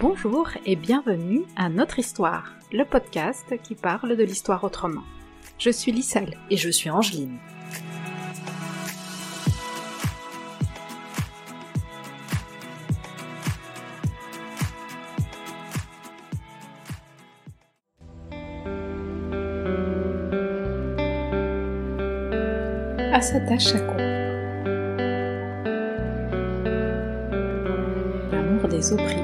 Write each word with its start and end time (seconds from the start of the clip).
Bonjour 0.00 0.48
et 0.66 0.74
bienvenue 0.74 1.42
à 1.54 1.68
Notre 1.68 2.00
Histoire, 2.00 2.56
le 2.72 2.84
podcast 2.84 3.54
qui 3.62 3.76
parle 3.76 4.16
de 4.16 4.24
l'histoire 4.24 4.64
autrement. 4.64 5.04
Je 5.56 5.70
suis 5.70 5.92
Lisselle. 5.92 6.36
Et 6.50 6.56
je 6.56 6.68
suis 6.68 6.90
Angeline. 6.90 7.38
Asata 23.24 23.58
Chakour. 23.58 23.96
L'amour 28.30 28.68
des 28.68 28.92
opprimés. 28.92 29.22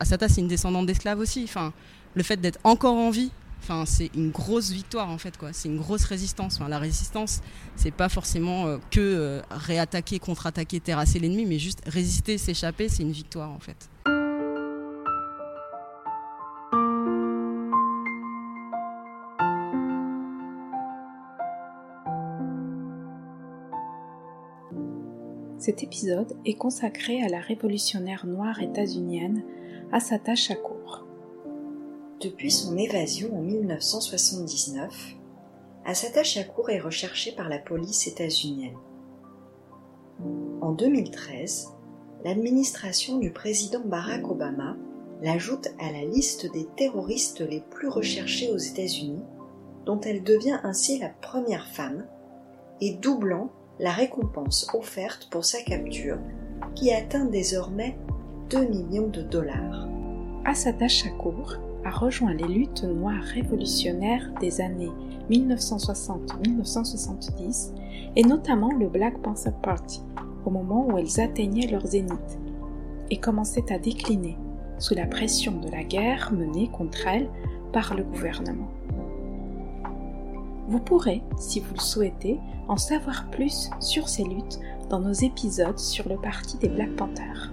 Asata, 0.00 0.30
c'est 0.30 0.40
une 0.40 0.48
descendante 0.48 0.86
d'esclaves 0.86 1.18
aussi. 1.18 1.44
Enfin, 1.44 1.74
le 2.14 2.22
fait 2.22 2.40
d'être 2.40 2.58
encore 2.64 2.94
en 2.94 3.10
vie, 3.10 3.30
enfin, 3.62 3.84
c'est 3.84 4.10
une 4.14 4.30
grosse 4.30 4.70
victoire 4.70 5.10
en 5.10 5.18
fait. 5.18 5.34
C'est 5.52 5.68
une 5.68 5.76
grosse 5.76 6.04
résistance. 6.04 6.58
La 6.66 6.78
résistance, 6.78 7.42
c'est 7.74 7.90
pas 7.90 8.08
forcément 8.08 8.66
euh, 8.66 8.78
que 8.90 8.98
euh, 8.98 9.42
réattaquer, 9.50 10.20
contre-attaquer, 10.20 10.80
terrasser 10.80 11.18
l'ennemi, 11.18 11.44
mais 11.44 11.58
juste 11.58 11.82
résister, 11.86 12.38
s'échapper, 12.38 12.88
c'est 12.88 13.02
une 13.02 13.12
victoire 13.12 13.50
en 13.50 13.60
fait. 13.60 13.90
Cet 25.66 25.82
épisode 25.82 26.32
est 26.44 26.54
consacré 26.54 27.20
à 27.24 27.28
la 27.28 27.40
révolutionnaire 27.40 28.24
noire 28.24 28.62
états-unienne 28.62 29.42
Assata 29.90 30.36
Shakur. 30.36 31.04
Depuis 32.20 32.52
son 32.52 32.76
évasion 32.76 33.36
en 33.36 33.42
1979, 33.42 35.16
Assata 35.84 36.22
Shakur 36.22 36.70
est 36.70 36.78
recherchée 36.78 37.32
par 37.32 37.48
la 37.48 37.58
police 37.58 38.06
états-unienne. 38.06 38.76
En 40.60 40.70
2013, 40.70 41.72
l'administration 42.24 43.18
du 43.18 43.32
président 43.32 43.82
Barack 43.84 44.30
Obama 44.30 44.76
l'ajoute 45.20 45.66
à 45.80 45.90
la 45.90 46.04
liste 46.04 46.48
des 46.52 46.68
terroristes 46.76 47.40
les 47.40 47.60
plus 47.60 47.88
recherchés 47.88 48.52
aux 48.52 48.56
États-Unis, 48.56 49.24
dont 49.84 49.98
elle 50.02 50.22
devient 50.22 50.60
ainsi 50.62 51.00
la 51.00 51.08
première 51.08 51.66
femme, 51.66 52.06
et 52.80 52.92
doublant 52.92 53.50
la 53.78 53.92
récompense 53.92 54.68
offerte 54.74 55.28
pour 55.30 55.44
sa 55.44 55.62
capture, 55.62 56.18
qui 56.74 56.92
atteint 56.92 57.26
désormais 57.26 57.96
2 58.50 58.66
millions 58.66 59.06
de 59.08 59.22
dollars. 59.22 59.86
Assata 60.44 60.88
Shakur 60.88 61.60
a 61.84 61.90
rejoint 61.90 62.34
les 62.34 62.48
luttes 62.48 62.84
noires 62.84 63.22
révolutionnaires 63.22 64.30
des 64.40 64.60
années 64.60 64.92
1960-1970 65.30 67.72
et 68.16 68.22
notamment 68.22 68.72
le 68.72 68.88
Black 68.88 69.22
Panther 69.22 69.52
Party 69.62 70.02
au 70.44 70.50
moment 70.50 70.86
où 70.86 70.98
elles 70.98 71.20
atteignaient 71.20 71.66
leur 71.66 71.86
zénith 71.86 72.38
et 73.10 73.18
commençaient 73.18 73.72
à 73.72 73.78
décliner 73.78 74.36
sous 74.78 74.94
la 74.94 75.06
pression 75.06 75.58
de 75.60 75.70
la 75.70 75.84
guerre 75.84 76.32
menée 76.32 76.68
contre 76.68 77.06
elles 77.06 77.28
par 77.72 77.94
le 77.94 78.04
gouvernement. 78.04 78.68
Vous 80.68 80.80
pourrez, 80.80 81.22
si 81.38 81.60
vous 81.60 81.74
le 81.74 81.80
souhaitez, 81.80 82.40
en 82.66 82.76
savoir 82.76 83.30
plus 83.30 83.70
sur 83.78 84.08
ces 84.08 84.24
luttes 84.24 84.58
dans 84.90 84.98
nos 84.98 85.12
épisodes 85.12 85.78
sur 85.78 86.08
le 86.08 86.16
parti 86.16 86.58
des 86.58 86.68
Black 86.68 86.90
Panthers. 86.96 87.52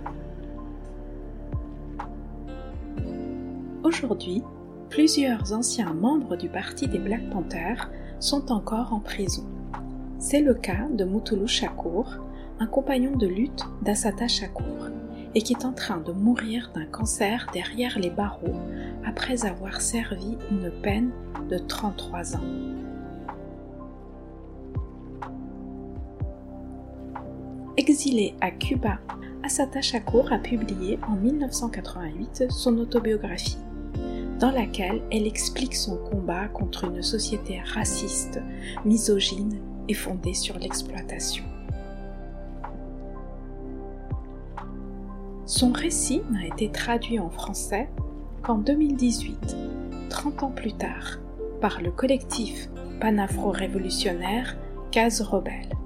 Aujourd'hui, 3.84 4.42
plusieurs 4.90 5.54
anciens 5.54 5.94
membres 5.94 6.36
du 6.36 6.50
parti 6.50 6.88
des 6.88 6.98
Black 6.98 7.30
Panthers 7.30 7.92
sont 8.20 8.52
encore 8.52 8.94
en 8.94 9.00
prison. 9.00 9.46
C'est 10.18 10.42
le 10.42 10.56
cas 10.56 10.88
de 10.92 11.04
Mutulu 11.04 11.48
Shakur, 11.48 12.18
un 12.60 12.68
compagnon 12.68 13.16
de 13.16 13.28
lutte 13.28 13.64
d'Assata 13.84 14.28
Shakur, 14.28 14.90
et 15.36 15.42
qui 15.42 15.54
est 15.54 15.66
en 15.66 15.74
train 15.74 15.98
de 15.98 16.14
mourir 16.14 16.72
d'un 16.74 16.86
cancer 16.86 17.46
derrière 17.54 18.00
les 18.00 18.10
barreaux 18.10 18.56
après 19.06 19.46
avoir 19.46 19.82
servi 19.82 20.38
une 20.50 20.72
peine 20.82 21.12
de 21.50 21.58
33 21.60 22.38
ans. 22.38 22.83
Exilé 27.76 28.36
à 28.40 28.52
Cuba, 28.52 29.00
Assata 29.42 29.82
Shakur 29.82 30.32
a 30.32 30.38
publié 30.38 31.00
en 31.08 31.16
1988 31.16 32.52
son 32.52 32.78
autobiographie, 32.78 33.58
dans 34.40 34.52
laquelle 34.52 35.02
elle 35.12 35.26
explique 35.26 35.76
son 35.76 35.98
combat 35.98 36.48
contre 36.50 36.84
une 36.84 37.02
société 37.02 37.60
raciste, 37.74 38.40
misogyne 38.86 39.60
et 39.90 39.96
fondée 39.96 40.36
sur 40.36 40.60
l'exploitation. 40.60 41.44
Son 45.48 45.72
récit 45.72 46.22
n'a 46.30 46.46
été 46.46 46.70
traduit 46.70 47.18
en 47.18 47.32
français 47.32 47.90
qu'en 48.44 48.60
2018, 48.60 49.58
30 50.12 50.44
ans 50.44 50.52
plus 50.52 50.74
tard, 50.74 51.18
par 51.60 51.82
le 51.82 51.90
collectif 51.90 52.70
panafro-révolutionnaire 53.02 54.58
Case 54.92 55.22
Rebelle. 55.22 55.83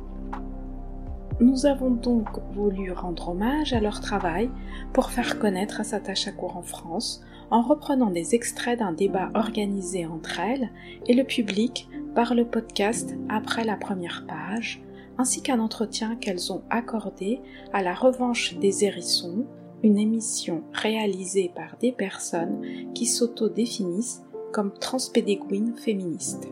Nous 1.40 1.68
avons 1.68 1.92
donc 1.92 2.28
voulu 2.54 2.92
rendre 2.92 3.30
hommage 3.30 3.72
à 3.72 3.80
leur 3.80 4.02
travail 4.02 4.50
pour 4.92 5.12
faire 5.12 5.38
connaître 5.38 5.80
Assata 5.80 6.16
Shakur 6.16 6.58
en 6.58 6.64
France 6.64 7.22
en 7.52 7.62
reprenant 7.62 8.10
des 8.10 8.34
extraits 8.34 8.80
d'un 8.80 8.92
débat 8.92 9.30
organisé 9.36 10.08
entre 10.08 10.40
elles 10.40 10.72
et 11.06 11.14
le 11.14 11.24
public 11.24 11.90
par 12.16 12.34
le 12.34 12.44
podcast 12.44 13.16
Après 13.30 13.64
la 13.64 13.76
première 13.76 14.26
page, 14.28 14.82
ainsi 15.20 15.44
qu'un 15.44 15.60
entretien 15.60 16.16
qu'elles 16.16 16.52
ont 16.52 16.64
accordé 16.72 17.40
à 17.72 17.84
La 17.84 17.94
Revanche 17.94 18.58
des 18.58 18.84
Hérissons, 18.86 19.46
une 19.84 20.00
émission 20.00 20.64
réalisée 20.74 21.52
par 21.56 21.78
des 21.80 21.92
personnes 21.92 22.62
qui 22.96 23.06
s'auto-définissent 23.06 24.24
comme 24.52 24.74
transpédéguines 24.74 25.76
féministes. 25.76 26.48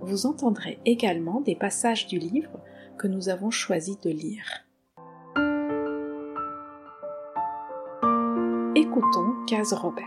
Vous 0.00 0.24
entendrez 0.24 0.78
également 0.86 1.42
des 1.42 1.54
passages 1.54 2.06
du 2.06 2.18
livre 2.18 2.48
que 2.98 3.06
nous 3.06 3.28
avons 3.28 3.50
choisi 3.50 3.96
de 4.02 4.10
lire. 4.10 4.44
Écoutons 8.76 9.34
Case 9.46 9.72
Rebelle. 9.72 10.04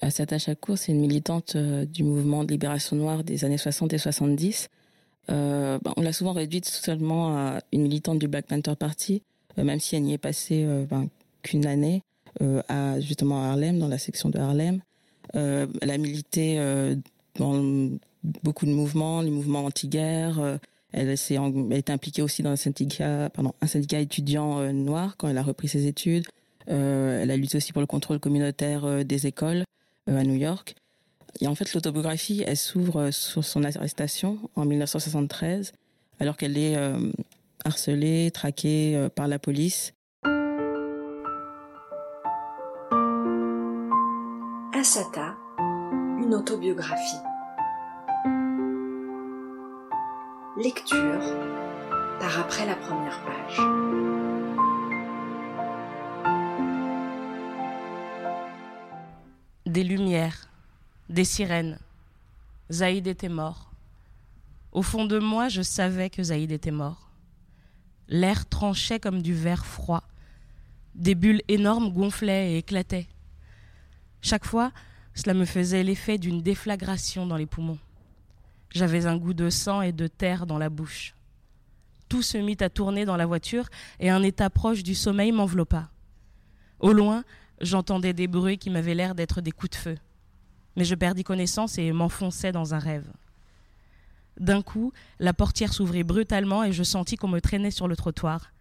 Assata 0.00 0.38
Chakour, 0.38 0.78
c'est 0.78 0.92
une 0.92 1.00
militante 1.00 1.56
euh, 1.56 1.84
du 1.84 2.04
mouvement 2.04 2.44
de 2.44 2.52
libération 2.52 2.96
noire 2.96 3.24
des 3.24 3.44
années 3.44 3.58
60 3.58 3.92
et 3.92 3.98
70. 3.98 4.68
Euh, 5.30 5.78
ben, 5.82 5.92
on 5.96 6.02
l'a 6.02 6.12
souvent 6.12 6.32
réduite 6.32 6.66
seulement 6.66 7.36
à 7.36 7.60
une 7.72 7.82
militante 7.82 8.18
du 8.18 8.28
Black 8.28 8.46
Panther 8.46 8.76
Party, 8.76 9.22
euh, 9.58 9.64
même 9.64 9.80
si 9.80 9.96
elle 9.96 10.02
n'y 10.02 10.14
est 10.14 10.18
passée 10.18 10.64
euh, 10.64 10.84
ben, 10.88 11.08
qu'une 11.42 11.66
année, 11.66 12.02
euh, 12.40 12.62
justement 13.00 13.42
à 13.42 13.48
Harlem, 13.48 13.78
dans 13.78 13.88
la 13.88 13.98
section 13.98 14.28
de 14.28 14.38
Harlem. 14.38 14.80
elle 15.34 15.90
a 15.90 15.98
milité 15.98 16.58
dans 17.38 17.98
beaucoup 18.42 18.66
de 18.66 18.70
mouvements, 18.70 19.20
les 19.20 19.30
mouvements 19.30 19.64
anti-guerre. 19.64 20.40
Euh, 20.40 20.58
elle, 20.92 21.08
elle 21.08 21.72
est 21.72 21.90
impliquée 21.90 22.22
aussi 22.22 22.42
dans 22.42 22.50
un 22.50 22.56
syndicat, 22.56 23.30
pardon, 23.30 23.52
un 23.60 23.66
syndicat 23.66 24.00
étudiant 24.00 24.60
euh, 24.60 24.72
noir 24.72 25.16
quand 25.16 25.28
elle 25.28 25.38
a 25.38 25.42
repris 25.42 25.68
ses 25.68 25.86
études. 25.86 26.26
Euh, 26.68 27.22
elle 27.22 27.30
a 27.30 27.36
lutté 27.36 27.58
aussi 27.58 27.72
pour 27.72 27.80
le 27.80 27.86
contrôle 27.86 28.18
communautaire 28.18 29.04
des 29.04 29.26
écoles 29.26 29.64
à 30.08 30.22
New 30.22 30.34
York. 30.34 30.74
Et 31.40 31.46
en 31.46 31.54
fait, 31.54 31.74
l'autobiographie, 31.74 32.42
elle 32.46 32.56
s'ouvre 32.56 33.10
sur 33.10 33.44
son 33.44 33.62
arrestation 33.62 34.38
en 34.56 34.64
1973, 34.64 35.72
alors 36.18 36.36
qu'elle 36.36 36.56
est 36.56 36.76
harcelée, 37.64 38.30
traquée 38.32 39.08
par 39.14 39.28
la 39.28 39.38
police. 39.38 39.92
Asata, 44.72 45.36
une 46.18 46.34
autobiographie. 46.34 47.25
Lecture 50.58 51.20
par 52.18 52.40
après 52.40 52.64
la 52.64 52.76
première 52.76 53.22
page. 53.26 53.58
Des 59.66 59.84
lumières, 59.84 60.48
des 61.10 61.26
sirènes. 61.26 61.78
Zaïd 62.72 63.06
était 63.06 63.28
mort. 63.28 63.70
Au 64.72 64.80
fond 64.80 65.04
de 65.04 65.18
moi, 65.18 65.50
je 65.50 65.60
savais 65.60 66.08
que 66.08 66.22
Zaïd 66.22 66.50
était 66.50 66.70
mort. 66.70 67.10
L'air 68.08 68.48
tranchait 68.48 68.98
comme 68.98 69.20
du 69.20 69.34
verre 69.34 69.66
froid 69.66 70.04
Des 70.94 71.14
bulles 71.14 71.42
énormes 71.48 71.92
gonflaient 71.92 72.52
et 72.52 72.58
éclataient. 72.58 73.08
Chaque 74.22 74.46
fois, 74.46 74.72
cela 75.12 75.34
me 75.34 75.44
faisait 75.44 75.82
l'effet 75.82 76.16
d'une 76.16 76.40
déflagration 76.40 77.26
dans 77.26 77.36
les 77.36 77.44
poumons. 77.44 77.78
J'avais 78.70 79.06
un 79.06 79.16
goût 79.16 79.34
de 79.34 79.50
sang 79.50 79.82
et 79.82 79.92
de 79.92 80.06
terre 80.06 80.46
dans 80.46 80.58
la 80.58 80.68
bouche. 80.68 81.14
Tout 82.08 82.22
se 82.22 82.38
mit 82.38 82.56
à 82.60 82.70
tourner 82.70 83.04
dans 83.04 83.16
la 83.16 83.26
voiture 83.26 83.68
et 83.98 84.10
un 84.10 84.22
état 84.22 84.50
proche 84.50 84.82
du 84.82 84.94
sommeil 84.94 85.32
m'enveloppa. 85.32 85.90
Au 86.78 86.92
loin, 86.92 87.24
j'entendais 87.60 88.12
des 88.12 88.28
bruits 88.28 88.58
qui 88.58 88.70
m'avaient 88.70 88.94
l'air 88.94 89.14
d'être 89.14 89.40
des 89.40 89.50
coups 89.50 89.70
de 89.70 89.76
feu. 89.76 89.98
Mais 90.76 90.84
je 90.84 90.94
perdis 90.94 91.24
connaissance 91.24 91.78
et 91.78 91.90
m'enfonçais 91.92 92.52
dans 92.52 92.74
un 92.74 92.78
rêve. 92.78 93.10
D'un 94.38 94.60
coup, 94.60 94.92
la 95.18 95.32
portière 95.32 95.72
s'ouvrit 95.72 96.04
brutalement 96.04 96.62
et 96.62 96.72
je 96.72 96.82
sentis 96.82 97.16
qu'on 97.16 97.28
me 97.28 97.40
traînait 97.40 97.70
sur 97.70 97.88
le 97.88 97.96
trottoir, 97.96 98.52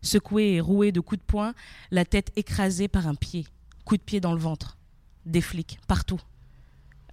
secoué 0.00 0.52
et 0.52 0.60
roué 0.60 0.92
de 0.92 1.00
coups 1.00 1.20
de 1.20 1.26
poing, 1.26 1.54
la 1.90 2.04
tête 2.04 2.30
écrasée 2.36 2.88
par 2.88 3.08
un 3.08 3.16
pied, 3.16 3.46
coup 3.84 3.96
de 3.96 4.02
pied 4.02 4.20
dans 4.20 4.32
le 4.32 4.38
ventre. 4.38 4.78
Des 5.26 5.40
flics, 5.40 5.80
partout. 5.88 6.20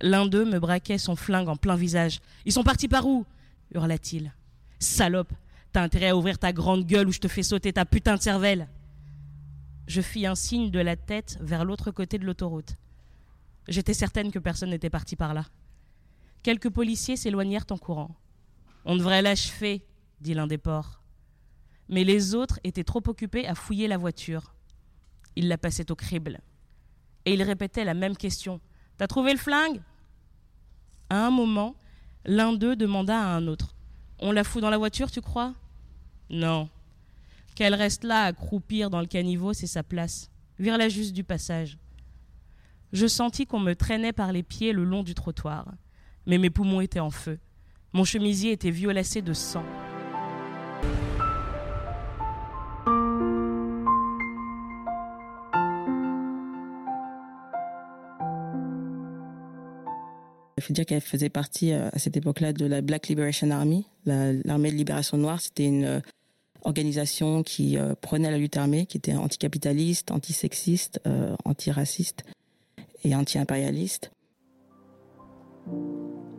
L'un 0.01 0.25
d'eux 0.25 0.45
me 0.45 0.59
braquait 0.59 0.97
son 0.97 1.15
flingue 1.15 1.47
en 1.47 1.55
plein 1.55 1.75
visage. 1.75 2.21
Ils 2.45 2.51
sont 2.51 2.63
partis 2.63 2.87
par 2.87 3.05
où? 3.05 3.25
hurla-t-il. 3.73 4.33
Salope, 4.79 5.31
t'as 5.71 5.83
intérêt 5.83 6.09
à 6.09 6.17
ouvrir 6.17 6.39
ta 6.39 6.51
grande 6.51 6.85
gueule 6.85 7.07
ou 7.07 7.11
je 7.11 7.19
te 7.19 7.27
fais 7.27 7.43
sauter 7.43 7.71
ta 7.71 7.85
putain 7.85 8.15
de 8.15 8.21
cervelle. 8.21 8.67
Je 9.87 10.01
fis 10.01 10.25
un 10.25 10.35
signe 10.35 10.71
de 10.71 10.79
la 10.79 10.95
tête 10.95 11.37
vers 11.41 11.65
l'autre 11.65 11.91
côté 11.91 12.17
de 12.17 12.25
l'autoroute. 12.25 12.75
J'étais 13.67 13.93
certaine 13.93 14.31
que 14.31 14.39
personne 14.39 14.71
n'était 14.71 14.89
parti 14.89 15.15
par 15.15 15.33
là. 15.33 15.45
Quelques 16.43 16.69
policiers 16.69 17.15
s'éloignèrent 17.15 17.65
en 17.69 17.77
courant. 17.77 18.15
On 18.85 18.95
devrait 18.95 19.21
l'achever, 19.21 19.85
dit 20.19 20.33
l'un 20.33 20.47
des 20.47 20.57
porcs. 20.57 21.01
Mais 21.87 22.03
les 22.03 22.33
autres 22.33 22.59
étaient 22.63 22.83
trop 22.83 23.03
occupés 23.05 23.47
à 23.47 23.53
fouiller 23.53 23.87
la 23.87 23.97
voiture. 23.97 24.55
Ils 25.35 25.47
la 25.47 25.57
passaient 25.57 25.91
au 25.91 25.95
crible. 25.95 26.39
Et 27.25 27.33
ils 27.33 27.43
répétaient 27.43 27.85
la 27.85 27.93
même 27.93 28.17
question. 28.17 28.59
T'as 28.97 29.07
trouvé 29.07 29.33
le 29.33 29.37
flingue? 29.37 29.81
À 31.11 31.25
un 31.25 31.29
moment, 31.29 31.75
l'un 32.23 32.53
d'eux 32.53 32.77
demanda 32.77 33.19
à 33.19 33.35
un 33.35 33.47
autre. 33.47 33.75
On 34.19 34.31
la 34.31 34.45
fout 34.45 34.61
dans 34.61 34.69
la 34.69 34.77
voiture, 34.77 35.11
tu 35.11 35.19
crois? 35.19 35.53
Non. 36.29 36.69
Qu'elle 37.53 37.75
reste 37.75 38.05
là 38.05 38.23
à 38.23 38.31
croupir 38.31 38.89
dans 38.89 39.01
le 39.01 39.07
caniveau, 39.07 39.51
c'est 39.51 39.67
sa 39.67 39.83
place. 39.83 40.31
Vire-la 40.57 40.87
juste 40.87 41.11
du 41.11 41.25
passage. 41.25 41.77
Je 42.93 43.07
sentis 43.07 43.45
qu'on 43.45 43.59
me 43.59 43.75
traînait 43.75 44.13
par 44.13 44.31
les 44.31 44.41
pieds 44.41 44.71
le 44.71 44.85
long 44.85 45.03
du 45.03 45.13
trottoir 45.13 45.65
mais 46.25 46.37
mes 46.37 46.49
poumons 46.49 46.81
étaient 46.81 46.99
en 46.99 47.09
feu. 47.09 47.39
Mon 47.93 48.03
chemisier 48.03 48.51
était 48.51 48.71
violacé 48.71 49.21
de 49.21 49.33
sang. 49.33 49.65
Il 60.61 60.63
faut 60.63 60.73
dire 60.73 60.85
qu'elle 60.85 61.01
faisait 61.01 61.29
partie 61.29 61.73
euh, 61.73 61.89
à 61.91 61.97
cette 61.97 62.15
époque-là 62.15 62.53
de 62.53 62.67
la 62.67 62.81
Black 62.81 63.07
Liberation 63.07 63.49
Army, 63.49 63.87
l'armée 64.05 64.69
de 64.69 64.75
libération 64.75 65.17
noire. 65.17 65.41
C'était 65.41 65.65
une 65.65 65.85
euh, 65.85 65.99
organisation 66.61 67.41
qui 67.41 67.79
euh, 67.79 67.95
prenait 67.99 68.29
la 68.29 68.37
lutte 68.37 68.57
armée, 68.57 68.85
qui 68.85 68.97
était 68.97 69.15
anticapitaliste, 69.15 70.11
antisexiste, 70.11 71.01
antiraciste 71.45 72.25
et 73.03 73.15
anti-impérialiste. 73.15 74.11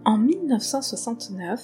En 0.04 0.18
1969, 0.18 1.60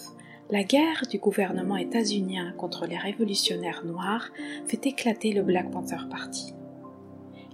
la 0.50 0.64
guerre 0.64 1.04
du 1.08 1.18
gouvernement 1.18 1.76
états-unien 1.76 2.54
contre 2.58 2.86
les 2.86 2.98
révolutionnaires 2.98 3.84
noirs 3.84 4.30
fait 4.66 4.84
éclater 4.84 5.32
le 5.32 5.42
Black 5.42 5.70
Panther 5.70 6.08
Party. 6.10 6.54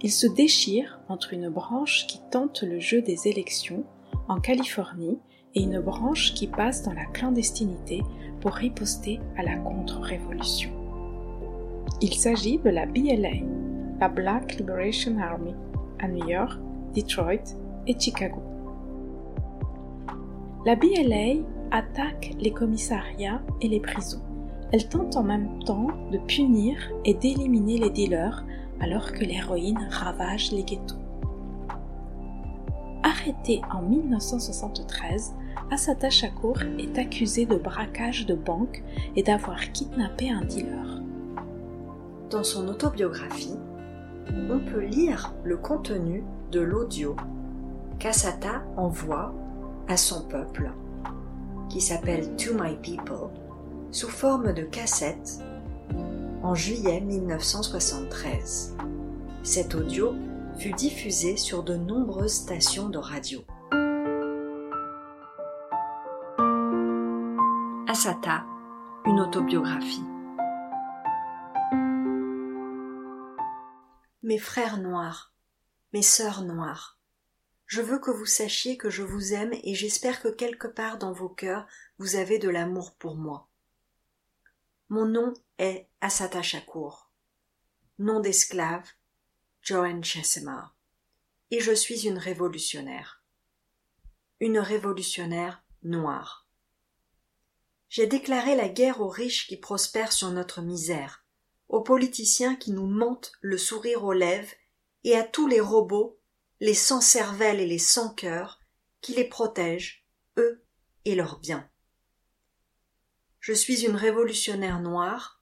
Il 0.01 0.11
se 0.11 0.25
déchire 0.25 0.99
entre 1.09 1.33
une 1.33 1.49
branche 1.49 2.07
qui 2.07 2.19
tente 2.31 2.63
le 2.63 2.79
jeu 2.79 3.03
des 3.03 3.27
élections 3.27 3.85
en 4.27 4.39
Californie 4.39 5.19
et 5.53 5.63
une 5.63 5.79
branche 5.79 6.33
qui 6.33 6.47
passe 6.47 6.83
dans 6.83 6.93
la 6.93 7.05
clandestinité 7.05 8.01
pour 8.41 8.51
riposter 8.51 9.19
à 9.37 9.43
la 9.43 9.55
contre-révolution. 9.57 10.71
Il 12.01 12.13
s'agit 12.13 12.57
de 12.59 12.69
la 12.69 12.85
BLA, 12.85 13.45
la 13.99 14.09
Black 14.09 14.57
Liberation 14.57 15.17
Army, 15.19 15.53
à 15.99 16.07
New 16.07 16.27
York, 16.27 16.59
Detroit 16.93 17.55
et 17.87 17.97
Chicago. 17.97 18.41
La 20.65 20.75
BLA 20.75 21.41
attaque 21.71 22.33
les 22.39 22.51
commissariats 22.51 23.41
et 23.61 23.67
les 23.67 23.79
prisons. 23.79 24.21
Elle 24.71 24.89
tente 24.89 25.15
en 25.15 25.23
même 25.23 25.63
temps 25.63 25.87
de 26.11 26.17
punir 26.17 26.75
et 27.05 27.13
d'éliminer 27.13 27.77
les 27.77 27.89
dealers 27.91 28.43
alors 28.81 29.11
que 29.13 29.23
l'héroïne 29.23 29.87
ravage 29.89 30.51
les 30.51 30.63
ghettos. 30.63 31.04
Arrêté 33.15 33.61
en 33.71 33.81
1973, 33.81 35.33
Asata 35.71 36.09
Shakur 36.09 36.57
est 36.77 36.97
accusé 36.97 37.45
de 37.45 37.55
braquage 37.55 38.25
de 38.25 38.35
banque 38.35 38.83
et 39.15 39.23
d'avoir 39.23 39.71
kidnappé 39.71 40.29
un 40.29 40.41
dealer. 40.41 41.01
Dans 42.29 42.43
son 42.43 42.67
autobiographie, 42.67 43.57
on 44.49 44.59
peut 44.59 44.83
lire 44.83 45.33
le 45.45 45.55
contenu 45.55 46.23
de 46.51 46.59
l'audio 46.59 47.15
qu'Asata 47.99 48.63
envoie 48.75 49.33
à 49.87 49.95
son 49.95 50.23
peuple, 50.27 50.71
qui 51.69 51.79
s'appelle 51.79 52.35
To 52.35 52.53
My 52.53 52.75
People, 52.81 53.29
sous 53.91 54.09
forme 54.09 54.51
de 54.51 54.63
cassette, 54.63 55.39
en 56.43 56.53
juillet 56.53 56.99
1973. 56.99 58.75
Cet 59.43 59.73
audio 59.73 60.13
fut 60.57 60.73
diffusé 60.73 61.37
sur 61.37 61.63
de 61.63 61.75
nombreuses 61.75 62.33
stations 62.33 62.89
de 62.89 62.97
radio. 62.97 63.43
Asata, 67.87 68.45
une 69.05 69.19
autobiographie. 69.19 70.03
Mes 74.23 74.39
frères 74.39 74.77
noirs, 74.77 75.33
mes 75.93 76.01
sœurs 76.01 76.41
noires, 76.43 76.99
je 77.67 77.81
veux 77.81 77.99
que 77.99 78.11
vous 78.11 78.25
sachiez 78.25 78.77
que 78.77 78.89
je 78.89 79.03
vous 79.03 79.33
aime 79.33 79.53
et 79.63 79.75
j'espère 79.75 80.21
que 80.21 80.29
quelque 80.29 80.67
part 80.67 80.97
dans 80.97 81.11
vos 81.11 81.29
cœurs 81.29 81.67
vous 81.99 82.15
avez 82.15 82.39
de 82.39 82.49
l'amour 82.49 82.95
pour 82.95 83.15
moi. 83.15 83.49
Mon 84.89 85.05
nom 85.05 85.33
est 85.57 85.87
Asata 86.01 86.41
Shakur, 86.41 87.09
nom 87.99 88.19
d'esclave, 88.19 88.87
Joanne 89.67 90.03
Chesema, 90.03 90.75
et 91.49 91.59
je 91.59 91.71
suis 91.71 92.05
une 92.05 92.19
révolutionnaire. 92.19 93.23
Une 94.39 94.59
révolutionnaire 94.59 95.63
noire. 95.81 96.47
J'ai 97.89 98.05
déclaré 98.05 98.55
la 98.55 98.69
guerre 98.69 99.01
aux 99.01 99.09
riches 99.09 99.47
qui 99.47 99.57
prospèrent 99.57 100.11
sur 100.11 100.29
notre 100.29 100.61
misère, 100.61 101.25
aux 101.67 101.81
politiciens 101.81 102.55
qui 102.55 102.73
nous 102.73 102.85
mentent 102.85 103.31
le 103.41 103.57
sourire 103.57 104.03
aux 104.03 104.13
lèvres 104.13 104.53
et 105.03 105.15
à 105.15 105.23
tous 105.23 105.47
les 105.47 105.61
robots 105.61 106.19
les 106.59 106.75
sans 106.75 107.01
cervelle 107.01 107.59
et 107.59 107.65
les 107.65 107.79
sans 107.79 108.13
cœur, 108.13 108.59
qui 109.01 109.15
les 109.15 109.27
protègent, 109.27 110.05
eux 110.37 110.63
et 111.05 111.15
leurs 111.15 111.39
biens. 111.39 111.67
Je 113.39 113.53
suis 113.53 113.83
une 113.83 113.95
révolutionnaire 113.95 114.79
noire, 114.79 115.41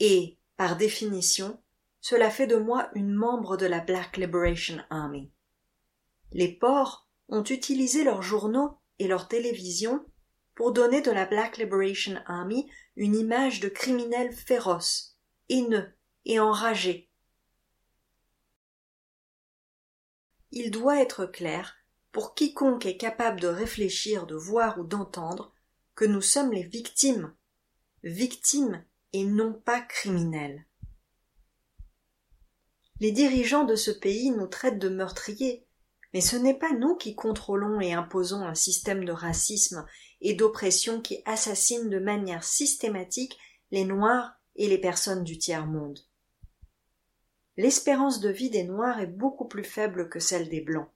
et, 0.00 0.36
par 0.58 0.76
définition, 0.76 1.58
cela 2.00 2.30
fait 2.30 2.46
de 2.46 2.56
moi 2.56 2.90
une 2.94 3.12
membre 3.12 3.56
de 3.56 3.66
la 3.66 3.80
Black 3.80 4.16
Liberation 4.16 4.78
Army. 4.90 5.30
Les 6.32 6.52
porcs 6.52 7.08
ont 7.28 7.44
utilisé 7.44 8.04
leurs 8.04 8.22
journaux 8.22 8.78
et 8.98 9.08
leur 9.08 9.28
télévision 9.28 10.04
pour 10.54 10.72
donner 10.72 11.00
de 11.00 11.10
la 11.10 11.26
Black 11.26 11.58
Liberation 11.58 12.16
Army 12.26 12.70
une 12.96 13.14
image 13.14 13.60
de 13.60 13.68
criminels 13.68 14.32
féroces, 14.32 15.16
haineux 15.48 15.92
et 16.24 16.40
enragés, 16.40 17.08
il 20.50 20.70
doit 20.70 21.00
être 21.00 21.26
clair, 21.26 21.76
pour 22.10 22.34
quiconque 22.34 22.86
est 22.86 22.96
capable 22.96 23.40
de 23.40 23.48
réfléchir, 23.48 24.26
de 24.26 24.34
voir 24.34 24.78
ou 24.78 24.84
d'entendre, 24.84 25.52
que 25.94 26.04
nous 26.04 26.22
sommes 26.22 26.52
les 26.52 26.62
victimes, 26.62 27.34
victimes 28.02 28.84
et 29.12 29.24
non 29.24 29.52
pas 29.52 29.80
criminels. 29.80 30.66
Les 33.00 33.12
dirigeants 33.12 33.64
de 33.64 33.76
ce 33.76 33.90
pays 33.90 34.30
nous 34.30 34.46
traitent 34.46 34.78
de 34.78 34.88
meurtriers, 34.88 35.66
mais 36.12 36.20
ce 36.20 36.36
n'est 36.36 36.58
pas 36.58 36.72
nous 36.72 36.96
qui 36.96 37.14
contrôlons 37.14 37.80
et 37.80 37.92
imposons 37.92 38.44
un 38.44 38.54
système 38.54 39.04
de 39.04 39.12
racisme 39.12 39.86
et 40.20 40.34
d'oppression 40.34 41.00
qui 41.00 41.22
assassine 41.24 41.90
de 41.90 41.98
manière 41.98 42.44
systématique 42.44 43.38
les 43.70 43.84
Noirs 43.84 44.32
et 44.56 44.68
les 44.68 44.78
personnes 44.78 45.24
du 45.24 45.38
tiers-monde 45.38 46.00
l'espérance 47.58 48.20
de 48.20 48.30
vie 48.30 48.50
des 48.50 48.62
Noirs 48.62 49.00
est 49.00 49.08
beaucoup 49.08 49.46
plus 49.46 49.64
faible 49.64 50.08
que 50.08 50.20
celle 50.20 50.48
des 50.48 50.60
Blancs. 50.60 50.88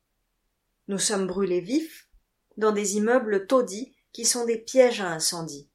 Nous 0.89 0.99
sommes 0.99 1.27
brûlés 1.27 1.61
vifs 1.61 2.09
dans 2.57 2.71
des 2.71 2.97
immeubles 2.97 3.47
taudis 3.47 3.95
qui 4.13 4.25
sont 4.25 4.47
des 4.47 4.59
pièges 4.59 5.01
à 5.01 5.11
incendie. 5.11 5.69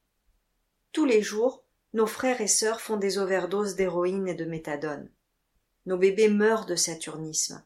Tous 0.94 1.06
les 1.06 1.22
jours, 1.22 1.66
nos 1.94 2.08
frères 2.08 2.40
et 2.40 2.48
sœurs 2.48 2.80
font 2.80 2.96
des 2.96 3.18
overdoses 3.18 3.76
d'héroïne 3.76 4.30
et 4.30 4.34
de 4.34 4.46
méthadone. 4.46 5.12
Nos 5.88 5.98
bébés 5.98 6.28
meurent 6.28 6.66
de 6.66 6.76
saturnisme. 6.76 7.64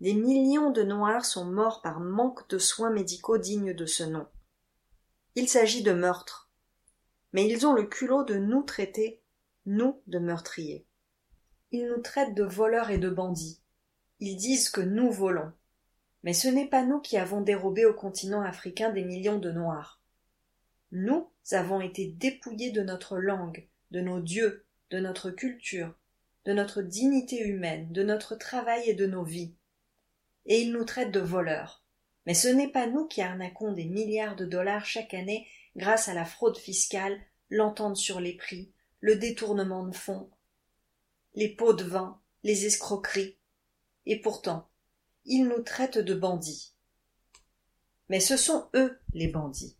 Des 0.00 0.12
millions 0.12 0.72
de 0.72 0.82
Noirs 0.82 1.24
sont 1.24 1.44
morts 1.44 1.82
par 1.82 2.00
manque 2.00 2.48
de 2.48 2.58
soins 2.58 2.90
médicaux 2.90 3.38
dignes 3.38 3.74
de 3.74 3.86
ce 3.86 4.02
nom. 4.02 4.26
Il 5.36 5.48
s'agit 5.48 5.84
de 5.84 5.92
meurtre. 5.92 6.50
Mais 7.32 7.48
ils 7.48 7.68
ont 7.68 7.72
le 7.72 7.84
culot 7.84 8.24
de 8.24 8.34
nous 8.34 8.64
traiter, 8.64 9.22
nous, 9.66 10.02
de 10.08 10.18
meurtriers. 10.18 10.84
Ils 11.70 11.86
nous 11.86 12.02
traitent 12.02 12.34
de 12.34 12.42
voleurs 12.42 12.90
et 12.90 12.98
de 12.98 13.08
bandits. 13.08 13.60
Ils 14.18 14.36
disent 14.36 14.68
que 14.68 14.80
nous 14.80 15.12
volons. 15.12 15.52
Mais 16.24 16.32
ce 16.32 16.48
n'est 16.48 16.68
pas 16.68 16.84
nous 16.84 16.98
qui 16.98 17.18
avons 17.18 17.40
dérobé 17.40 17.86
au 17.86 17.94
continent 17.94 18.42
africain 18.42 18.90
des 18.90 19.04
millions 19.04 19.38
de 19.38 19.52
Noirs. 19.52 20.02
Nous 20.90 21.30
avons 21.52 21.80
été 21.80 22.08
dépouillés 22.08 22.72
de 22.72 22.82
notre 22.82 23.16
langue, 23.16 23.68
de 23.92 24.00
nos 24.00 24.18
dieux, 24.18 24.66
de 24.90 24.98
notre 24.98 25.30
culture, 25.30 25.94
de 26.44 26.52
notre 26.52 26.82
dignité 26.82 27.40
humaine, 27.40 27.92
de 27.92 28.02
notre 28.02 28.34
travail 28.34 28.88
et 28.88 28.94
de 28.94 29.06
nos 29.06 29.24
vies. 29.24 29.54
Et 30.46 30.60
ils 30.60 30.72
nous 30.72 30.84
traitent 30.84 31.12
de 31.12 31.20
voleurs. 31.20 31.84
Mais 32.26 32.34
ce 32.34 32.48
n'est 32.48 32.70
pas 32.70 32.86
nous 32.86 33.06
qui 33.06 33.22
arnaquons 33.22 33.72
des 33.72 33.86
milliards 33.86 34.36
de 34.36 34.46
dollars 34.46 34.84
chaque 34.84 35.14
année 35.14 35.46
grâce 35.76 36.08
à 36.08 36.14
la 36.14 36.24
fraude 36.24 36.58
fiscale, 36.58 37.20
l'entente 37.48 37.96
sur 37.96 38.20
les 38.20 38.36
prix, 38.36 38.72
le 39.00 39.16
détournement 39.16 39.86
de 39.86 39.94
fonds, 39.94 40.30
les 41.34 41.48
pots 41.48 41.72
de 41.72 41.84
vin, 41.84 42.20
les 42.42 42.66
escroqueries. 42.66 43.38
Et 44.06 44.20
pourtant, 44.20 44.68
ils 45.24 45.44
nous 45.44 45.62
traitent 45.62 45.98
de 45.98 46.14
bandits. 46.14 46.74
Mais 48.08 48.20
ce 48.20 48.36
sont 48.36 48.68
eux 48.74 48.98
les 49.12 49.28
bandits. 49.28 49.76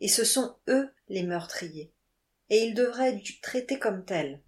Et 0.00 0.08
ce 0.08 0.24
sont 0.24 0.56
eux 0.68 0.90
les 1.08 1.22
meurtriers. 1.22 1.92
Et 2.48 2.64
ils 2.64 2.74
devraient 2.74 3.16
être 3.16 3.40
traités 3.42 3.78
comme 3.78 4.04
tels. 4.04 4.42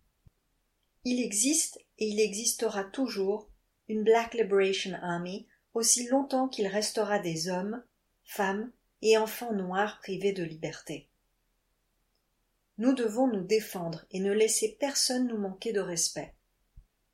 Il 1.05 1.21
existe 1.21 1.79
et 1.99 2.07
il 2.07 2.21
existera 2.21 2.85
toujours 2.85 3.51
une 3.89 4.05
Black 4.05 4.35
Liberation 4.35 4.95
Army 5.03 5.47
aussi 5.75 6.07
longtemps 6.09 6.49
qu'il 6.49 6.67
restera 6.67 7.19
des 7.19 7.49
hommes, 7.49 7.83
femmes 8.25 8.71
et 9.01 9.19
enfants 9.19 9.53
noirs 9.53 9.99
privés 9.99 10.33
de 10.33 10.45
liberté. 10.45 11.09
Nous 12.79 12.95
devons 12.95 13.27
nous 13.27 13.43
défendre 13.43 14.07
et 14.11 14.21
ne 14.21 14.33
laisser 14.33 14.77
personne 14.79 15.27
nous 15.27 15.39
manquer 15.39 15.73
de 15.73 15.81
respect. 15.81 16.35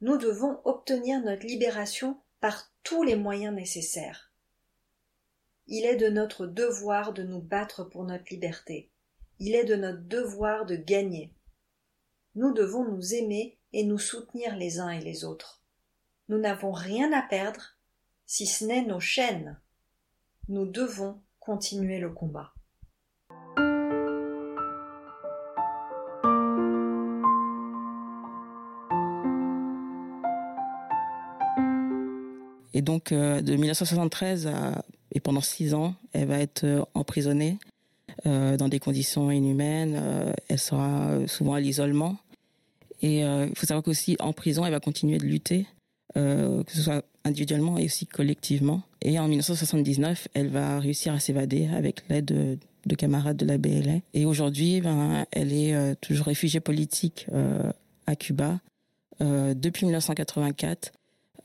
Nous 0.00 0.16
devons 0.16 0.60
obtenir 0.64 1.20
notre 1.22 1.46
libération 1.46 2.20
par 2.40 2.72
tous 2.82 3.02
les 3.02 3.16
moyens 3.16 3.54
nécessaires. 3.54 4.32
Il 5.66 5.84
est 5.84 5.96
de 5.96 6.08
notre 6.08 6.46
devoir 6.46 7.12
de 7.12 7.22
nous 7.22 7.42
battre 7.42 7.84
pour 7.84 8.04
notre 8.04 8.30
liberté. 8.30 8.90
Il 9.38 9.54
est 9.54 9.64
de 9.64 9.76
notre 9.76 10.02
devoir 10.02 10.66
de 10.66 10.76
gagner. 10.76 11.34
Nous 12.34 12.52
devons 12.52 12.84
nous 12.84 13.14
aimer 13.14 13.57
et 13.72 13.84
nous 13.84 13.98
soutenir 13.98 14.56
les 14.56 14.80
uns 14.80 14.90
et 14.90 15.00
les 15.00 15.24
autres. 15.24 15.62
Nous 16.28 16.38
n'avons 16.38 16.72
rien 16.72 17.12
à 17.12 17.22
perdre, 17.22 17.76
si 18.26 18.46
ce 18.46 18.64
n'est 18.64 18.82
nos 18.84 19.00
chaînes. 19.00 19.58
Nous 20.48 20.66
devons 20.66 21.20
continuer 21.40 21.98
le 21.98 22.10
combat. 22.10 22.52
Et 32.78 32.82
donc, 32.82 33.10
euh, 33.10 33.40
de 33.40 33.56
1973 33.56 34.48
et 35.12 35.18
pendant 35.18 35.40
six 35.40 35.74
ans, 35.74 35.94
elle 36.12 36.28
va 36.28 36.38
être 36.38 36.62
euh, 36.62 36.84
emprisonnée 36.94 37.58
euh, 38.24 38.56
dans 38.56 38.68
des 38.68 38.78
conditions 38.78 39.32
inhumaines. 39.32 40.00
elle 40.48 40.58
sera 40.60 41.26
souvent 41.26 41.54
à 41.54 41.60
l'isolement. 41.60 42.18
Et 43.00 43.20
il 43.20 43.52
faut 43.54 43.66
savoir 43.66 43.84
qu'aussi 43.84 44.16
en 44.18 44.32
prison, 44.32 44.64
elle 44.64 44.72
va 44.72 44.80
continuer 44.80 45.18
de 45.18 45.24
lutter, 45.24 45.66
que 46.14 46.64
ce 46.66 46.82
soit 46.82 47.04
individuellement 47.24 47.78
et 47.78 47.84
aussi 47.84 48.06
collectivement. 48.06 48.82
Et 49.02 49.20
en 49.20 49.28
1979, 49.28 50.26
elle 50.34 50.48
va 50.48 50.80
réussir 50.80 51.12
à 51.12 51.20
s'évader 51.20 51.68
avec 51.68 52.02
l'aide 52.08 52.58
de, 52.86 52.94
camarades 52.96 53.36
de 53.36 53.46
la 53.46 53.56
BLA. 53.56 54.00
Et 54.14 54.26
aujourd'hui, 54.26 54.80
ben, 54.80 55.26
elle 55.30 55.52
est 55.52 55.94
toujours 56.00 56.26
réfugiée 56.26 56.58
politique 56.58 57.28
à 58.06 58.16
Cuba 58.16 58.58
depuis 59.20 59.86
1984 59.86 60.92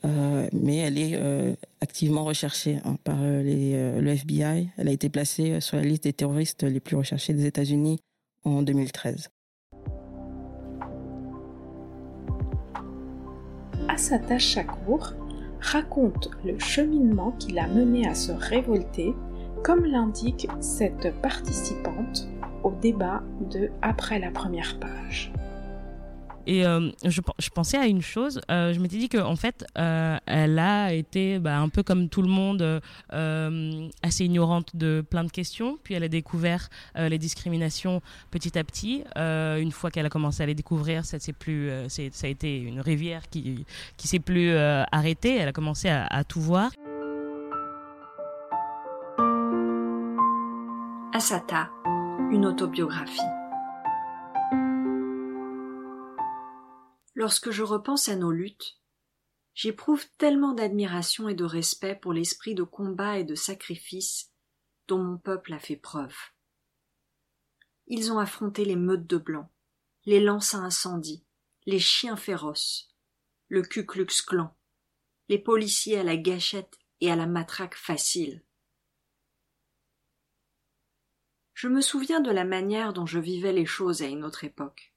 euh, 0.05 0.49
mais 0.51 0.77
elle 0.77 0.97
est 0.97 1.15
euh, 1.15 1.55
activement 1.79 2.25
recherchée 2.25 2.79
hein, 2.83 2.97
par 3.03 3.17
euh, 3.21 4.01
le 4.01 4.11
FBI. 4.11 4.69
Elle 4.77 4.87
a 4.89 4.91
été 4.91 5.09
placée 5.09 5.61
sur 5.61 5.77
la 5.77 5.83
liste 5.83 6.03
des 6.03 6.13
terroristes 6.13 6.63
les 6.63 6.79
plus 6.79 6.97
recherchés 6.97 7.33
des 7.33 7.45
États-Unis 7.45 7.99
en 8.43 8.61
2013. 8.63 9.29
Asata 13.93 14.39
Shakur 14.39 15.13
raconte 15.61 16.31
le 16.43 16.57
cheminement 16.57 17.31
qui 17.37 17.51
l'a 17.51 17.67
mené 17.67 18.07
à 18.07 18.15
se 18.15 18.31
révolter, 18.31 19.13
comme 19.63 19.85
l'indique 19.85 20.47
cette 20.61 21.13
participante 21.21 22.27
au 22.63 22.71
débat 22.71 23.21
de 23.51 23.69
Après 23.83 24.17
la 24.17 24.31
première 24.31 24.79
page. 24.79 25.31
Et 26.45 26.65
euh, 26.65 26.89
je, 27.05 27.49
pensais 27.53 27.77
à 27.77 27.85
une 27.85 28.01
chose, 28.01 28.41
euh, 28.51 28.73
je 28.73 28.79
m'étais 28.79 28.97
dit 28.97 29.07
qu'en 29.07 29.31
en 29.31 29.35
fait, 29.35 29.65
euh, 29.77 30.17
elle 30.25 30.59
a 30.59 30.93
été 30.93 31.39
bah, 31.39 31.57
un 31.57 31.69
peu 31.69 31.83
comme 31.83 32.09
tout 32.09 32.21
le 32.21 32.27
monde, 32.27 32.81
assez 34.01 34.25
ignorante 34.25 34.75
de 34.75 35.03
plein 35.07 35.23
de 35.23 35.31
questions, 35.31 35.77
puis 35.83 35.93
elle 35.93 36.03
a 36.03 36.07
découvert 36.07 36.69
les 36.95 37.17
discriminations 37.17 38.01
petit 38.31 38.57
à 38.57 38.63
petit. 38.63 39.03
une 39.15 39.71
fois 39.71 39.91
qu'elle 39.91 40.05
a 40.05 40.09
commencé 40.09 40.43
à 40.43 40.45
les 40.45 40.55
découvrir, 40.55 41.05
ça, 41.05 41.17
plus, 41.37 41.71
ça 41.87 42.27
a 42.27 42.29
été 42.29 42.57
une 42.57 42.81
rivière 42.81 43.29
qui 43.29 43.65
qui 43.97 44.07
s'est 44.07 44.19
plus 44.19 44.55
arrêtée, 44.55 45.37
elle 45.37 45.47
a 45.47 45.53
commencé 45.53 45.89
à, 45.89 46.05
à 46.07 46.23
tout 46.23 46.41
voir. 46.41 46.71
Asata, 51.13 51.69
une 52.31 52.45
autobiographie. 52.45 53.42
Lorsque 57.15 57.51
je 57.51 57.63
repense 57.63 58.09
à 58.09 58.15
nos 58.15 58.31
luttes, 58.31 58.79
j'éprouve 59.53 60.05
tellement 60.17 60.53
d'admiration 60.53 61.29
et 61.29 61.35
de 61.35 61.43
respect 61.43 61.95
pour 61.95 62.13
l'esprit 62.13 62.55
de 62.55 62.63
combat 62.63 63.19
et 63.19 63.23
de 63.23 63.35
sacrifice 63.35 64.31
dont 64.87 65.01
mon 65.01 65.17
peuple 65.17 65.53
a 65.53 65.59
fait 65.59 65.75
preuve. 65.75 66.15
Ils 67.87 68.11
ont 68.11 68.19
affronté 68.19 68.65
les 68.65 68.75
meutes 68.75 69.07
de 69.07 69.17
blancs, 69.17 69.49
les 70.05 70.19
lances 70.19 70.55
à 70.55 70.59
incendie, 70.59 71.25
les 71.65 71.79
chiens 71.79 72.15
féroces, 72.15 72.93
le 73.47 73.61
Ku 73.61 73.85
Klux 73.85 74.23
Klan, 74.25 74.55
les 75.29 75.37
policiers 75.37 75.99
à 75.99 76.03
la 76.03 76.17
gâchette 76.17 76.79
et 77.01 77.11
à 77.11 77.15
la 77.15 77.27
matraque 77.27 77.75
facile. 77.75 78.43
Je 81.53 81.67
me 81.67 81.81
souviens 81.81 82.19
de 82.19 82.31
la 82.31 82.43
manière 82.43 82.93
dont 82.93 83.05
je 83.05 83.19
vivais 83.19 83.53
les 83.53 83.65
choses 83.65 84.01
à 84.01 84.07
une 84.07 84.23
autre 84.23 84.43
époque. 84.43 84.92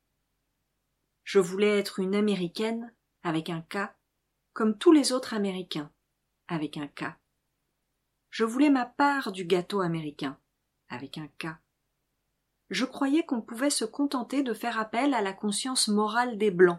Je 1.26 1.40
voulais 1.40 1.76
être 1.76 1.98
une 1.98 2.14
américaine 2.14 2.94
avec 3.24 3.50
un 3.50 3.60
K, 3.60 3.78
comme 4.52 4.78
tous 4.78 4.92
les 4.92 5.10
autres 5.10 5.34
américains 5.34 5.90
avec 6.46 6.76
un 6.76 6.86
K. 6.86 7.16
Je 8.30 8.44
voulais 8.44 8.70
ma 8.70 8.86
part 8.86 9.32
du 9.32 9.44
gâteau 9.44 9.80
américain 9.80 10.38
avec 10.88 11.18
un 11.18 11.26
K. 11.26 11.48
Je 12.70 12.84
croyais 12.84 13.26
qu'on 13.26 13.42
pouvait 13.42 13.70
se 13.70 13.84
contenter 13.84 14.44
de 14.44 14.54
faire 14.54 14.78
appel 14.78 15.14
à 15.14 15.20
la 15.20 15.32
conscience 15.32 15.88
morale 15.88 16.38
des 16.38 16.52
Blancs. 16.52 16.78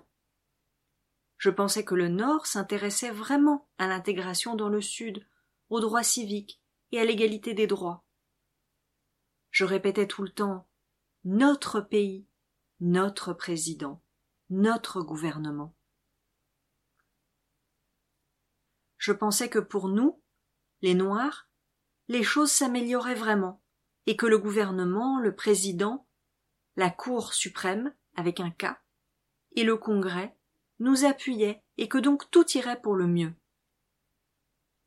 Je 1.37 1.49
pensais 1.49 1.83
que 1.83 1.95
le 1.95 2.07
Nord 2.07 2.45
s'intéressait 2.45 3.11
vraiment 3.11 3.67
à 3.77 3.87
l'intégration 3.87 4.55
dans 4.55 4.69
le 4.69 4.81
Sud, 4.81 5.27
aux 5.69 5.81
droits 5.81 6.03
civiques 6.03 6.61
et 6.93 7.01
à 7.01 7.03
l'égalité 7.03 7.53
des 7.53 7.67
droits. 7.67 8.05
Je 9.51 9.65
répétais 9.65 10.07
tout 10.07 10.23
le 10.23 10.31
temps 10.31 10.69
notre 11.25 11.81
pays, 11.81 12.25
notre 12.79 13.33
président 13.33 14.01
notre 14.49 15.01
gouvernement. 15.01 15.75
Je 18.97 19.11
pensais 19.11 19.49
que 19.49 19.59
pour 19.59 19.89
nous, 19.89 20.21
les 20.81 20.93
Noirs, 20.93 21.49
les 22.07 22.23
choses 22.23 22.51
s'amélioraient 22.51 23.15
vraiment, 23.15 23.61
et 24.05 24.15
que 24.15 24.25
le 24.25 24.37
gouvernement, 24.37 25.19
le 25.19 25.35
président, 25.35 26.07
la 26.77 26.89
Cour 26.89 27.33
suprême, 27.33 27.93
avec 28.15 28.39
un 28.39 28.51
K, 28.51 28.67
et 29.55 29.63
le 29.63 29.75
Congrès 29.75 30.37
nous 30.79 31.05
appuyaient 31.05 31.63
et 31.77 31.89
que 31.89 31.97
donc 31.97 32.29
tout 32.31 32.49
irait 32.57 32.81
pour 32.81 32.95
le 32.95 33.07
mieux. 33.07 33.33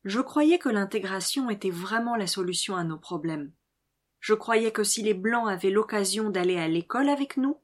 Je 0.05 0.21
croyais 0.21 0.59
que 0.59 0.69
l'intégration 0.69 1.50
était 1.50 1.71
vraiment 1.71 2.17
la 2.17 2.26
solution 2.26 2.76
à 2.76 2.85
nos 2.85 2.99
problèmes. 2.99 3.52
Je 4.21 4.33
croyais 4.35 4.73
que 4.73 4.85
si 4.85 5.02
les 5.02 5.14
Blancs 5.14 5.49
avaient 5.49 5.71
l'occasion 5.71 6.31
d'aller 6.31 6.57
à 6.57 6.69
l'école 6.69 7.09
avec 7.09 7.37
nous, 7.37 7.61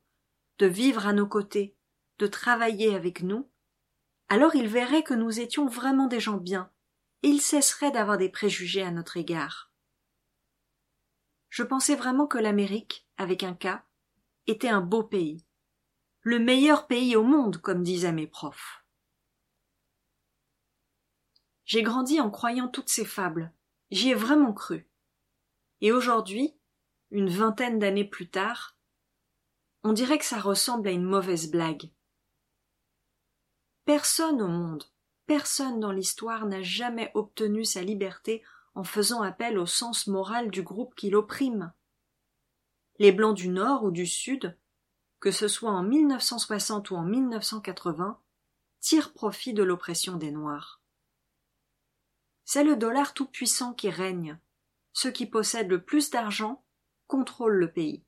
de 0.58 0.66
vivre 0.66 1.06
à 1.06 1.12
nos 1.12 1.26
côtés 1.26 1.75
de 2.18 2.26
travailler 2.26 2.94
avec 2.94 3.22
nous, 3.22 3.50
alors 4.28 4.54
il 4.54 4.68
verrait 4.68 5.02
que 5.02 5.14
nous 5.14 5.40
étions 5.40 5.66
vraiment 5.66 6.06
des 6.06 6.20
gens 6.20 6.38
bien, 6.38 6.70
et 7.22 7.28
il 7.28 7.40
cesserait 7.40 7.90
d'avoir 7.90 8.18
des 8.18 8.28
préjugés 8.28 8.82
à 8.82 8.90
notre 8.90 9.16
égard. 9.16 9.72
Je 11.48 11.62
pensais 11.62 11.94
vraiment 11.94 12.26
que 12.26 12.38
l'Amérique, 12.38 13.06
avec 13.16 13.42
un 13.42 13.54
cas, 13.54 13.84
était 14.46 14.68
un 14.68 14.80
beau 14.80 15.02
pays, 15.02 15.46
le 16.20 16.40
meilleur 16.40 16.88
pays 16.88 17.14
au 17.14 17.22
monde, 17.22 17.58
comme 17.58 17.84
disaient 17.84 18.10
mes 18.10 18.26
profs. 18.26 18.84
J'ai 21.64 21.82
grandi 21.82 22.20
en 22.20 22.30
croyant 22.30 22.66
toutes 22.66 22.88
ces 22.88 23.04
fables. 23.04 23.52
J'y 23.90 24.10
ai 24.10 24.14
vraiment 24.14 24.52
cru. 24.52 24.88
Et 25.80 25.92
aujourd'hui, 25.92 26.56
une 27.12 27.28
vingtaine 27.28 27.78
d'années 27.78 28.04
plus 28.04 28.28
tard, 28.28 28.76
on 29.84 29.92
dirait 29.92 30.18
que 30.18 30.24
ça 30.24 30.40
ressemble 30.40 30.88
à 30.88 30.90
une 30.92 31.04
mauvaise 31.04 31.48
blague. 31.48 31.90
Personne 33.86 34.42
au 34.42 34.48
monde, 34.48 34.82
personne 35.26 35.78
dans 35.78 35.92
l'histoire 35.92 36.44
n'a 36.46 36.60
jamais 36.60 37.12
obtenu 37.14 37.64
sa 37.64 37.82
liberté 37.82 38.42
en 38.74 38.82
faisant 38.82 39.22
appel 39.22 39.58
au 39.58 39.66
sens 39.66 40.08
moral 40.08 40.50
du 40.50 40.64
groupe 40.64 40.96
qui 40.96 41.08
l'opprime. 41.08 41.72
Les 42.98 43.12
Blancs 43.12 43.36
du 43.36 43.48
Nord 43.48 43.84
ou 43.84 43.92
du 43.92 44.04
Sud, 44.04 44.58
que 45.20 45.30
ce 45.30 45.46
soit 45.46 45.70
en 45.70 45.84
1960 45.84 46.90
ou 46.90 46.96
en 46.96 47.04
1980, 47.04 48.20
tirent 48.80 49.12
profit 49.12 49.54
de 49.54 49.62
l'oppression 49.62 50.16
des 50.16 50.32
Noirs. 50.32 50.82
C'est 52.44 52.64
le 52.64 52.74
dollar 52.74 53.14
tout-puissant 53.14 53.72
qui 53.72 53.88
règne. 53.88 54.36
Ceux 54.94 55.12
qui 55.12 55.26
possèdent 55.26 55.70
le 55.70 55.84
plus 55.84 56.10
d'argent 56.10 56.64
contrôlent 57.06 57.58
le 57.58 57.70
pays. 57.70 58.04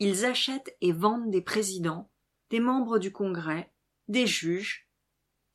Ils 0.00 0.24
achètent 0.24 0.76
et 0.80 0.90
vendent 0.90 1.30
des 1.30 1.42
présidents, 1.42 2.10
des 2.50 2.58
membres 2.58 2.98
du 2.98 3.12
Congrès, 3.12 3.71
des 4.12 4.26
juges, 4.26 4.88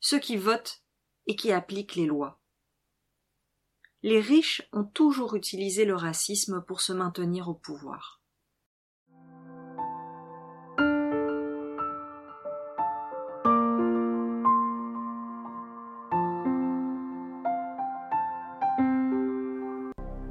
ceux 0.00 0.18
qui 0.18 0.36
votent 0.36 0.82
et 1.26 1.36
qui 1.36 1.52
appliquent 1.52 1.94
les 1.94 2.06
lois. 2.06 2.40
Les 4.02 4.20
riches 4.20 4.62
ont 4.72 4.84
toujours 4.84 5.34
utilisé 5.34 5.84
le 5.84 5.94
racisme 5.94 6.62
pour 6.66 6.80
se 6.80 6.92
maintenir 6.92 7.48
au 7.48 7.54
pouvoir. 7.54 8.22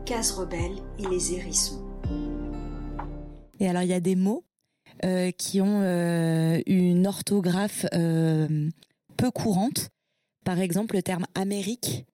Case 0.06 0.32
rebelle 0.32 0.78
et 0.98 1.08
les 1.08 1.34
hérissons. 1.34 1.84
Et 3.60 3.68
alors 3.68 3.84
il 3.84 3.90
y 3.90 3.94
a 3.94 4.00
des 4.00 4.16
mots 4.16 4.47
euh, 5.06 5.32
qui 5.32 5.62
ont 5.62 5.82
euh, 5.84 6.60
une 6.66 7.06
orthographe 7.06 7.86
euh, 7.94 8.70
peu 9.16 9.30
courante. 9.30 9.90
Par 10.44 10.60
exemple, 10.60 10.96
le 10.96 11.04
terme 11.04 11.26
Amérique 11.36 12.06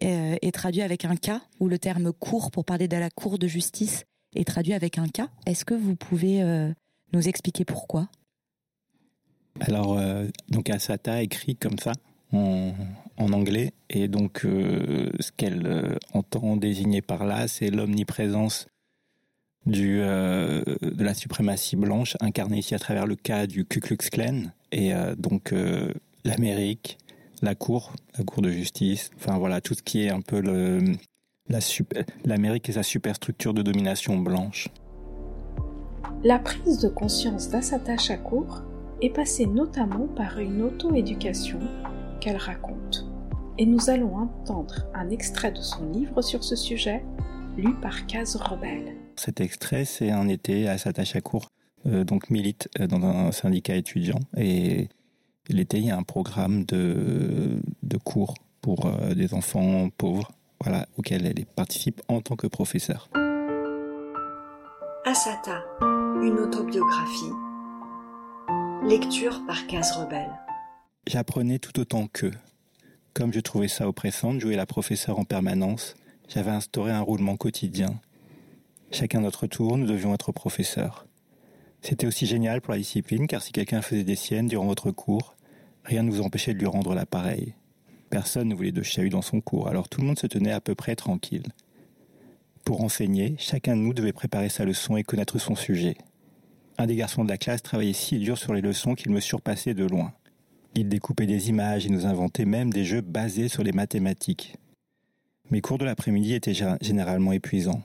est 0.00 0.52
traduit 0.52 0.82
avec 0.82 1.04
un 1.04 1.14
K, 1.14 1.32
ou 1.60 1.68
le 1.68 1.78
terme 1.78 2.12
cour 2.12 2.50
pour 2.50 2.64
parler 2.64 2.88
de 2.88 2.96
la 2.96 3.10
cour 3.10 3.38
de 3.38 3.46
justice 3.46 4.04
est 4.34 4.44
traduit 4.44 4.72
avec 4.72 4.98
un 4.98 5.06
K. 5.06 5.22
Est-ce 5.46 5.64
que 5.64 5.74
vous 5.74 5.94
pouvez 5.94 6.42
nous 7.12 7.28
expliquer 7.28 7.64
pourquoi? 7.64 8.08
Alors, 9.60 10.00
donc 10.48 10.68
Asata 10.70 11.22
écrit 11.22 11.54
comme 11.54 11.78
ça 11.78 11.92
en, 12.32 12.72
anglais. 13.18 13.72
Et 13.88 14.08
donc, 14.08 14.40
ce 14.42 15.30
qu'elle 15.36 15.98
entend 16.12 16.56
désigner 16.56 17.02
par 17.02 17.24
là, 17.24 17.46
c'est 17.46 17.70
l'omniprésence 17.70 18.66
du, 19.66 20.00
euh, 20.00 20.62
de 20.82 21.04
la 21.04 21.14
suprématie 21.14 21.76
blanche 21.76 22.16
incarnée 22.20 22.58
ici 22.58 22.74
à 22.74 22.78
travers 22.78 23.06
le 23.06 23.16
cas 23.16 23.46
du 23.46 23.64
Ku 23.64 23.80
Klux 23.80 23.96
Klan. 23.96 24.42
Et 24.72 24.92
donc, 25.16 25.54
l'Amérique, 26.24 26.98
la 27.42 27.54
Cour, 27.54 27.92
la 28.18 28.24
Cour 28.24 28.42
de 28.42 28.50
justice, 28.50 29.10
enfin 29.16 29.38
voilà, 29.38 29.60
tout 29.60 29.74
ce 29.74 29.84
qui 29.84 30.04
est 30.04 30.10
un 30.10 30.20
peu 30.20 30.40
la 31.48 31.58
l'Amérique 32.24 32.68
et 32.68 32.72
sa 32.72 32.82
superstructure 32.82 33.54
de 33.54 33.62
domination 33.62 34.18
blanche. 34.18 34.68
La 36.24 36.38
prise 36.38 36.78
de 36.80 36.88
conscience 36.88 37.50
d'Assata 37.50 37.98
Shakur 37.98 38.64
est 39.02 39.10
passée 39.10 39.46
notamment 39.46 40.06
par 40.06 40.38
une 40.38 40.62
auto-éducation 40.62 41.60
qu'elle 42.20 42.38
raconte. 42.38 43.06
Et 43.58 43.66
nous 43.66 43.90
allons 43.90 44.16
entendre 44.16 44.86
un 44.94 45.10
extrait 45.10 45.52
de 45.52 45.60
son 45.60 45.90
livre 45.90 46.22
sur 46.22 46.42
ce 46.42 46.56
sujet, 46.56 47.04
lu 47.58 47.74
par 47.74 48.06
Case 48.06 48.36
Rebelle. 48.36 49.03
Cet 49.16 49.40
extrait, 49.40 49.84
c'est 49.84 50.10
un 50.10 50.28
été 50.28 50.68
à 50.68 50.78
Satachakour, 50.78 51.50
euh, 51.86 52.04
donc 52.04 52.30
milite 52.30 52.68
euh, 52.80 52.86
dans 52.86 53.02
un 53.04 53.32
syndicat 53.32 53.76
étudiant. 53.76 54.20
Et 54.36 54.88
l'été, 55.48 55.78
il 55.78 55.86
y 55.86 55.90
a 55.90 55.96
un 55.96 56.02
programme 56.02 56.64
de, 56.64 57.60
de 57.82 57.96
cours 57.96 58.34
pour 58.60 58.86
euh, 58.86 59.14
des 59.14 59.34
enfants 59.34 59.88
pauvres, 59.96 60.32
voilà, 60.60 60.86
auquel 60.96 61.26
elle 61.26 61.44
participe 61.46 62.02
en 62.08 62.20
tant 62.20 62.36
que 62.36 62.46
professeur. 62.46 63.08
Asata, 65.04 65.62
une 65.82 66.38
autobiographie. 66.38 67.32
Lecture 68.84 69.42
par 69.46 69.66
Case 69.66 69.92
Rebelle. 69.92 70.30
J'apprenais 71.06 71.58
tout 71.58 71.78
autant 71.78 72.06
qu'eux. 72.06 72.32
Comme 73.12 73.32
je 73.32 73.40
trouvais 73.40 73.68
ça 73.68 73.86
oppressant 73.86 74.34
de 74.34 74.40
jouer 74.40 74.56
la 74.56 74.66
professeure 74.66 75.18
en 75.18 75.24
permanence, 75.24 75.94
j'avais 76.28 76.50
instauré 76.50 76.90
un 76.90 77.00
roulement 77.00 77.36
quotidien. 77.36 78.00
Chacun 78.94 79.22
notre 79.22 79.48
tour, 79.48 79.76
nous 79.76 79.88
devions 79.88 80.14
être 80.14 80.30
professeurs. 80.30 81.08
C'était 81.82 82.06
aussi 82.06 82.26
génial 82.26 82.60
pour 82.60 82.70
la 82.70 82.78
discipline 82.78 83.26
car 83.26 83.42
si 83.42 83.50
quelqu'un 83.50 83.82
faisait 83.82 84.04
des 84.04 84.14
siennes 84.14 84.46
durant 84.46 84.66
votre 84.66 84.92
cours, 84.92 85.34
rien 85.82 86.04
ne 86.04 86.12
vous 86.12 86.20
empêchait 86.20 86.54
de 86.54 86.60
lui 86.60 86.68
rendre 86.68 86.94
l'appareil. 86.94 87.54
Personne 88.08 88.46
ne 88.46 88.54
voulait 88.54 88.70
de 88.70 88.84
chahut 88.84 89.08
dans 89.08 89.20
son 89.20 89.40
cours, 89.40 89.66
alors 89.66 89.88
tout 89.88 90.00
le 90.00 90.06
monde 90.06 90.18
se 90.20 90.28
tenait 90.28 90.52
à 90.52 90.60
peu 90.60 90.76
près 90.76 90.94
tranquille. 90.94 91.42
Pour 92.64 92.84
enseigner, 92.84 93.34
chacun 93.36 93.74
de 93.74 93.80
nous 93.80 93.94
devait 93.94 94.12
préparer 94.12 94.48
sa 94.48 94.64
leçon 94.64 94.96
et 94.96 95.02
connaître 95.02 95.40
son 95.40 95.56
sujet. 95.56 95.96
Un 96.78 96.86
des 96.86 96.94
garçons 96.94 97.24
de 97.24 97.30
la 97.30 97.36
classe 97.36 97.64
travaillait 97.64 97.94
si 97.94 98.20
dur 98.20 98.38
sur 98.38 98.54
les 98.54 98.60
leçons 98.60 98.94
qu'il 98.94 99.10
me 99.10 99.18
surpassait 99.18 99.74
de 99.74 99.84
loin. 99.84 100.12
Il 100.76 100.88
découpait 100.88 101.26
des 101.26 101.48
images 101.48 101.84
et 101.84 101.90
nous 101.90 102.06
inventait 102.06 102.44
même 102.44 102.72
des 102.72 102.84
jeux 102.84 103.00
basés 103.00 103.48
sur 103.48 103.64
les 103.64 103.72
mathématiques. 103.72 104.54
Mes 105.50 105.62
cours 105.62 105.78
de 105.78 105.84
l'après-midi 105.84 106.34
étaient 106.34 106.54
généralement 106.80 107.32
épuisants. 107.32 107.82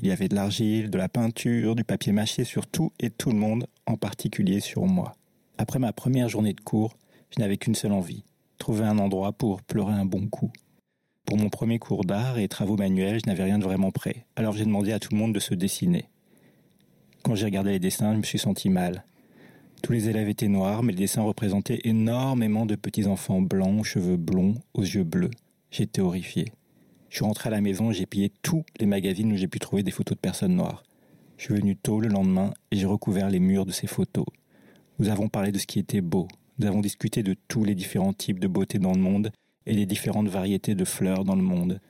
Il 0.00 0.06
y 0.06 0.12
avait 0.12 0.28
de 0.28 0.36
l'argile, 0.36 0.90
de 0.90 0.98
la 0.98 1.08
peinture, 1.08 1.74
du 1.74 1.82
papier 1.82 2.12
mâché 2.12 2.44
sur 2.44 2.68
tout 2.68 2.92
et 3.00 3.10
tout 3.10 3.30
le 3.30 3.38
monde, 3.38 3.66
en 3.86 3.96
particulier 3.96 4.60
sur 4.60 4.86
moi. 4.86 5.16
Après 5.58 5.80
ma 5.80 5.92
première 5.92 6.28
journée 6.28 6.52
de 6.52 6.60
cours, 6.60 6.96
je 7.34 7.40
n'avais 7.40 7.56
qu'une 7.56 7.74
seule 7.74 7.92
envie, 7.92 8.24
trouver 8.58 8.84
un 8.84 8.98
endroit 8.98 9.32
pour 9.32 9.60
pleurer 9.62 9.94
un 9.94 10.04
bon 10.04 10.28
coup. 10.28 10.52
Pour 11.24 11.36
mon 11.36 11.48
premier 11.48 11.80
cours 11.80 12.04
d'art 12.04 12.38
et 12.38 12.46
travaux 12.46 12.76
manuels, 12.76 13.20
je 13.22 13.28
n'avais 13.28 13.42
rien 13.42 13.58
de 13.58 13.64
vraiment 13.64 13.90
prêt, 13.90 14.24
alors 14.36 14.54
j'ai 14.54 14.64
demandé 14.64 14.92
à 14.92 15.00
tout 15.00 15.08
le 15.12 15.18
monde 15.18 15.34
de 15.34 15.40
se 15.40 15.54
dessiner. 15.54 16.04
Quand 17.24 17.34
j'ai 17.34 17.46
regardé 17.46 17.72
les 17.72 17.80
dessins, 17.80 18.12
je 18.12 18.18
me 18.18 18.22
suis 18.22 18.38
senti 18.38 18.68
mal. 18.68 19.04
Tous 19.82 19.92
les 19.92 20.08
élèves 20.08 20.28
étaient 20.28 20.48
noirs, 20.48 20.84
mais 20.84 20.92
le 20.92 20.98
dessin 20.98 21.22
représentait 21.22 21.80
énormément 21.84 22.66
de 22.66 22.76
petits 22.76 23.06
enfants 23.06 23.42
blancs, 23.42 23.84
cheveux 23.84 24.16
blonds, 24.16 24.54
aux 24.74 24.82
yeux 24.82 25.04
bleus. 25.04 25.30
J'étais 25.70 26.00
horrifié. 26.00 26.46
Je 27.08 27.16
suis 27.16 27.24
rentré 27.24 27.48
à 27.48 27.50
la 27.50 27.60
maison 27.60 27.90
et 27.90 27.94
j'ai 27.94 28.06
pillé 28.06 28.30
tous 28.42 28.64
les 28.78 28.86
magazines 28.86 29.32
où 29.32 29.36
j'ai 29.36 29.48
pu 29.48 29.58
trouver 29.58 29.82
des 29.82 29.90
photos 29.90 30.16
de 30.16 30.20
personnes 30.20 30.54
noires. 30.54 30.84
Je 31.38 31.44
suis 31.44 31.54
venu 31.54 31.76
tôt 31.76 32.00
le 32.00 32.08
lendemain 32.08 32.52
et 32.70 32.76
j'ai 32.76 32.86
recouvert 32.86 33.30
les 33.30 33.38
murs 33.38 33.64
de 33.64 33.72
ces 33.72 33.86
photos. 33.86 34.26
Nous 34.98 35.08
avons 35.08 35.28
parlé 35.28 35.52
de 35.52 35.58
ce 35.58 35.66
qui 35.66 35.78
était 35.78 36.00
beau. 36.00 36.28
Nous 36.58 36.66
avons 36.66 36.80
discuté 36.80 37.22
de 37.22 37.34
tous 37.46 37.64
les 37.64 37.74
différents 37.74 38.12
types 38.12 38.40
de 38.40 38.48
beauté 38.48 38.78
dans 38.78 38.92
le 38.92 39.00
monde 39.00 39.30
et 39.64 39.74
des 39.74 39.86
différentes 39.86 40.28
variétés 40.28 40.74
de 40.74 40.84
fleurs 40.84 41.24
dans 41.24 41.36
le 41.36 41.42
monde. 41.42 41.80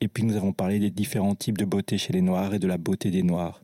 Et 0.00 0.08
puis 0.08 0.24
nous 0.24 0.36
avons 0.36 0.52
parlé 0.52 0.78
des 0.78 0.90
différents 0.90 1.34
types 1.34 1.58
de 1.58 1.64
beauté 1.64 1.96
chez 1.96 2.12
les 2.12 2.20
Noirs 2.20 2.52
et 2.52 2.58
de 2.58 2.66
la 2.66 2.76
beauté 2.76 3.10
des 3.10 3.22
Noirs. 3.22 3.62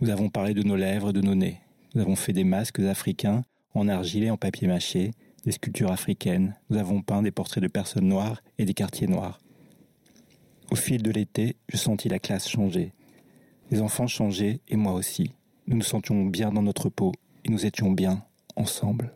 Nous 0.00 0.10
avons 0.10 0.30
parlé 0.30 0.54
de 0.54 0.62
nos 0.62 0.76
lèvres, 0.76 1.12
de 1.12 1.20
nos 1.20 1.34
nez. 1.34 1.60
Nous 1.94 2.02
avons 2.02 2.16
fait 2.16 2.32
des 2.32 2.44
masques 2.44 2.80
africains 2.80 3.42
en 3.74 3.88
argile 3.88 4.24
et 4.24 4.30
en 4.30 4.36
papier 4.36 4.68
mâché, 4.68 5.10
des 5.44 5.52
sculptures 5.52 5.92
africaines. 5.92 6.54
Nous 6.70 6.78
avons 6.78 7.02
peint 7.02 7.22
des 7.22 7.30
portraits 7.30 7.62
de 7.62 7.68
personnes 7.68 8.08
noires 8.08 8.42
et 8.58 8.64
des 8.64 8.74
quartiers 8.74 9.06
noirs. 9.06 9.38
Au 10.70 10.74
fil 10.74 11.02
de 11.02 11.10
l'été, 11.10 11.56
je 11.68 11.76
sentis 11.76 12.08
la 12.08 12.18
classe 12.18 12.48
changer. 12.48 12.92
Les 13.70 13.80
enfants 13.80 14.06
changeaient 14.06 14.60
et 14.68 14.76
moi 14.76 14.92
aussi. 14.92 15.32
Nous 15.66 15.76
nous 15.76 15.82
sentions 15.82 16.24
bien 16.24 16.52
dans 16.52 16.62
notre 16.62 16.88
peau 16.88 17.12
et 17.44 17.50
nous 17.50 17.66
étions 17.66 17.90
bien 17.90 18.24
ensemble. 18.56 19.12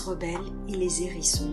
rebelle 0.00 0.40
et 0.68 0.76
les 0.76 1.02
hérissons. 1.02 1.50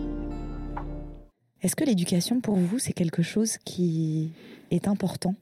Est-ce 1.62 1.76
que 1.76 1.84
l'éducation 1.84 2.40
pour 2.40 2.56
vous, 2.56 2.78
c'est 2.78 2.94
quelque 2.94 3.22
chose 3.22 3.58
qui 3.64 4.32
est 4.70 4.88
important? 4.88 5.34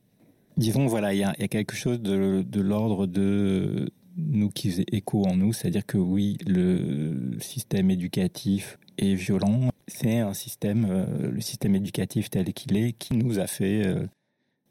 Disons, 0.59 0.87
voilà, 0.87 1.15
il 1.15 1.21
y, 1.21 1.23
a 1.23 1.35
quelque 1.35 1.77
chose 1.77 2.01
de, 2.03 2.61
l'ordre 2.61 3.07
de 3.07 3.93
nous 4.17 4.51
qui 4.51 4.73
faisait 4.73 4.87
écho 4.91 5.25
en 5.25 5.37
nous, 5.37 5.53
c'est-à-dire 5.53 5.87
que 5.87 5.99
oui, 5.99 6.37
le 6.49 7.39
système 7.39 7.93
éducatif 7.93 8.77
est 8.99 9.15
violent. 9.15 9.71
C'est 9.87 10.19
un 10.19 10.35
système, 10.35 10.85
euh, 10.91 11.31
le 11.31 11.41
système 11.41 11.77
éducatif 11.77 12.29
tel 12.29 12.53
qu'il 12.53 12.77
est, 12.77 12.93
qui 12.93 13.15
nous 13.15 13.39
a 13.39 13.47
fait 13.47 13.87
euh, 13.87 14.05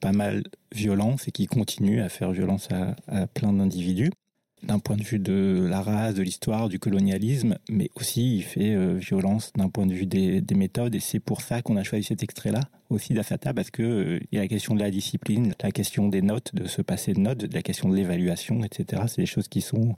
pas 0.01 0.11
mal 0.11 0.43
violence 0.75 1.29
et 1.29 1.31
qui 1.31 1.47
continue 1.47 2.01
à 2.01 2.09
faire 2.09 2.33
violence 2.33 2.67
à 3.07 3.27
plein 3.27 3.53
d'individus. 3.53 4.11
D'un 4.63 4.79
point 4.79 4.95
de 4.95 5.03
vue 5.03 5.19
de 5.19 5.67
la 5.69 5.81
race, 5.81 6.15
de 6.15 6.23
l'histoire, 6.23 6.67
du 6.69 6.79
colonialisme, 6.79 7.57
mais 7.69 7.89
aussi 7.95 8.37
il 8.37 8.43
fait 8.43 8.73
euh, 8.73 8.93
violence 8.95 9.51
d'un 9.55 9.69
point 9.69 9.85
de 9.85 9.93
vue 9.93 10.05
des, 10.05 10.41
méthodes. 10.55 10.95
Et 10.95 10.99
c'est 10.99 11.19
pour 11.19 11.41
ça 11.41 11.61
qu'on 11.61 11.77
a 11.77 11.83
choisi 11.83 12.05
cet 12.05 12.23
extrait-là, 12.23 12.61
aussi 12.89 13.13
d'Asata, 13.13 13.53
parce 13.53 13.69
que 13.69 13.83
euh, 13.83 14.19
il 14.31 14.35
y 14.35 14.39
a 14.39 14.41
la 14.41 14.47
question 14.47 14.73
de 14.73 14.79
la 14.79 14.89
discipline, 14.89 15.53
la 15.61 15.71
question 15.71 16.07
des 16.07 16.21
notes, 16.21 16.55
de 16.55 16.67
se 16.67 16.81
passer 16.81 17.13
de 17.13 17.19
notes, 17.19 17.53
la 17.53 17.61
question 17.61 17.89
de 17.89 17.95
l'évaluation, 17.95 18.63
etc. 18.63 19.03
C'est 19.07 19.21
des 19.21 19.27
choses 19.27 19.47
qui 19.47 19.61
sont 19.61 19.95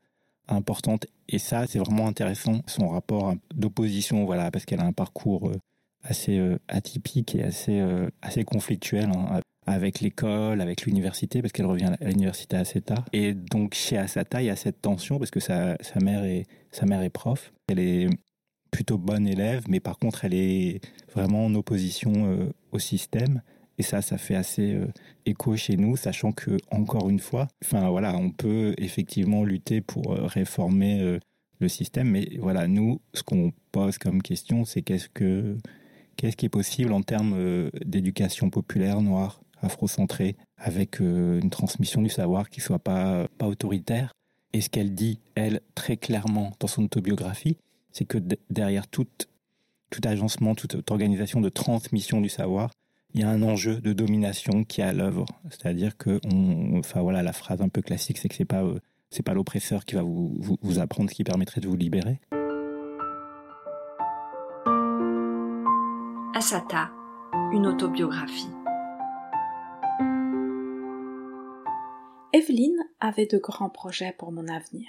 importantes. 0.48 1.08
Et 1.30 1.40
ça, 1.40 1.66
c'est 1.68 1.80
vraiment 1.80 2.08
intéressant, 2.08 2.62
son 2.68 2.90
rapport 2.90 3.36
d'opposition, 3.54 4.26
voilà, 4.26 4.52
parce 4.52 4.66
qu'elle 4.66 4.82
a 4.82 4.86
un 4.86 4.94
parcours 4.94 5.50
euh, 5.50 5.60
assez 6.04 6.42
atypique 6.70 7.36
et 7.36 7.44
assez, 7.44 7.84
assez 8.22 8.46
conflictuel. 8.46 9.10
Hein, 9.10 9.42
avec 9.70 10.02
l'école, 10.02 10.62
avec 10.62 10.86
l'université, 10.86 11.42
parce 11.42 11.52
qu'elle 11.52 11.66
revient 11.66 11.92
à 12.00 12.06
l'université 12.06 12.58
assez 12.58 12.82
tard. 12.82 13.06
Et 13.14 13.34
donc 13.34 13.76
chez 13.76 13.98
Asata, 13.98 14.42
il 14.42 14.46
y 14.46 14.50
a 14.50 14.56
cette 14.56 14.82
tension, 14.82 15.20
parce 15.20 15.32
que 15.32 15.40
sa, 15.40 15.78
sa, 15.82 16.00
mère, 16.00 16.24
est, 16.24 16.46
sa 16.72 16.86
mère 16.86 17.02
est 17.02 17.10
prof. 17.10 17.54
Elle 17.68 17.80
est 17.80 18.10
plutôt 18.72 18.98
bonne 18.98 19.28
élève, 19.28 19.64
mais 19.68 19.80
par 19.80 19.98
contre, 19.98 20.26
elle 20.26 20.34
est 20.34 20.82
vraiment 21.14 21.46
en 21.46 21.56
opposition 21.56 22.12
euh, 22.16 22.52
au 22.72 22.80
système. 22.80 23.42
Et 23.78 23.84
ça, 23.84 24.02
ça 24.02 24.18
fait 24.18 24.36
assez 24.36 24.74
euh, 24.74 24.88
écho 25.26 25.56
chez 25.56 25.78
nous, 25.78 25.96
sachant 25.96 26.32
que, 26.32 26.58
encore 26.72 27.10
une 27.10 27.20
fois, 27.20 27.48
enfin 27.64 27.90
voilà, 27.90 28.16
on 28.18 28.32
peut 28.32 28.74
effectivement 28.78 29.44
lutter 29.44 29.82
pour 29.82 30.14
euh, 30.14 30.26
réformer 30.26 31.20
le 31.60 31.68
système, 31.68 32.10
mais 32.10 32.28
voilà, 32.40 32.68
nous, 32.68 33.02
ce 33.14 33.22
qu'on 33.22 33.52
pose 33.72 33.98
comme 33.98 34.22
question, 34.22 34.66
c'est 34.66 34.82
qu'est-ce 34.82 35.10
que 35.10 35.58
qu'est-ce 36.16 36.36
qui 36.36 36.46
est 36.46 36.50
possible 36.50 36.92
en 36.92 37.02
termes 37.02 37.70
d'éducation 37.86 38.50
populaire 38.50 39.02
noire? 39.02 39.42
Afrocentré, 39.62 40.36
avec 40.58 41.02
euh, 41.02 41.40
une 41.40 41.50
transmission 41.50 42.02
du 42.02 42.10
savoir 42.10 42.50
qui 42.50 42.62
soit 42.62 42.80
pas, 42.80 43.28
pas 43.38 43.48
autoritaire. 43.48 44.14
Et 44.54 44.62
ce 44.62 44.70
qu'elle 44.70 44.94
dit, 44.96 45.20
elle, 45.36 45.62
très 45.76 45.98
clairement 45.98 46.54
dans 46.60 46.68
son 46.68 46.84
autobiographie, 46.84 47.58
c'est 47.92 48.06
que 48.06 48.18
derrière 48.50 48.88
tout, 48.88 49.08
tout 49.90 50.02
agencement, 50.04 50.56
toute, 50.56 50.90
organisation 50.90 51.42
de 51.42 51.50
transmission 51.50 52.22
du 52.22 52.30
savoir, 52.30 52.72
il 53.14 53.22
y 53.22 53.24
a 53.24 53.30
un 53.30 53.42
enjeu 53.42 53.82
de 53.82 53.94
domination 53.94 54.64
qui 54.64 54.82
est 54.82 54.86
à 54.86 54.94
l'œuvre. 54.94 55.26
C'est-à-dire 55.50 55.98
que, 55.98 56.20
on, 56.32 56.80
enfin 56.80 57.02
voilà, 57.02 57.24
la 57.24 57.34
phrase 57.34 57.62
un 57.62 57.70
peu 57.70 57.82
classique, 57.82 58.18
c'est 58.18 58.30
que 58.30 58.36
c'est 58.36 58.46
pas, 58.46 58.64
euh, 58.64 58.80
c'est 59.10 59.24
pas 59.24 59.34
l'oppresseur 59.34 59.86
qui 59.86 59.96
va 59.96 60.04
vous, 60.04 60.36
vous, 60.40 60.58
vous 60.62 60.80
apprendre 60.80 61.10
ce 61.10 61.16
qui 61.16 61.24
permettrait 61.24 61.62
de 61.62 61.68
vous 61.68 61.76
libérer. 61.76 62.20
Asata, 66.36 66.92
une 67.52 67.66
autobiographie. 67.68 68.48
Evelyne 72.32 72.88
avait 73.00 73.26
de 73.26 73.40
grands 73.40 73.72
projets 73.72 74.14
pour 74.20 74.32
mon 74.32 74.48
avenir. 74.48 74.88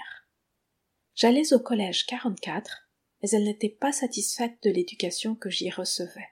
J'allais 1.15 1.55
au 1.55 1.59
collège 1.59 2.05
44, 2.05 2.91
mais 3.23 3.31
elle 3.31 3.45
n'était 3.45 3.71
pas 3.71 3.93
satisfaite 3.93 4.63
de 4.63 4.69
l'éducation 4.71 5.35
que 5.35 5.49
j'y 5.49 5.71
recevais. 5.71 6.29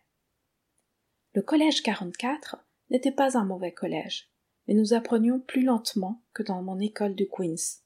Le 1.32 1.40
collège 1.40 1.82
44 1.82 2.58
n'était 2.90 3.12
pas 3.12 3.38
un 3.38 3.46
mauvais 3.46 3.72
collège, 3.72 4.30
mais 4.66 4.74
nous 4.74 4.92
apprenions 4.92 5.40
plus 5.40 5.62
lentement 5.62 6.22
que 6.34 6.42
dans 6.42 6.62
mon 6.62 6.78
école 6.78 7.14
de 7.14 7.24
Queens. 7.24 7.80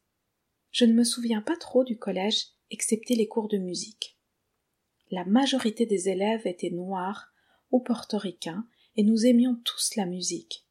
Je 0.72 0.85
ne 0.85 0.92
me 0.92 1.04
souviens 1.04 1.42
pas 1.42 1.56
trop 1.56 1.85
du 1.85 1.96
collège, 1.96 2.46
excepté 2.72 3.14
les 3.14 3.28
cours 3.28 3.46
de 3.46 3.58
musique. 3.58 4.18
La 5.12 5.24
majorité 5.24 5.87
des 5.87 6.08
élèves 6.08 6.48
étaient 6.48 6.70
noirs 6.70 7.28
ou 7.70 7.78
portoricains, 7.78 8.66
et 8.96 9.04
nous 9.04 9.26
aimions 9.26 9.61
tous 9.64 9.94
la 9.94 10.06
musique 10.06 10.66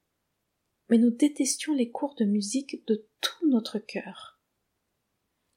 mais 0.92 0.98
nous 0.98 1.10
détestions 1.10 1.74
les 1.74 1.90
cours 1.90 2.16
de 2.16 2.26
musique 2.26 2.86
de 2.86 3.08
tout 3.22 3.50
notre 3.50 3.80
cœur. 3.80 4.42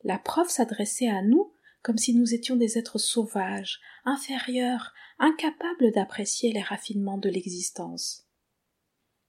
La 0.04 0.16
prof 0.16 0.48
s'adressait 0.48 1.08
à 1.08 1.22
nous 1.22 1.52
comme 1.82 1.98
si 1.98 2.14
nous 2.14 2.32
étions 2.32 2.56
des 2.56 2.78
êtres 2.78 2.98
sauvages, 2.98 3.80
inférieurs, 4.04 4.94
incapables 5.18 5.90
d'apprécier 5.90 6.52
les 6.52 6.62
raffinements 6.62 7.18
de 7.18 7.28
l'existence. 7.28 8.26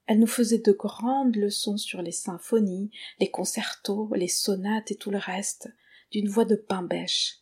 Elle 0.06 0.20
nous 0.20 0.28
faisait 0.28 0.60
de 0.60 0.72
grandes 0.72 1.36
leçons 1.36 1.78
sur 1.78 2.04
les 2.04 2.12
symphonies, 2.12 2.92
les 3.20 3.32
concertos, 3.32 4.14
les 4.14 4.28
sonates 4.28 4.92
et 4.92 4.96
tout 4.96 5.12
le 5.12 5.18
reste, 5.18 5.68
d'une 6.12 6.30
voix 6.30 6.46
de 6.46 6.56
pain 6.56 6.84
bêche. 6.84 7.40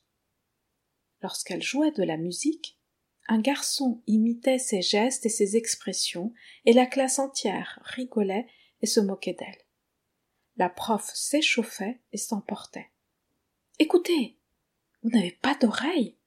Lorsqu'elle 1.21 1.61
jouait 1.61 1.91
de 1.91 2.03
la 2.03 2.17
musique, 2.17 2.79
un 3.27 3.39
garçon 3.39 4.01
imitait 4.07 4.59
ses 4.59 4.81
gestes 4.81 5.25
et 5.25 5.29
ses 5.29 5.55
expressions, 5.55 6.33
et 6.65 6.73
la 6.73 6.85
classe 6.85 7.19
entière 7.19 7.79
rigolait 7.83 8.47
et 8.81 8.85
se 8.85 8.99
moquait 8.99 9.33
d'elle. 9.33 9.57
La 10.57 10.69
prof 10.69 11.09
s'échauffait 11.13 12.01
et 12.11 12.17
s'emportait. 12.17 12.89
Écoutez, 13.79 14.37
vous 15.01 15.09
n'avez 15.09 15.31
pas 15.31 15.55
d'oreilles. 15.55 16.17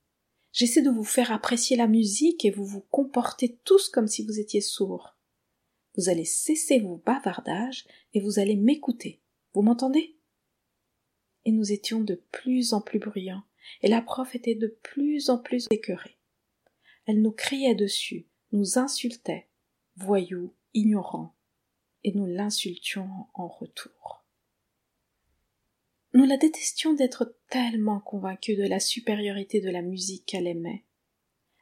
J'essaie 0.52 0.82
de 0.82 0.90
vous 0.90 1.04
faire 1.04 1.32
apprécier 1.32 1.76
la 1.76 1.86
musique 1.86 2.44
et 2.44 2.50
vous 2.50 2.64
vous 2.64 2.80
comportez 2.80 3.58
tous 3.64 3.88
comme 3.88 4.08
si 4.08 4.24
vous 4.24 4.40
étiez 4.40 4.60
sourds. 4.60 5.16
Vous 5.96 6.08
allez 6.08 6.24
cesser 6.24 6.80
vos 6.80 6.96
bavardages 6.96 7.86
et 8.14 8.20
vous 8.20 8.38
allez 8.38 8.56
m'écouter. 8.56 9.20
Vous 9.52 9.62
m'entendez? 9.62 10.16
Et 11.44 11.52
nous 11.52 11.72
étions 11.72 12.00
de 12.00 12.16
plus 12.32 12.72
en 12.72 12.80
plus 12.80 12.98
bruyants, 12.98 13.44
et 13.82 13.88
la 13.88 14.02
prof 14.02 14.34
était 14.34 14.54
de 14.54 14.66
plus 14.82 15.30
en 15.30 15.38
plus 15.38 15.66
écœurée. 15.70 16.15
Elle 17.06 17.22
nous 17.22 17.32
criait 17.32 17.74
dessus, 17.74 18.26
nous 18.52 18.78
insultait, 18.78 19.48
voyous, 19.96 20.52
ignorants, 20.74 21.34
et 22.04 22.12
nous 22.12 22.26
l'insultions 22.26 23.08
en 23.34 23.48
retour. 23.48 24.24
Nous 26.12 26.24
la 26.24 26.36
détestions 26.36 26.94
d'être 26.94 27.36
tellement 27.48 28.00
convaincus 28.00 28.56
de 28.56 28.66
la 28.66 28.80
supériorité 28.80 29.60
de 29.60 29.70
la 29.70 29.82
musique 29.82 30.26
qu'elle 30.26 30.46
aimait. 30.46 30.84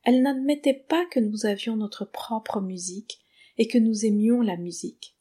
Elle 0.04 0.22
n'admettait 0.22 0.74
pas 0.74 1.07
que 1.07 1.20
nous 1.20 1.46
avions 1.46 1.76
notre 1.76 2.04
propre 2.04 2.61
musique 2.61 3.20
et 3.57 3.66
que 3.66 3.78
nous 3.78 4.04
aimions 4.04 4.42
la 4.42 4.57
musique. 4.57 5.16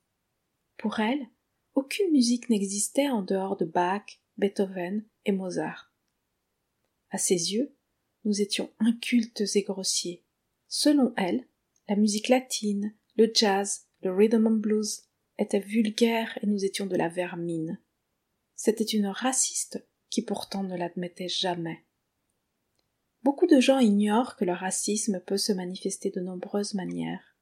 Pour 0.78 1.00
elle, 1.00 1.28
aucune 1.76 2.12
musique 2.12 2.50
n'existait 2.50 3.10
en 3.10 3.22
dehors 3.22 3.58
de 3.58 3.66
Bach, 3.66 4.22
Beethoven 4.38 5.06
et 5.26 5.32
Mozart. 5.32 5.92
À 7.10 7.18
ses 7.18 7.54
yeux, 7.54 7.74
nous 8.26 8.42
étions 8.42 8.72
incultes 8.80 9.44
et 9.56 9.62
grossiers. 9.64 10.24
Selon 10.68 11.14
elle, 11.18 11.46
la 11.88 11.96
musique 11.96 12.30
latine, 12.30 12.94
le 13.18 13.32
jazz, 13.34 13.88
le 14.02 14.14
rhythm 14.14 14.48
and 14.48 14.58
blues 14.58 15.04
étaient 15.38 15.60
vulgaires 15.60 16.38
et 16.42 16.48
nous 16.48 16.64
étions 16.66 16.86
de 16.86 16.96
la 16.96 17.10
vermine. 17.10 17.80
C'était 18.56 18.84
une 18.84 19.08
raciste 19.08 19.86
qui 20.10 20.22
pourtant 20.22 20.64
ne 20.64 20.78
l'admettait 20.78 21.28
jamais. 21.28 21.84
Beaucoup 23.24 23.48
de 23.48 23.60
gens 23.60 23.80
ignorent 23.80 24.36
que 24.36 24.46
le 24.46 24.54
racisme 24.54 25.22
peut 25.22 25.38
se 25.38 25.54
manifester 25.54 26.12
de 26.12 26.20
nombreuses 26.20 26.74
manières. 26.74 27.38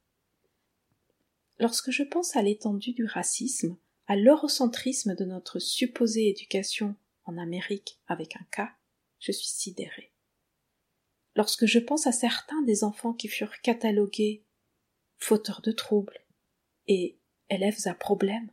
Lorsque 1.58 1.90
je 1.90 2.02
pense 2.02 2.36
à 2.36 2.42
l'étendue 2.42 2.92
du 2.92 3.04
racisme, 3.04 3.76
à 4.06 4.16
l'eurocentrisme 4.16 5.14
de 5.14 5.24
notre 5.24 5.58
supposée 5.58 6.28
éducation 6.28 6.96
en 7.24 7.36
Amérique 7.38 8.00
avec 8.06 8.36
un 8.36 8.44
cas, 8.50 8.70
je 9.18 9.32
suis 9.32 9.48
sidérée. 9.48 10.11
Lorsque 11.34 11.66
je 11.66 11.78
pense 11.78 12.06
à 12.06 12.12
certains 12.12 12.62
des 12.62 12.84
enfants 12.84 13.14
qui 13.14 13.28
furent 13.28 13.60
catalogués 13.62 14.44
fauteurs 15.18 15.62
de 15.62 15.72
troubles 15.72 16.18
et 16.88 17.18
élèves 17.48 17.86
à 17.86 17.94
problème, 17.94 18.50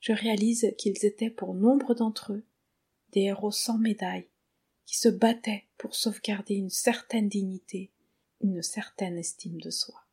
je 0.00 0.12
réalise 0.12 0.74
qu'ils 0.78 1.04
étaient 1.04 1.30
pour 1.30 1.54
nombre 1.54 1.94
d'entre 1.94 2.32
eux 2.32 2.44
des 3.12 3.22
héros 3.22 3.50
sans 3.50 3.78
médaille 3.78 4.28
qui 4.86 4.98
se 4.98 5.08
battaient 5.08 5.66
pour 5.76 5.94
sauvegarder 5.94 6.54
une 6.54 6.70
certaine 6.70 7.28
dignité, 7.28 7.92
une 8.40 8.62
certaine 8.62 9.18
estime 9.18 9.60
de 9.60 9.70
soi. 9.70 10.07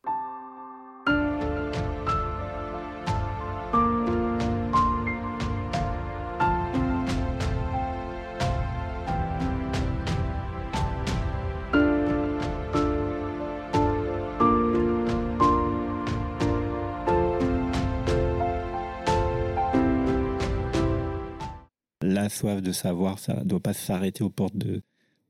La 22.26 22.30
soif 22.30 22.60
de 22.60 22.72
savoir, 22.72 23.20
ça 23.20 23.34
doit 23.44 23.60
pas 23.60 23.72
s'arrêter 23.72 24.24
aux 24.24 24.30
portes 24.30 24.56
de, 24.56 24.82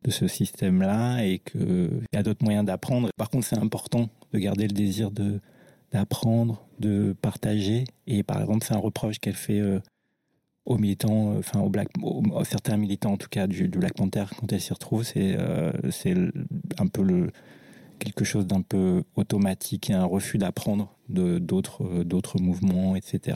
de 0.03 0.11
ce 0.11 0.27
système-là 0.27 1.25
et 1.25 1.41
qu'il 1.41 2.01
y 2.15 2.17
a 2.17 2.23
d'autres 2.23 2.43
moyens 2.43 2.65
d'apprendre. 2.65 3.11
Par 3.19 3.29
contre, 3.29 3.47
c'est 3.47 3.59
important 3.59 4.09
de 4.33 4.39
garder 4.39 4.67
le 4.67 4.73
désir 4.73 5.11
de 5.11 5.41
d'apprendre, 5.93 6.67
de 6.81 7.15
partager. 7.23 7.85
Et 8.09 8.23
par 8.25 8.41
exemple, 8.41 8.65
c'est 8.67 8.75
un 8.75 8.79
reproche 8.79 9.21
qu'elle 9.21 9.37
fait 9.37 9.61
euh, 9.61 9.79
aux 10.65 10.79
militants, 10.79 11.35
euh, 11.35 11.39
enfin 11.39 11.61
aux, 11.61 12.45
certains 12.45 12.77
militants 12.77 13.13
en 13.13 13.17
tout 13.17 13.29
cas 13.29 13.47
du, 13.47 13.69
Black 13.69 13.95
Panther 13.95 14.25
quand 14.39 14.53
elle 14.53 14.61
s'y 14.61 14.73
retrouve, 14.73 15.05
c'est 15.05 15.37
euh, 15.39 15.71
c'est 15.91 16.15
un 16.79 16.87
peu 16.89 17.03
le 17.03 17.31
quelque 18.01 18.25
chose 18.25 18.47
d'un 18.47 18.63
peu 18.63 19.05
automatique 19.15 19.91
et 19.91 19.95
un 19.95 20.05
refus 20.05 20.39
d'apprendre 20.39 20.97
de 21.09 21.39
d'autres 21.39 22.03
d'autres 22.03 22.41
mouvements, 22.41 22.97
etc. 22.97 23.35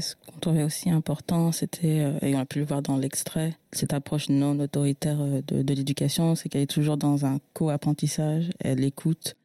Ce 0.00 0.14
qu'on 0.14 0.38
trouvait 0.38 0.62
aussi 0.62 0.90
important, 0.90 1.52
c'était, 1.52 2.00
euh, 2.00 2.18
et 2.22 2.34
on 2.34 2.38
a 2.38 2.46
pu 2.46 2.58
le 2.58 2.64
voir 2.64 2.82
dans 2.82 2.96
l'extrait, 2.96 3.56
cette 3.72 3.92
approche 3.92 4.28
non 4.28 4.58
autoritaire 4.58 5.18
euh, 5.20 5.42
de, 5.46 5.74
l'éducation, 5.74 6.34
c'est 6.34 6.48
qu'elle 6.48 6.62
est 6.62 6.70
toujours 6.70 6.96
dans 6.96 7.26
un 7.26 7.38
co-apprentissage, 7.52 8.50
elle 8.60 8.82
écoute, 8.84 9.36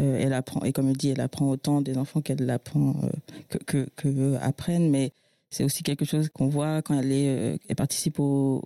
euh, 0.00 0.18
elle 0.20 0.32
apprend, 0.32 0.62
et 0.62 0.72
comme 0.72 0.88
elle 0.88 0.96
dit, 0.96 1.10
elle 1.10 1.20
apprend 1.20 1.48
autant 1.50 1.80
des 1.80 1.98
enfants 1.98 2.20
qu'elle 2.20 2.44
l'apprend, 2.44 2.94
que, 3.48 3.58
que, 3.58 3.88
que, 3.96 4.36
apprennent, 4.40 4.90
mais 4.90 5.12
c'est 5.50 5.64
aussi 5.64 5.82
quelque 5.82 6.04
chose 6.04 6.28
qu'on 6.28 6.48
voit 6.48 6.82
quand 6.82 6.98
elle, 6.98 7.12
est, 7.12 7.74
participe 7.76 8.18
au, 8.18 8.62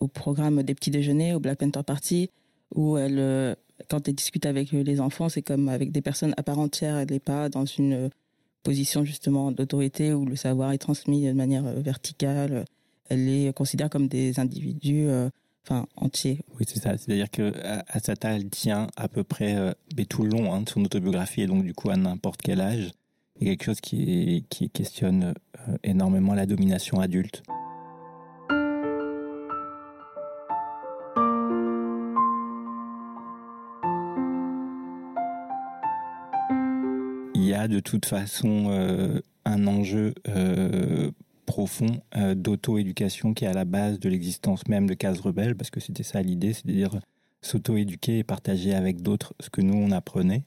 au 0.00 0.08
programme 0.08 0.62
des 0.62 0.74
petits 0.74 0.90
déjeuners, 0.90 1.34
au 1.34 1.40
Black 1.40 1.58
Panther 1.58 1.82
Party, 1.84 2.30
où 2.74 2.96
elle, 2.96 3.56
quand 3.88 4.08
elle 4.08 4.14
discute 4.14 4.46
avec 4.46 4.72
les 4.72 5.00
enfants, 5.00 5.28
c'est 5.28 5.42
comme 5.42 5.68
avec 5.68 5.92
des 5.92 6.02
personnes 6.02 6.34
à 6.36 6.42
part 6.42 6.58
entière, 6.58 6.96
elle 6.96 7.10
n'est 7.10 7.20
pas 7.20 7.48
dans 7.48 7.64
une 7.64 8.10
position 8.64 9.04
justement 9.04 9.52
d'autorité 9.52 10.12
où 10.12 10.24
le 10.24 10.34
savoir 10.34 10.72
est 10.72 10.78
transmis 10.78 11.24
de 11.24 11.32
manière 11.32 11.64
euh, 11.64 11.80
verticale. 11.80 12.64
Elle 13.08 13.26
les 13.26 13.52
considère 13.52 13.90
comme 13.90 14.08
des 14.08 14.40
individus 14.40 15.06
euh, 15.06 15.28
enfin 15.64 15.86
entiers. 15.94 16.40
Oui, 16.58 16.64
c'est 16.66 16.80
ça. 16.80 16.96
C'est-à-dire 16.96 17.30
que 17.30 17.52
Asata, 17.86 18.32
elle 18.32 18.48
tient 18.48 18.88
à 18.96 19.08
peu 19.08 19.22
près 19.22 19.54
euh, 19.54 19.72
tout 20.08 20.24
le 20.24 20.30
long 20.30 20.52
hein, 20.52 20.62
de 20.62 20.68
son 20.68 20.84
autobiographie 20.84 21.42
et 21.42 21.46
donc 21.46 21.62
du 21.62 21.74
coup 21.74 21.90
à 21.90 21.96
n'importe 21.96 22.40
quel 22.42 22.60
âge. 22.60 22.90
Quelque 23.38 23.64
chose 23.64 23.80
qui 23.80 24.44
questionne 24.72 25.34
énormément 25.82 26.34
la 26.34 26.46
domination 26.46 27.00
adulte. 27.00 27.42
A 37.54 37.68
de 37.68 37.80
toute 37.80 38.06
façon 38.06 38.66
euh, 38.68 39.20
un 39.44 39.66
enjeu 39.66 40.14
euh, 40.28 41.10
profond 41.46 42.00
euh, 42.16 42.34
d'auto-éducation 42.34 43.34
qui 43.34 43.44
est 43.44 43.48
à 43.48 43.52
la 43.52 43.64
base 43.64 43.98
de 43.98 44.08
l'existence 44.08 44.66
même 44.68 44.88
de 44.88 44.94
Case 44.94 45.20
Rebelle, 45.20 45.56
parce 45.56 45.70
que 45.70 45.80
c'était 45.80 46.02
ça 46.02 46.22
l'idée, 46.22 46.52
c'est-à-dire 46.52 47.00
s'auto-éduquer 47.42 48.18
et 48.18 48.24
partager 48.24 48.74
avec 48.74 49.02
d'autres 49.02 49.34
ce 49.40 49.50
que 49.50 49.60
nous 49.60 49.76
on 49.76 49.90
apprenait. 49.90 50.44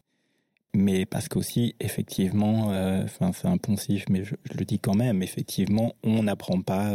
Mais 0.73 1.05
parce 1.05 1.27
qu'aussi, 1.27 1.75
effectivement, 1.79 2.67
enfin 3.03 3.31
c'est 3.33 3.47
un 3.47 3.57
poncif, 3.57 4.05
mais 4.09 4.23
je, 4.23 4.35
le 4.55 4.65
dis 4.65 4.79
quand 4.79 4.95
même, 4.95 5.23
effectivement, 5.23 5.93
on 6.03 6.23
n'apprend 6.23 6.61
pas 6.61 6.91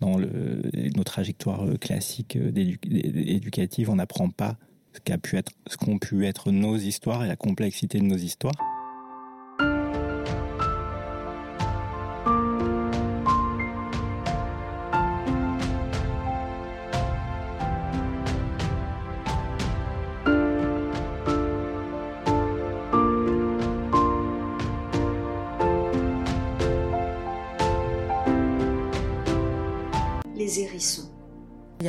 dans 0.00 0.16
le, 0.16 0.62
nos 0.96 1.04
trajectoires 1.04 1.64
classiques 1.80 2.36
éducatives, 2.36 3.90
on 3.90 3.96
n'apprend 3.96 4.30
pas 4.30 4.56
ce 4.94 5.00
qu'a 5.00 5.18
pu 5.18 5.38
qu'ont 5.78 5.98
pu 5.98 6.26
être 6.26 6.50
nos 6.50 6.76
histoires 6.76 7.24
et 7.24 7.28
la 7.28 7.36
complexité 7.36 7.98
de 7.98 8.04
nos 8.04 8.16
histoires. 8.16 8.54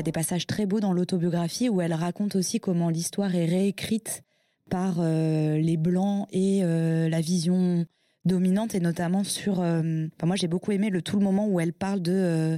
Des 0.10 0.12
passages 0.12 0.48
très 0.48 0.66
beaux 0.66 0.80
dans 0.80 0.92
l'autobiographie 0.92 1.70
où 1.70 1.82
elle 1.82 1.94
raconte 1.94 2.36
aussi 2.36 2.60
comment 2.60 2.90
l'histoire 2.90 3.36
est 3.36 3.46
réécrite 3.46 4.24
par 4.68 4.96
euh, 4.98 5.60
les 5.60 5.78
blancs 5.78 6.28
et 6.32 6.62
euh, 6.64 7.08
la 7.10 7.22
vision 7.22 7.86
dominante 8.26 8.74
et 8.74 8.80
notamment 8.80 9.24
sur. 9.24 9.62
Euh, 9.62 10.08
moi, 10.24 10.36
j'ai 10.36 10.48
beaucoup 10.48 10.72
aimé 10.72 10.90
le 10.90 11.04
tout 11.04 11.20
le 11.20 11.24
moment 11.24 11.48
où 11.48 11.60
elle 11.60 11.74
parle 11.74 12.02
de 12.02 12.58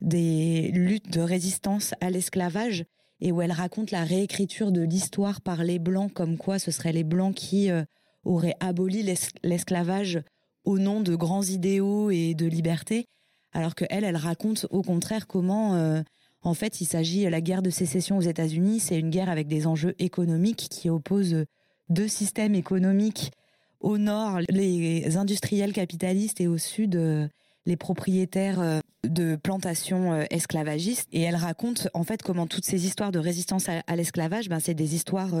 des 0.00 0.72
luttes 0.72 1.12
de 1.12 1.20
résistance 1.20 1.94
à 2.00 2.10
l'esclavage 2.10 2.84
et 3.20 3.30
où 3.30 3.40
elle 3.40 3.52
raconte 3.52 3.92
la 3.92 4.02
réécriture 4.02 4.72
de 4.72 4.82
l'histoire 4.82 5.42
par 5.42 5.62
les 5.62 5.78
blancs, 5.78 6.12
comme 6.12 6.38
quoi 6.38 6.58
ce 6.58 6.72
seraient 6.72 6.92
les 6.92 7.04
blancs 7.04 7.36
qui 7.36 7.70
auraient 8.24 8.56
aboli 8.58 9.04
l'esclavage 9.44 10.20
au 10.64 10.80
nom 10.80 11.02
de 11.02 11.14
grands 11.14 11.44
idéaux 11.44 12.10
et 12.10 12.34
de 12.34 12.46
liberté 12.46 13.06
alors 13.52 13.74
que 13.74 13.84
elle, 13.90 14.04
elle 14.04 14.16
raconte 14.16 14.66
au 14.70 14.82
contraire 14.82 15.26
comment, 15.26 16.02
en 16.42 16.54
fait, 16.54 16.80
il 16.80 16.86
s'agit 16.86 17.28
la 17.28 17.40
guerre 17.40 17.62
de 17.62 17.70
sécession 17.70 18.18
aux 18.18 18.22
États-Unis, 18.22 18.80
c'est 18.80 18.98
une 18.98 19.10
guerre 19.10 19.28
avec 19.28 19.46
des 19.46 19.66
enjeux 19.66 19.94
économiques 19.98 20.68
qui 20.70 20.88
opposent 20.88 21.44
deux 21.88 22.08
systèmes 22.08 22.54
économiques. 22.54 23.32
Au 23.80 23.98
nord, 23.98 24.40
les 24.48 25.16
industriels 25.16 25.72
capitalistes 25.72 26.40
et 26.40 26.46
au 26.46 26.58
sud, 26.58 26.96
euh, 26.96 27.26
les 27.66 27.76
propriétaires 27.76 28.60
euh, 28.60 28.80
de 29.04 29.36
plantations 29.36 30.20
esclavagistes. 30.30 31.08
Et 31.12 31.22
elle 31.22 31.36
raconte 31.36 31.88
en 31.94 32.04
fait 32.04 32.22
comment 32.22 32.46
toutes 32.46 32.66
ces 32.66 32.86
histoires 32.86 33.12
de 33.12 33.18
résistance 33.18 33.68
à, 33.68 33.96
l'esclavage, 33.96 34.50
ben, 34.50 34.60
c'est 34.60 34.74
des 34.74 34.94
histoires 34.94 35.34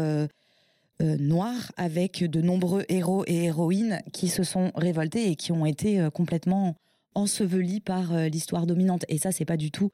noires 0.98 1.70
avec 1.76 2.24
de 2.24 2.40
nombreux 2.40 2.84
héros 2.88 3.24
et 3.26 3.44
héroïnes 3.44 4.00
qui 4.14 4.28
se 4.28 4.44
sont 4.44 4.70
révoltés 4.74 5.30
et 5.30 5.36
qui 5.36 5.52
ont 5.52 5.66
été 5.66 6.08
complètement 6.14 6.74
ensevelie 7.14 7.80
par 7.80 8.12
euh, 8.12 8.28
l'histoire 8.28 8.66
dominante. 8.66 9.04
Et 9.08 9.18
ça, 9.18 9.32
c'est 9.32 9.44
pas 9.44 9.56
du 9.56 9.70
tout 9.70 9.90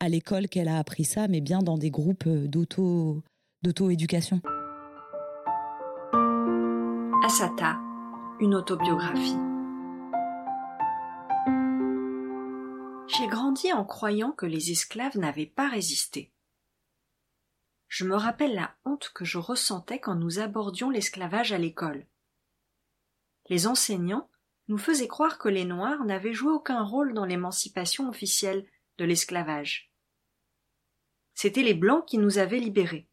à 0.00 0.08
l'école 0.08 0.48
qu'elle 0.48 0.68
a 0.68 0.78
appris 0.78 1.04
ça, 1.04 1.28
mais 1.28 1.40
bien 1.40 1.60
dans 1.60 1.78
des 1.78 1.90
groupes 1.90 2.26
euh, 2.26 2.46
d'auto 2.46 3.22
d'auto-éducation. 3.62 4.40
Asata, 7.24 7.76
une 8.40 8.54
autobiographie. 8.54 9.36
J'ai 13.08 13.26
grandi 13.26 13.72
en 13.72 13.84
croyant 13.84 14.32
que 14.32 14.46
les 14.46 14.70
esclaves 14.70 15.18
n'avaient 15.18 15.46
pas 15.46 15.68
résisté. 15.68 16.32
Je 17.88 18.04
me 18.04 18.14
rappelle 18.14 18.54
la 18.54 18.76
honte 18.84 19.10
que 19.14 19.24
je 19.24 19.38
ressentais 19.38 19.98
quand 19.98 20.14
nous 20.14 20.38
abordions 20.38 20.90
l'esclavage 20.90 21.52
à 21.52 21.58
l'école. 21.58 22.06
Les 23.48 23.66
enseignants 23.66 24.28
nous 24.68 24.78
faisait 24.78 25.08
croire 25.08 25.38
que 25.38 25.48
les 25.48 25.64
Noirs 25.64 26.04
n'avaient 26.04 26.34
joué 26.34 26.52
aucun 26.52 26.82
rôle 26.82 27.14
dans 27.14 27.24
l'émancipation 27.24 28.08
officielle 28.08 28.66
de 28.98 29.04
l'esclavage. 29.04 29.92
C'étaient 31.34 31.62
les 31.62 31.74
Blancs 31.74 32.04
qui 32.06 32.18
nous 32.18 32.38
avaient 32.38 32.58
libérés. 32.58 33.08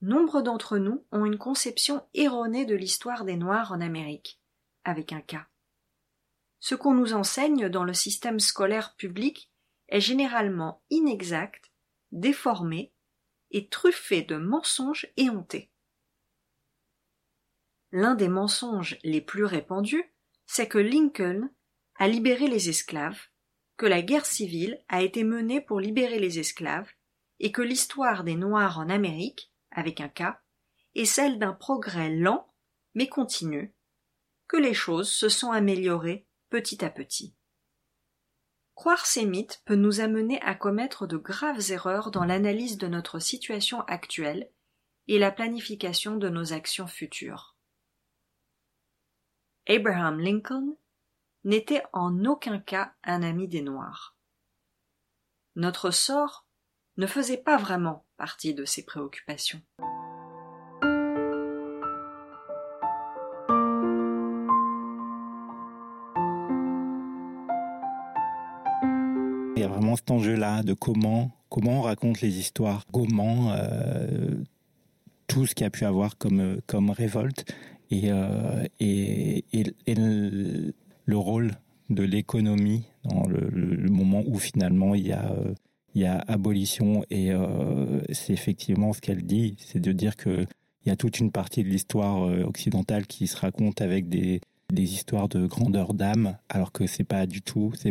Nombre 0.00 0.40
d'entre 0.40 0.78
nous 0.78 1.04
ont 1.12 1.26
une 1.26 1.36
conception 1.36 2.06
erronée 2.14 2.64
de 2.64 2.74
l'histoire 2.74 3.24
des 3.24 3.36
Noirs 3.36 3.70
en 3.70 3.82
Amérique, 3.82 4.40
avec 4.84 5.12
un 5.12 5.20
cas. 5.20 5.46
Ce 6.58 6.74
qu'on 6.74 6.94
nous 6.94 7.12
enseigne 7.12 7.68
dans 7.68 7.84
le 7.84 7.92
système 7.92 8.40
scolaire 8.40 8.94
public 8.96 9.52
est 9.88 10.00
généralement 10.00 10.82
inexact, 10.88 11.70
déformé 12.12 12.94
et 13.50 13.68
truffé 13.68 14.22
de 14.22 14.36
mensonges 14.36 15.06
éhontés. 15.16 15.70
L'un 17.92 18.14
des 18.14 18.28
mensonges 18.28 18.98
les 19.02 19.20
plus 19.20 19.44
répandus, 19.44 20.04
c'est 20.46 20.68
que 20.68 20.78
Lincoln 20.78 21.50
a 21.96 22.08
libéré 22.08 22.46
les 22.46 22.68
esclaves, 22.68 23.20
que 23.80 23.86
la 23.86 24.02
guerre 24.02 24.26
civile 24.26 24.78
a 24.90 25.00
été 25.00 25.24
menée 25.24 25.62
pour 25.62 25.80
libérer 25.80 26.18
les 26.18 26.38
esclaves, 26.38 26.90
et 27.38 27.50
que 27.50 27.62
l'histoire 27.62 28.24
des 28.24 28.34
Noirs 28.34 28.78
en 28.78 28.90
Amérique, 28.90 29.54
avec 29.70 30.02
un 30.02 30.10
cas, 30.10 30.42
est 30.94 31.06
celle 31.06 31.38
d'un 31.38 31.54
progrès 31.54 32.10
lent 32.10 32.52
mais 32.92 33.08
continu, 33.08 33.74
que 34.48 34.58
les 34.58 34.74
choses 34.74 35.10
se 35.10 35.30
sont 35.30 35.50
améliorées 35.50 36.26
petit 36.50 36.84
à 36.84 36.90
petit. 36.90 37.34
Croire 38.74 39.06
ces 39.06 39.24
mythes 39.24 39.62
peut 39.64 39.76
nous 39.76 40.00
amener 40.00 40.38
à 40.42 40.54
commettre 40.54 41.06
de 41.06 41.16
graves 41.16 41.70
erreurs 41.70 42.10
dans 42.10 42.26
l'analyse 42.26 42.76
de 42.76 42.86
notre 42.86 43.18
situation 43.18 43.80
actuelle 43.86 44.50
et 45.08 45.18
la 45.18 45.30
planification 45.30 46.16
de 46.16 46.28
nos 46.28 46.52
actions 46.52 46.86
futures. 46.86 47.56
Abraham 49.66 50.20
Lincoln 50.20 50.76
n'était 51.44 51.82
en 51.92 52.24
aucun 52.24 52.58
cas 52.58 52.92
un 53.04 53.22
ami 53.22 53.48
des 53.48 53.62
Noirs. 53.62 54.16
Notre 55.56 55.90
sort 55.90 56.46
ne 56.96 57.06
faisait 57.06 57.38
pas 57.38 57.56
vraiment 57.56 58.04
partie 58.16 58.54
de 58.54 58.64
ses 58.64 58.84
préoccupations. 58.84 59.60
Il 69.56 69.62
y 69.62 69.64
a 69.64 69.68
vraiment 69.68 69.96
cet 69.96 70.10
enjeu-là 70.10 70.62
de 70.62 70.72
comment, 70.74 71.30
comment 71.48 71.80
on 71.80 71.82
raconte 71.82 72.20
les 72.20 72.38
histoires, 72.38 72.86
comment 72.92 73.52
euh, 73.52 74.42
tout 75.26 75.46
ce 75.46 75.54
qu'il 75.54 75.64
y 75.64 75.66
a 75.66 75.70
pu 75.70 75.84
avoir 75.84 76.16
comme, 76.16 76.60
comme 76.66 76.90
révolte 76.90 77.44
et, 77.90 78.10
euh, 78.10 78.64
et, 78.78 79.44
le, 81.10 81.16
rôle 81.16 81.52
de 81.90 82.02
l'économie 82.02 82.84
dans 83.04 83.26
le, 83.26 83.50
moment 83.90 84.22
où 84.26 84.38
finalement 84.38 84.94
il 84.94 85.06
y 85.06 85.12
a 85.12 85.32
euh, 85.32 85.54
il 85.94 86.02
y 86.02 86.06
a 86.06 86.18
abolition 86.28 87.04
et 87.10 87.32
euh, 87.32 88.00
c'est 88.12 88.32
effectivement 88.32 88.92
ce 88.92 89.00
qu'elle 89.00 89.24
dit, 89.24 89.56
c'est 89.58 89.80
de 89.80 89.92
dire 89.92 90.16
que 90.16 90.46
il 90.84 90.88
y 90.88 90.92
a 90.92 90.96
toute 90.96 91.18
une 91.18 91.30
partie 91.30 91.62
de 91.62 91.68
l'histoire 91.68 92.22
occidentale 92.46 93.06
qui 93.06 93.26
se 93.26 93.36
raconte 93.36 93.82
avec 93.82 94.08
des 94.08 94.40
des 94.72 94.94
histoires 94.94 95.28
de 95.28 95.46
grandeur 95.46 95.94
d'âme, 95.94 96.36
alors 96.48 96.72
que 96.72 96.86
c'est 96.86 97.04
pas 97.04 97.26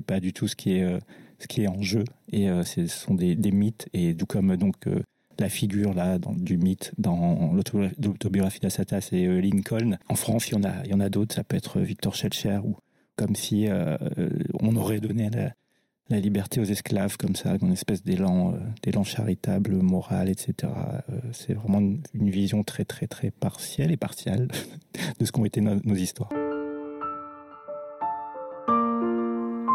pas 0.06 0.20
du 0.20 0.34
tout 0.34 0.48
ce 0.48 0.56
qui 0.56 0.74
est, 0.74 0.84
euh, 0.84 1.00
ce 1.40 1.48
qui 1.48 1.64
est 1.64 1.68
en 1.68 1.82
jeu. 1.82 2.04
Et 2.32 2.50
euh, 2.50 2.64
ce 2.64 2.88
sont 2.88 3.14
des, 3.14 3.36
des, 3.36 3.52
mythes, 3.52 3.88
et 3.94 4.16
tout 4.16 4.26
comme 4.26 4.56
donc 4.58 4.88
euh, 4.88 5.02
la 5.40 5.50
figure 5.50 5.94
là 5.94 6.20
dans, 6.20 6.34
du 6.34 6.58
mythe 6.58 6.92
dans 6.98 7.54
l'autobiographie 7.54 8.60
d'Assata, 8.60 9.02
c'est 9.02 9.26
Lincoln. 9.42 9.98
En 10.10 10.16
France, 10.16 10.50
il 10.50 10.56
y 10.56 10.58
en 10.58 10.64
a, 11.00 11.06
a 11.06 11.10
d'autres. 11.10 11.36
Ça 11.36 11.44
peut 11.44 11.56
être 11.56 11.80
Victor 11.80 12.16
Schellcher 12.16 12.60
ou 12.64 12.76
comme 13.20 13.36
si 13.36 13.68
on 14.62 14.76
aurait 14.78 15.02
donné 15.02 15.30
la, 15.30 16.20
liberté 16.20 16.62
aux 16.62 16.64
esclaves 16.64 17.18
comme 17.18 17.36
ça, 17.36 17.58
une 17.62 17.74
espèce 17.74 18.02
d'élan, 18.02 18.56
d'élan 18.82 19.04
charitable, 19.04 19.74
moral, 19.76 20.30
etc. 20.30 20.72
c'est 21.34 21.54
vraiment 21.54 21.80
une, 21.80 22.30
vision 22.30 22.64
très 22.64 22.86
très 22.86 23.08
très 23.08 23.30
partielle 23.30 23.92
et 23.92 23.98
partiale 23.98 24.48
de 25.20 25.26
ce 25.26 25.32
qu'ont 25.34 25.44
été 25.44 25.60
no, 25.60 25.76
nos 25.84 25.96
histoires. 25.96 26.32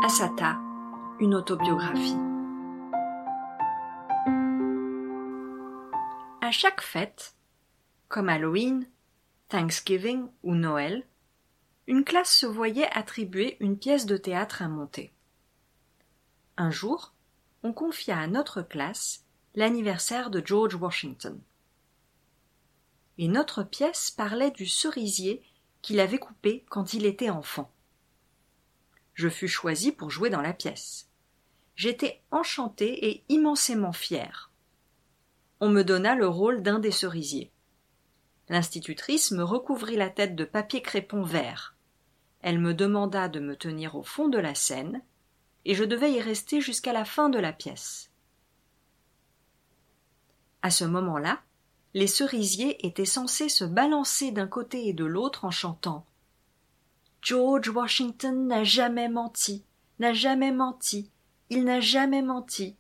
Asata, 0.05 0.57
une 1.21 1.35
autobiographie. 1.35 2.17
À 6.41 6.51
chaque 6.51 6.81
fête, 6.81 7.37
comme 8.09 8.29
Halloween, 8.29 8.87
Thanksgiving 9.49 10.27
ou 10.43 10.55
Noël, 10.55 11.05
une 11.87 12.05
classe 12.05 12.35
se 12.35 12.47
voyait 12.47 12.91
attribuer 12.93 13.57
une 13.61 13.79
pièce 13.79 14.07
de 14.07 14.17
théâtre 14.17 14.63
à 14.63 14.69
monter. 14.69 15.13
Un 16.57 16.71
jour, 16.71 17.13
on 17.63 17.73
confia 17.73 18.19
à 18.19 18.27
notre 18.27 18.63
classe 18.63 19.25
l'anniversaire 19.55 20.31
de 20.31 20.43
George 20.45 20.75
Washington. 20.75 21.41
Et 23.19 23.29
notre 23.29 23.63
pièce 23.63 24.11
parlait 24.11 24.51
du 24.51 24.67
cerisier 24.67 25.43
qu'il 25.83 26.01
avait 26.01 26.19
coupé 26.19 26.65
quand 26.69 26.95
il 26.95 27.07
était 27.07 27.31
enfant 27.31 27.71
je 29.15 29.29
fus 29.29 29.49
choisi 29.49 29.93
pour 29.93 30.11
jouer 30.11 30.29
dans 30.29 30.43
la 30.43 30.53
pièce. 30.53 31.09
J'étais 31.77 32.21
enchanté 32.31 33.09
et 33.09 33.25
immensément 33.29 33.93
fier. 33.93 34.51
On 35.61 35.69
me 35.69 35.83
donna 35.83 36.15
le 36.15 36.29
rôle 36.29 36.63
d'un 36.63 36.79
des 36.79 36.91
cerisiers. 36.91 37.51
L'institutrice 38.49 39.31
me 39.31 39.43
recouvrit 39.43 39.97
la 39.97 40.11
tête 40.11 40.37
de 40.37 40.45
papier 40.45 40.83
crépon 40.83 41.23
vert. 41.23 41.74
Elle 42.45 42.59
me 42.59 42.75
demanda 42.75 43.31
de 43.31 43.41
me 43.41 43.57
tenir 43.57 43.97
au 43.97 44.03
fond 44.03 44.29
de 44.29 44.37
la 44.37 44.55
scène, 44.55 45.01
et 45.65 45.75
je 45.75 45.83
devais 45.83 46.13
y 46.13 46.21
rester 46.21 46.61
jusqu'à 46.61 46.93
la 46.93 47.07
fin 47.07 47.31
de 47.31 47.39
la 47.39 47.55
pièce. 47.55 48.11
À 50.61 50.71
ce 50.71 50.85
moment-là, 50.85 51.41
les 51.95 52.07
cerisiers 52.07 52.87
étaient 52.87 53.07
censés 53.07 53.49
se 53.49 53.65
balancer 53.65 54.31
d'un 54.31 54.47
côté 54.47 54.89
et 54.89 54.93
de 54.93 55.07
l'autre 55.07 55.47
en 55.47 55.51
chantant 55.51 56.05
George 57.23 57.71
Washington 57.71 58.47
n'a 58.47 58.63
jamais 58.63 59.09
menti, 59.09 59.65
n'a 59.99 60.13
jamais 60.13 60.53
menti, 60.53 61.11
il 61.49 61.65
n'a 61.65 61.81
jamais 61.81 62.21
menti. 62.21 62.77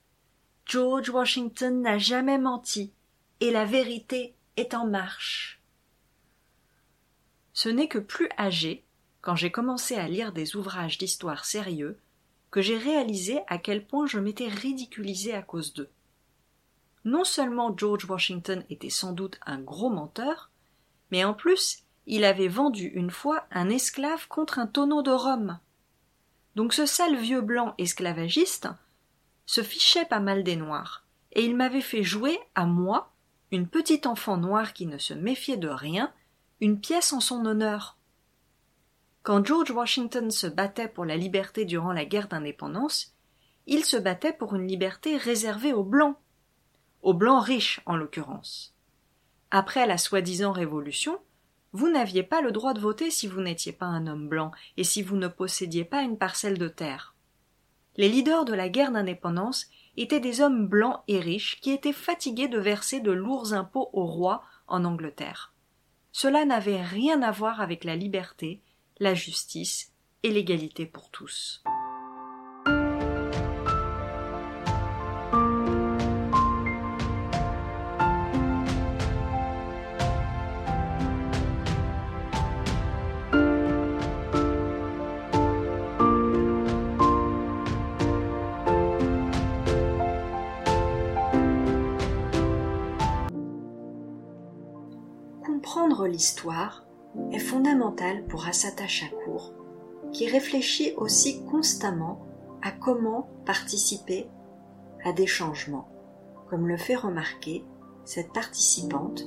George 0.66 1.08
Washington 1.08 1.80
n'a 1.80 1.96
jamais 1.96 2.36
menti, 2.36 2.92
et 3.40 3.50
la 3.50 3.64
vérité 3.64 4.34
est 4.58 4.74
en 4.74 4.86
marche. 4.86 5.62
Ce 7.54 7.70
n'est 7.70 7.88
que 7.88 7.98
plus 7.98 8.28
âgé, 8.36 8.84
quand 9.24 9.36
j'ai 9.36 9.50
commencé 9.50 9.94
à 9.94 10.06
lire 10.06 10.32
des 10.32 10.54
ouvrages 10.54 10.98
d'histoire 10.98 11.46
sérieux, 11.46 11.98
que 12.50 12.60
j'ai 12.60 12.76
réalisé 12.76 13.40
à 13.46 13.56
quel 13.56 13.86
point 13.86 14.06
je 14.06 14.18
m'étais 14.18 14.48
ridiculisé 14.48 15.32
à 15.32 15.40
cause 15.40 15.72
d'eux. 15.72 15.88
Non 17.06 17.24
seulement 17.24 17.74
George 17.74 18.04
Washington 18.04 18.66
était 18.68 18.90
sans 18.90 19.12
doute 19.12 19.40
un 19.46 19.58
gros 19.58 19.88
menteur, 19.88 20.50
mais 21.10 21.24
en 21.24 21.32
plus 21.32 21.84
il 22.06 22.22
avait 22.22 22.48
vendu 22.48 22.88
une 22.88 23.10
fois 23.10 23.46
un 23.50 23.70
esclave 23.70 24.28
contre 24.28 24.58
un 24.58 24.66
tonneau 24.66 25.00
de 25.00 25.12
rhum. 25.12 25.58
Donc 26.54 26.74
ce 26.74 26.84
sale 26.84 27.16
vieux 27.16 27.40
blanc 27.40 27.72
esclavagiste 27.78 28.68
se 29.46 29.62
fichait 29.62 30.04
pas 30.04 30.20
mal 30.20 30.44
des 30.44 30.56
noirs, 30.56 31.06
et 31.32 31.46
il 31.46 31.56
m'avait 31.56 31.80
fait 31.80 32.02
jouer 32.02 32.38
à 32.54 32.66
moi, 32.66 33.10
une 33.52 33.68
petite 33.68 34.06
enfant 34.06 34.36
noire 34.36 34.74
qui 34.74 34.84
ne 34.84 34.98
se 34.98 35.14
méfiait 35.14 35.56
de 35.56 35.68
rien, 35.68 36.12
une 36.60 36.78
pièce 36.78 37.14
en 37.14 37.20
son 37.20 37.46
honneur. 37.46 37.96
Quand 39.24 39.42
George 39.42 39.70
Washington 39.70 40.30
se 40.30 40.46
battait 40.46 40.86
pour 40.86 41.06
la 41.06 41.16
liberté 41.16 41.64
durant 41.64 41.94
la 41.94 42.04
guerre 42.04 42.28
d'indépendance, 42.28 43.14
il 43.66 43.86
se 43.86 43.96
battait 43.96 44.34
pour 44.34 44.54
une 44.54 44.68
liberté 44.68 45.16
réservée 45.16 45.72
aux 45.72 45.82
blancs, 45.82 46.18
aux 47.00 47.14
blancs 47.14 47.42
riches 47.42 47.80
en 47.86 47.96
l'occurrence. 47.96 48.74
Après 49.50 49.86
la 49.86 49.96
soi-disant 49.96 50.52
révolution, 50.52 51.18
vous 51.72 51.88
n'aviez 51.88 52.22
pas 52.22 52.42
le 52.42 52.52
droit 52.52 52.74
de 52.74 52.80
voter 52.80 53.10
si 53.10 53.26
vous 53.26 53.40
n'étiez 53.40 53.72
pas 53.72 53.86
un 53.86 54.06
homme 54.06 54.28
blanc 54.28 54.50
et 54.76 54.84
si 54.84 55.00
vous 55.00 55.16
ne 55.16 55.28
possédiez 55.28 55.86
pas 55.86 56.02
une 56.02 56.18
parcelle 56.18 56.58
de 56.58 56.68
terre. 56.68 57.14
Les 57.96 58.10
leaders 58.10 58.44
de 58.44 58.52
la 58.52 58.68
guerre 58.68 58.92
d'indépendance 58.92 59.68
étaient 59.96 60.20
des 60.20 60.42
hommes 60.42 60.66
blancs 60.68 61.00
et 61.08 61.18
riches 61.18 61.62
qui 61.62 61.70
étaient 61.70 61.94
fatigués 61.94 62.48
de 62.48 62.58
verser 62.58 63.00
de 63.00 63.12
lourds 63.12 63.54
impôts 63.54 63.88
au 63.94 64.04
roi 64.04 64.42
en 64.68 64.84
Angleterre. 64.84 65.54
Cela 66.12 66.44
n'avait 66.44 66.82
rien 66.82 67.22
à 67.22 67.30
voir 67.30 67.62
avec 67.62 67.84
la 67.84 67.96
liberté, 67.96 68.60
la 69.00 69.14
justice 69.14 69.92
et 70.22 70.30
l'égalité 70.30 70.86
pour 70.86 71.10
tous. 71.10 71.62
Comprendre 95.44 96.06
l'histoire 96.06 96.83
est 97.32 97.38
fondamental 97.38 98.24
pour 98.24 98.46
Asata 98.46 98.86
Shakur, 98.86 99.52
qui 100.12 100.28
réfléchit 100.28 100.94
aussi 100.96 101.44
constamment 101.44 102.20
à 102.62 102.70
comment 102.70 103.28
participer 103.44 104.28
à 105.04 105.12
des 105.12 105.26
changements, 105.26 105.88
comme 106.48 106.66
le 106.66 106.76
fait 106.76 106.96
remarquer 106.96 107.64
cette 108.04 108.32
participante 108.32 109.26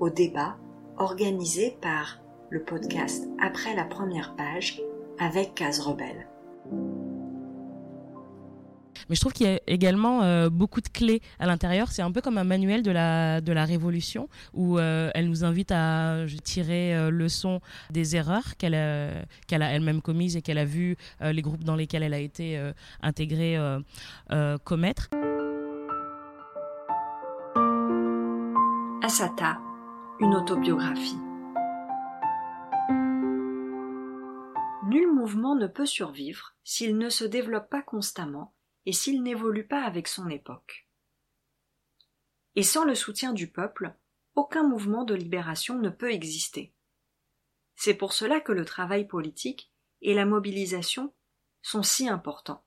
au 0.00 0.10
débat 0.10 0.56
organisé 0.96 1.76
par 1.80 2.20
le 2.50 2.62
podcast 2.62 3.28
Après 3.40 3.74
la 3.74 3.84
première 3.84 4.34
page 4.36 4.82
avec 5.18 5.54
Case 5.54 5.80
Rebelle. 5.80 6.26
Mais 9.08 9.14
je 9.14 9.20
trouve 9.20 9.32
qu'il 9.32 9.46
y 9.46 9.50
a 9.50 9.60
également 9.66 10.22
euh, 10.22 10.50
beaucoup 10.50 10.80
de 10.80 10.88
clés 10.88 11.20
à 11.38 11.46
l'intérieur. 11.46 11.90
C'est 11.90 12.02
un 12.02 12.12
peu 12.12 12.20
comme 12.20 12.38
un 12.38 12.44
manuel 12.44 12.82
de 12.82 12.90
la, 12.90 13.40
de 13.40 13.52
la 13.52 13.64
révolution 13.64 14.28
où 14.52 14.78
euh, 14.78 15.10
elle 15.14 15.28
nous 15.28 15.44
invite 15.44 15.72
à 15.72 16.24
tirer 16.44 16.94
euh, 16.94 17.10
leçon 17.10 17.60
des 17.90 18.16
erreurs 18.16 18.56
qu'elle 18.56 18.72
qu'elle 19.46 19.62
a 19.62 19.70
elle-même 19.70 20.02
commises 20.02 20.36
et 20.36 20.42
qu'elle 20.42 20.58
a 20.58 20.64
vu 20.64 20.96
les 21.20 21.42
groupes 21.42 21.64
dans 21.64 21.76
lesquels 21.76 22.02
elle 22.02 22.14
a 22.14 22.18
été 22.18 22.58
intégrée 23.02 23.58
commettre. 24.64 25.10
Asata, 29.02 29.58
une 30.20 30.34
autobiographie. 30.34 31.18
Nul 34.84 35.12
mouvement 35.12 35.54
ne 35.54 35.66
peut 35.66 35.86
survivre 35.86 36.54
s'il 36.64 36.98
ne 36.98 37.08
se 37.08 37.24
développe 37.24 37.70
pas 37.70 37.82
constamment 37.82 38.52
et 38.86 38.92
s'il 38.92 39.22
n'évolue 39.22 39.66
pas 39.66 39.84
avec 39.84 40.08
son 40.08 40.28
époque. 40.28 40.88
Et 42.54 42.62
sans 42.62 42.84
le 42.84 42.94
soutien 42.94 43.32
du 43.32 43.50
peuple, 43.50 43.94
aucun 44.34 44.62
mouvement 44.62 45.04
de 45.04 45.14
libération 45.14 45.78
ne 45.78 45.90
peut 45.90 46.12
exister. 46.12 46.74
C'est 47.76 47.94
pour 47.94 48.12
cela 48.12 48.40
que 48.40 48.52
le 48.52 48.64
travail 48.64 49.06
politique 49.06 49.72
et 50.00 50.14
la 50.14 50.26
mobilisation 50.26 51.14
sont 51.62 51.82
si 51.82 52.08
importants. 52.08 52.64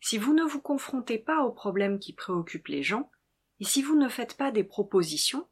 Si 0.00 0.18
vous 0.18 0.34
ne 0.34 0.44
vous 0.44 0.60
confrontez 0.60 1.18
pas 1.18 1.42
aux 1.44 1.52
problèmes 1.52 1.98
qui 1.98 2.12
préoccupent 2.12 2.68
les 2.68 2.82
gens, 2.82 3.10
et 3.60 3.64
si 3.64 3.82
vous 3.82 3.96
ne 3.96 4.08
faites 4.08 4.36
pas 4.36 4.50
des 4.50 4.64
propositions, 4.64 5.48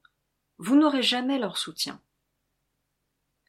vous 0.58 0.76
n'aurez 0.76 1.02
jamais 1.02 1.38
leur 1.38 1.56
soutien. 1.56 2.02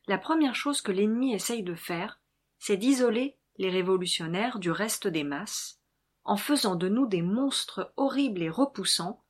La 0.07 0.17
première 0.17 0.55
chose 0.55 0.81
que 0.81 0.91
l'ennemi 0.91 1.33
essaye 1.33 1.63
de 1.63 1.75
faire, 1.75 2.21
c'est 2.59 2.77
d'isoler 2.77 3.37
les 3.57 3.69
révolutionnaires 3.69 4.59
du 4.59 4.71
reste 4.71 5.07
des 5.07 5.23
masses, 5.23 5.79
en 6.23 6.37
faisant 6.37 6.75
de 6.75 6.87
nous 6.87 7.07
des 7.07 7.21
monstres 7.21 7.93
horribles 7.97 8.41
et 8.41 8.49
repoussants, 8.49 9.23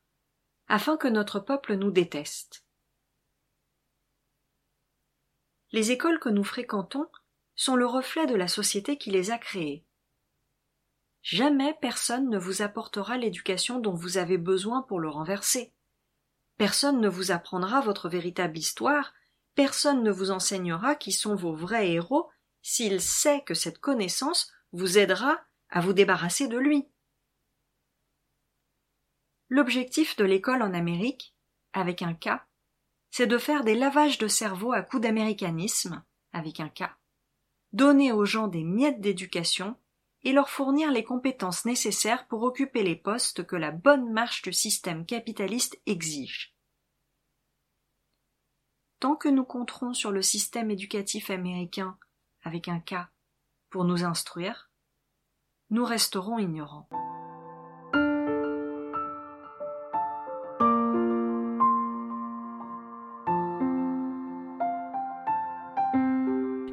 afin 0.67 0.97
que 0.97 1.07
notre 1.07 1.39
peuple 1.39 1.75
nous 1.75 1.91
déteste. 1.91 2.65
Les 5.71 5.91
écoles 5.91 6.19
que 6.19 6.29
nous 6.29 6.43
fréquentons 6.43 7.07
sont 7.55 7.75
le 7.75 7.85
reflet 7.85 8.25
de 8.25 8.35
la 8.35 8.47
société 8.47 8.97
qui 8.97 9.11
les 9.11 9.31
a 9.31 9.37
créées. 9.37 9.85
Jamais 11.21 11.77
personne 11.81 12.29
ne 12.29 12.37
vous 12.37 12.61
apportera 12.61 13.17
l'éducation 13.17 13.79
dont 13.79 13.93
vous 13.93 14.17
avez 14.17 14.37
besoin 14.37 14.81
pour 14.81 14.99
le 14.99 15.09
renverser. 15.09 15.71
Personne 16.57 16.99
ne 16.99 17.09
vous 17.09 17.31
apprendra 17.31 17.79
votre 17.81 18.09
véritable 18.09 18.57
histoire 18.57 19.13
Personne 19.55 20.01
ne 20.01 20.11
vous 20.11 20.31
enseignera 20.31 20.95
qui 20.95 21.11
sont 21.11 21.35
vos 21.35 21.53
vrais 21.53 21.91
héros 21.91 22.30
s'il 22.61 23.01
sait 23.01 23.41
que 23.41 23.53
cette 23.53 23.79
connaissance 23.79 24.51
vous 24.71 24.97
aidera 24.97 25.39
à 25.69 25.81
vous 25.81 25.93
débarrasser 25.93 26.47
de 26.47 26.57
lui. 26.57 26.87
L'objectif 29.49 30.15
de 30.15 30.23
l'école 30.23 30.61
en 30.61 30.73
Amérique, 30.73 31.35
avec 31.73 32.01
un 32.01 32.13
cas, 32.13 32.45
c'est 33.09 33.27
de 33.27 33.37
faire 33.37 33.63
des 33.63 33.75
lavages 33.75 34.17
de 34.17 34.27
cerveau 34.27 34.71
à 34.71 34.81
coups 34.81 35.03
d'américanisme, 35.03 36.03
avec 36.31 36.59
un 36.59 36.69
cas, 36.69 36.95
donner 37.73 38.11
aux 38.11 38.25
gens 38.25 38.47
des 38.47 38.63
miettes 38.63 39.01
d'éducation 39.01 39.75
et 40.23 40.33
leur 40.33 40.49
fournir 40.49 40.91
les 40.91 41.03
compétences 41.03 41.65
nécessaires 41.65 42.27
pour 42.27 42.43
occuper 42.43 42.83
les 42.83 42.95
postes 42.95 43.45
que 43.45 43.55
la 43.55 43.71
bonne 43.71 44.11
marche 44.11 44.41
du 44.43 44.53
système 44.53 45.05
capitaliste 45.05 45.81
exige. 45.85 46.55
Tant 48.99 49.15
que 49.15 49.29
nous 49.29 49.45
compterons 49.45 49.93
sur 49.93 50.11
le 50.11 50.21
système 50.21 50.69
éducatif 50.69 51.31
américain 51.31 51.97
avec 52.43 52.67
un 52.67 52.79
cas 52.79 53.09
pour 53.69 53.85
nous 53.85 54.03
instruire, 54.03 54.69
nous 55.69 55.85
resterons 55.85 56.39
ignorants. 56.39 56.87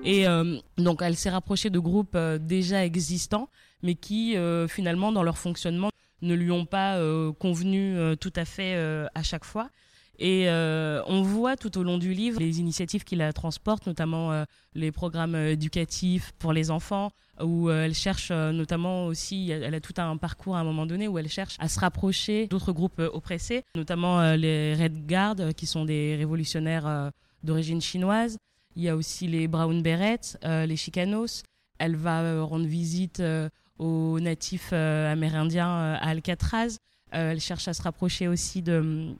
Et 0.09 0.27
euh, 0.27 0.57
donc, 0.79 1.03
elle 1.03 1.17
s'est 1.17 1.29
rapprochée 1.29 1.69
de 1.69 1.79
groupes 1.79 2.15
euh, 2.15 2.39
déjà 2.39 2.83
existants, 2.83 3.51
mais 3.83 3.95
qui, 3.95 4.39
euh, 4.39 4.67
finalement, 4.67 5.13
dans 5.13 5.23
leur 5.23 5.37
fonctionnement, 5.37 5.91
ne 6.23 6.35
lui 6.35 6.51
ont 6.51 6.65
pas 6.65 6.99
convenu 7.39 7.97
tout 8.19 8.33
à 8.35 8.45
fait 8.45 8.75
à 9.15 9.23
chaque 9.23 9.45
fois. 9.45 9.71
Et 10.19 10.49
on 10.51 11.23
voit 11.23 11.57
tout 11.57 11.79
au 11.79 11.83
long 11.83 11.99
du 11.99 12.13
livre 12.13 12.41
les 12.41 12.59
initiatives 12.59 13.05
qui 13.05 13.15
la 13.15 13.33
transportent, 13.33 13.87
notamment 13.87 14.45
les 14.75 14.91
programmes 14.91 15.37
éducatifs 15.37 16.33
pour 16.39 16.53
les 16.53 16.71
enfants, 16.73 17.13
où 17.41 17.71
elle 17.71 17.95
cherche 17.95 18.33
notamment 18.33 19.07
aussi, 19.07 19.51
elle 19.51 19.75
a 19.75 19.81
tout 19.81 19.95
un 19.99 20.17
parcours 20.17 20.57
à 20.57 20.61
un 20.61 20.65
moment 20.65 20.87
donné 20.87 21.07
où 21.07 21.19
elle 21.19 21.29
cherche 21.29 21.55
à 21.61 21.69
se 21.69 21.79
rapprocher 21.79 22.49
d'autres 22.49 22.73
groupes 22.73 22.99
oppressés, 22.99 23.63
notamment 23.77 24.35
les 24.35 24.75
Red 24.75 25.07
Guard, 25.07 25.37
qui 25.57 25.67
sont 25.67 25.85
des 25.85 26.17
révolutionnaires 26.17 27.13
d'origine 27.45 27.81
chinoise. 27.81 28.39
Il 28.77 28.83
y 28.83 28.89
a 28.89 28.97
aussi 28.97 29.27
les 29.27 29.49
Brown 29.49 29.83
Berets, 29.83 30.39
euh, 30.45 30.65
les 30.65 30.77
Chicanos. 30.77 31.43
Elle 31.79 31.97
va 31.97 32.23
euh, 32.23 32.45
rendre 32.45 32.67
visite 32.67 33.19
euh, 33.19 33.49
aux 33.79 34.21
natifs 34.21 34.73
amérindiens 34.73 35.95
à 35.95 36.09
Alcatraz. 36.09 36.79
elle 37.11 37.41
cherche 37.41 37.67
à 37.69 37.75
se 37.75 37.83
rapprocher 37.83 38.29
aussi 38.29 38.63
de, 38.63 39.15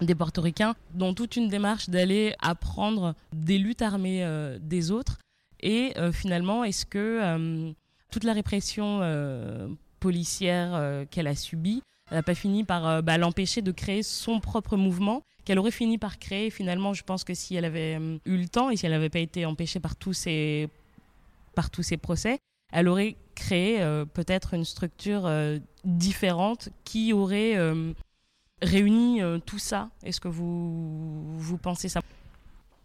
des 0.00 0.14
portoricains, 0.14 0.74
dans 0.94 1.14
toute 1.14 1.36
une 1.36 1.48
démarche 1.48 1.88
d'aller 1.88 2.34
apprendre 2.40 3.14
des 3.32 3.58
luttes 3.58 3.82
armées 3.82 4.26
des 4.60 4.90
autres. 4.90 5.18
Et 5.60 5.94
finalement, 6.12 6.64
est-ce 6.64 6.84
que 6.84 7.72
toute 8.10 8.24
la 8.24 8.34
répression 8.34 9.00
policière 10.00 11.06
qu'elle 11.10 11.26
a 11.26 11.34
subie 11.34 11.82
n'a 12.10 12.22
pas 12.22 12.34
fini 12.34 12.62
par 12.62 13.02
bah, 13.02 13.16
l'empêcher 13.16 13.62
de 13.62 13.72
créer 13.72 14.02
son 14.02 14.38
propre 14.40 14.76
mouvement 14.76 15.22
qu'elle 15.46 15.58
aurait 15.58 15.70
fini 15.70 15.96
par 15.96 16.18
créer. 16.18 16.50
Finalement, 16.50 16.92
je 16.92 17.02
pense 17.04 17.24
que 17.24 17.32
si 17.32 17.54
elle 17.54 17.64
avait 17.64 17.96
euh, 17.98 18.18
eu 18.26 18.36
le 18.36 18.48
temps 18.48 18.68
et 18.68 18.76
si 18.76 18.84
elle 18.84 18.92
n'avait 18.92 19.08
pas 19.08 19.20
été 19.20 19.46
empêchée 19.46 19.80
par 19.80 19.96
tous 19.96 20.12
ces, 20.12 20.68
par 21.54 21.70
tous 21.70 21.82
ces 21.82 21.96
procès, 21.96 22.38
elle 22.72 22.88
aurait 22.88 23.16
créé 23.34 23.80
euh, 23.80 24.04
peut-être 24.04 24.52
une 24.52 24.64
structure 24.64 25.24
euh, 25.24 25.58
différente 25.84 26.68
qui 26.84 27.12
aurait 27.12 27.56
réuni 28.62 29.20
tout 29.44 29.58
ça. 29.58 29.90
Est-ce 30.02 30.20
que 30.20 30.28
vous, 30.28 31.38
vous 31.38 31.58
pensez 31.58 31.88
ça? 31.88 32.00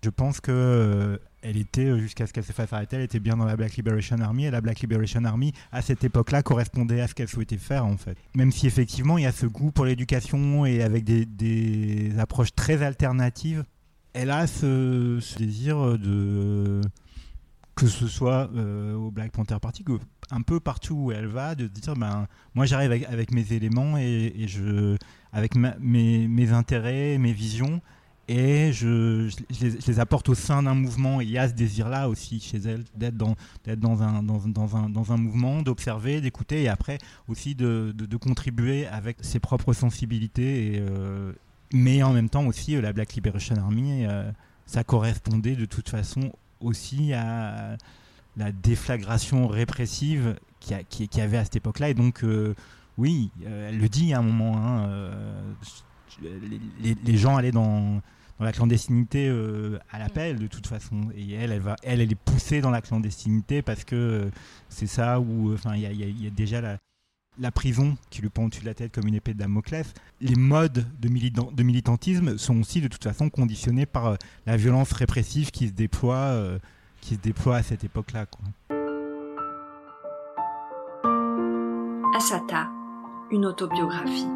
Je 0.03 0.09
pense 0.09 0.41
que 0.41 0.51
euh, 0.51 1.17
elle 1.43 1.57
était, 1.57 1.85
euh, 1.85 1.99
jusqu'à 1.99 2.25
ce 2.25 2.33
qu'elle 2.33 2.43
se 2.43 2.53
fasse 2.53 2.73
arrêter, 2.73 2.95
elle 2.95 3.03
était 3.03 3.19
bien 3.19 3.37
dans 3.37 3.45
la 3.45 3.55
Black 3.55 3.75
Liberation 3.75 4.19
Army. 4.19 4.45
Et 4.45 4.51
la 4.51 4.59
Black 4.59 4.79
Liberation 4.79 5.23
Army, 5.25 5.53
à 5.71 5.83
cette 5.83 6.03
époque-là, 6.03 6.41
correspondait 6.41 7.01
à 7.01 7.07
ce 7.07 7.13
qu'elle 7.13 7.27
souhaitait 7.27 7.57
faire, 7.57 7.85
en 7.85 7.97
fait. 7.97 8.17
Même 8.33 8.51
si, 8.51 8.65
effectivement, 8.65 9.19
il 9.19 9.25
y 9.25 9.27
a 9.27 9.31
ce 9.31 9.45
goût 9.45 9.69
pour 9.69 9.85
l'éducation 9.85 10.65
et 10.65 10.81
avec 10.81 11.03
des, 11.03 12.17
approches 12.17 12.55
très 12.55 12.81
alternatives, 12.81 13.63
elle 14.13 14.31
a 14.31 14.47
ce, 14.47 15.19
désir 15.37 15.99
de. 15.99 16.81
Que 17.81 17.87
ce 17.87 18.07
soit 18.07 18.47
euh, 18.55 18.93
au 18.93 19.09
Black 19.09 19.31
Panther 19.31 19.57
Party, 19.59 19.83
que 19.83 19.93
un 20.29 20.41
peu 20.41 20.59
partout 20.59 20.93
où 20.93 21.11
elle 21.11 21.25
va, 21.25 21.55
de 21.55 21.65
dire 21.65 21.95
ben, 21.95 22.27
moi 22.53 22.67
j'arrive 22.67 22.91
avec, 22.91 23.31
mes 23.31 23.53
éléments 23.53 23.97
et, 23.97 24.45
je, 24.45 24.97
avec 25.33 25.55
mes, 25.55 26.27
mes 26.27 26.51
intérêts, 26.51 27.17
mes 27.17 27.33
visions 27.33 27.81
et 28.27 28.71
je, 28.71 29.31
les, 29.59 29.99
apporte 29.99 30.29
au 30.29 30.35
sein 30.35 30.61
d'un 30.61 30.75
mouvement. 30.75 31.21
il 31.21 31.31
y 31.31 31.39
a 31.39 31.49
ce 31.49 31.53
désir-là 31.53 32.07
aussi 32.07 32.39
chez 32.39 32.59
elle 32.59 32.83
d'être 32.95 33.17
dans, 33.17 33.35
dans, 33.77 34.03
un, 34.03 34.21
dans, 34.21 34.37
dans, 34.45 34.75
un, 34.77 34.87
dans 34.87 35.11
un 35.11 35.17
mouvement, 35.17 35.63
d'observer, 35.63 36.21
d'écouter 36.21 36.61
et 36.61 36.69
après 36.69 36.99
aussi 37.27 37.55
de, 37.55 37.95
de, 37.97 38.17
contribuer 38.17 38.85
avec 38.85 39.17
ses 39.21 39.39
propres 39.39 39.73
sensibilités. 39.73 40.75
Et, 40.75 40.79
euh, 40.79 41.33
mais 41.73 42.03
en 42.03 42.13
même 42.13 42.29
temps 42.29 42.45
aussi, 42.45 42.75
euh, 42.75 42.81
la 42.81 42.93
Black 42.93 43.15
Liberation 43.15 43.55
Army, 43.55 44.05
ça 44.67 44.83
correspondait 44.83 45.55
de 45.55 45.65
toute 45.65 45.89
façon 45.89 46.31
aussi 46.61 47.13
à 47.13 47.77
la 48.37 48.51
déflagration 48.51 49.47
répressive 49.47 50.35
qu'il 50.59 50.77
y, 51.15 51.21
avait 51.21 51.37
à 51.37 51.43
cette 51.43 51.57
époque-là. 51.57 51.89
Et 51.89 51.93
donc, 51.93 52.23
oui, 52.97 53.31
elle 53.45 53.79
le 53.79 53.89
dit 53.89 54.13
à 54.13 54.19
un 54.19 54.21
moment. 54.21 54.57
Hein, 54.57 54.89
les, 56.81 56.95
les, 57.03 57.17
gens 57.17 57.37
allaient 57.37 57.51
dans 57.51 58.01
dans 58.41 58.45
la 58.45 58.53
clandestinité 58.53 59.27
euh, 59.29 59.77
à 59.91 59.99
l'appel 59.99 60.39
de 60.39 60.47
toute 60.47 60.65
façon. 60.65 61.11
Et 61.15 61.33
elle, 61.33 61.51
elle, 61.51 61.61
va, 61.61 61.75
elle, 61.83 62.01
est 62.01 62.15
poussée 62.15 62.59
dans 62.59 62.71
la 62.71 62.81
clandestinité 62.81 63.61
parce 63.61 63.83
que 63.83 63.95
euh, 63.95 64.31
c'est 64.67 64.87
ça 64.87 65.19
où, 65.19 65.51
euh, 65.51 65.53
enfin, 65.53 65.75
il 65.75 65.83
y, 65.83 66.27
a 66.27 66.29
déjà 66.31 66.59
la, 66.59 66.77
la 67.41 67.51
prison 67.51 67.97
qui 68.09 68.21
lui 68.21 68.29
pend 68.29 68.45
au-dessus 68.45 68.61
de 68.61 68.67
la 68.67 68.73
tête 68.73 68.93
comme 68.93 69.07
une 69.07 69.15
épée 69.15 69.33
de 69.33 69.39
Damoclès. 69.39 69.93
Les 70.19 70.35
modes 70.35 70.85
de, 70.99 71.09
de 71.09 71.63
militantisme 71.63 72.37
sont 72.37 72.59
aussi 72.59 72.81
de 72.81 72.87
toute 72.87 73.03
façon 73.03 73.29
conditionnés 73.29 73.85
par 73.85 74.17
la 74.45 74.57
violence 74.57 74.91
répressive 74.91 75.51
qui 75.51 75.67
se 75.67 75.73
déploie, 75.73 76.59
qui 77.01 77.15
se 77.15 77.19
déploie 77.19 77.57
à 77.57 77.63
cette 77.63 77.83
époque-là. 77.83 78.27
Asata, 82.15 82.69
une 83.31 83.45
autobiographie. 83.45 84.27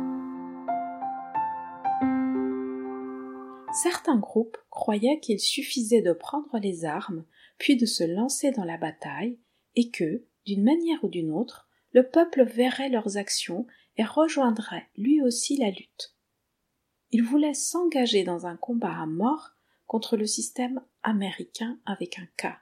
certains 3.76 4.18
groupes 4.18 4.58
croyaient 4.70 5.20
qu'il 5.20 5.40
suffisait 5.40 6.02
de 6.02 6.14
prendre 6.14 6.58
les 6.60 6.86
armes, 6.86 7.26
puis 7.58 7.78
de 7.78 7.86
se 7.86 8.04
lancer 8.04 8.52
dans 8.52 8.64
la 8.64 8.78
bataille, 8.78 9.40
et 9.76 9.92
que, 9.92 10.26
d'une 10.46 10.64
manière 10.64 11.04
ou 11.04 11.10
d'une 11.10 11.32
autre, 11.32 11.65
le 11.96 12.04
peuple 12.04 12.44
verrait 12.44 12.90
leurs 12.90 13.16
actions 13.16 13.66
et 13.96 14.04
rejoindrait 14.04 14.90
lui 14.98 15.22
aussi 15.22 15.56
la 15.56 15.72
lutte. 15.72 16.14
Ils 17.12 17.24
voulaient 17.24 17.54
s'engager 17.54 18.26
dans 18.26 18.46
un 18.46 18.58
combat 18.58 19.00
à 19.00 19.06
mort 19.06 19.52
contre 19.86 20.18
le 20.18 20.28
système 20.28 20.82
américain 21.04 21.80
avec 21.86 22.20
un 22.20 22.28
cas, 22.36 22.60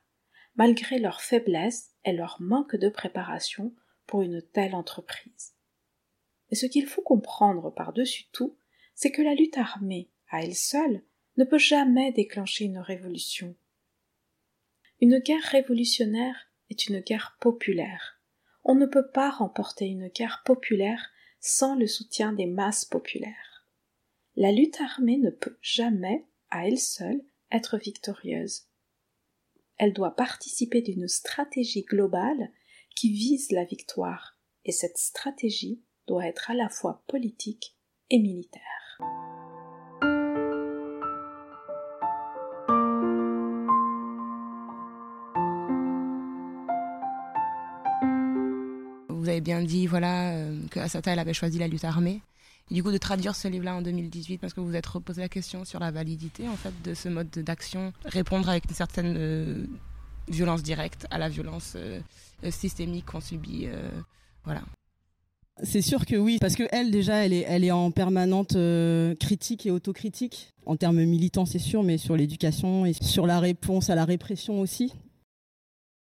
malgré 0.55 0.99
leur 0.99 1.19
faiblesse 1.19 1.95
et 2.05 2.13
leur 2.13 2.39
manque 2.41 2.75
de 2.75 2.89
préparation 2.89 3.73
pour 4.05 4.21
une 4.21 4.43
telle 4.43 4.75
entreprise. 4.75 5.55
Et 6.51 6.55
ce 6.55 6.67
qu'il 6.67 6.86
faut 6.86 7.01
comprendre 7.01 7.73
par-dessus 7.73 8.25
tout, 8.34 8.55
c'est 8.93 9.11
que 9.11 9.23
la 9.23 9.34
lutte 9.34 9.57
armée 9.57 10.11
à 10.29 10.43
elle 10.43 10.55
seule, 10.55 11.03
ne 11.38 11.43
peut 11.43 11.57
jamais 11.57 12.11
déclencher 12.11 12.65
une 12.65 12.77
révolution. 12.79 13.55
Une 15.01 15.17
guerre 15.17 15.43
révolutionnaire 15.43 16.51
est 16.69 16.88
une 16.88 16.99
guerre 16.99 17.38
populaire. 17.39 18.12
On 18.64 18.76
ne 18.76 18.86
peut 18.86 19.09
pas 19.09 19.30
remporter 19.30 19.86
une 19.86 20.07
guerre 20.07 20.41
populaire 20.45 21.09
sans 21.39 21.76
le 21.76 21.88
soutien 21.88 22.32
des 22.34 22.45
masses 22.45 22.86
populaires. 22.86 23.68
La 24.36 24.51
lutte 24.51 24.80
armée 24.80 25.18
ne 25.18 25.30
peut 25.30 25.57
jamais, 25.61 26.26
à 26.49 26.68
elle 26.68 26.80
seule, 26.80 27.22
être 27.51 27.78
victorieuse. 27.78 28.68
Elle 29.78 29.93
doit 29.93 30.16
participer 30.16 30.82
d'une 30.82 31.07
stratégie 31.07 31.84
globale 31.84 32.51
qui 32.95 33.11
vise 33.11 33.51
la 33.51 33.66
victoire, 33.66 34.38
et 34.66 34.72
cette 34.72 34.97
stratégie 34.97 35.84
doit 36.07 36.26
être 36.26 36.51
à 36.51 36.53
la 36.53 36.70
fois 36.70 37.03
politique 37.07 37.76
et 38.09 38.20
militaire. 38.20 38.82
Bien 49.43 49.61
dit 49.61 49.85
voilà, 49.87 50.31
euh, 50.31 50.59
que 50.71 50.79
Asata 50.79 51.11
elle 51.11 51.19
avait 51.19 51.33
choisi 51.33 51.59
la 51.59 51.67
lutte 51.67 51.85
armée. 51.85 52.21
Du 52.71 52.81
coup, 52.81 52.91
de 52.91 52.97
traduire 52.97 53.35
ce 53.35 53.47
livre-là 53.47 53.75
en 53.75 53.81
2018, 53.81 54.37
parce 54.37 54.53
que 54.53 54.61
vous 54.61 54.67
vous 54.67 54.75
êtes 54.75 54.87
reposé 54.87 55.21
la 55.21 55.29
question 55.29 55.65
sur 55.65 55.79
la 55.79 55.91
validité 55.91 56.47
en 56.47 56.55
fait 56.55 56.73
de 56.83 56.93
ce 56.93 57.09
mode 57.09 57.29
d'action, 57.29 57.93
répondre 58.05 58.49
avec 58.49 58.65
une 58.69 58.75
certaine 58.75 59.15
euh, 59.17 59.65
violence 60.29 60.63
directe 60.63 61.05
à 61.11 61.17
la 61.17 61.27
violence 61.29 61.73
euh, 61.75 61.99
systémique 62.49 63.05
qu'on 63.05 63.21
subit. 63.21 63.67
voilà. 64.43 64.61
C'est 65.61 65.83
sûr 65.83 66.05
que 66.05 66.15
oui, 66.15 66.39
parce 66.41 66.55
que 66.55 66.63
elle 66.71 66.89
déjà, 66.89 67.25
elle 67.25 67.33
est, 67.33 67.45
elle 67.47 67.63
est 67.63 67.71
en 67.71 67.91
permanente 67.91 68.57
critique 69.19 69.65
et 69.65 69.71
autocritique 69.71 70.53
en 70.65 70.75
termes 70.75 71.03
militants, 71.03 71.45
c'est 71.45 71.59
sûr, 71.59 71.83
mais 71.83 71.97
sur 71.97 72.15
l'éducation 72.15 72.85
et 72.85 72.93
sur 72.93 73.27
la 73.27 73.39
réponse 73.39 73.89
à 73.89 73.95
la 73.95 74.05
répression 74.05 74.59
aussi. 74.59 74.93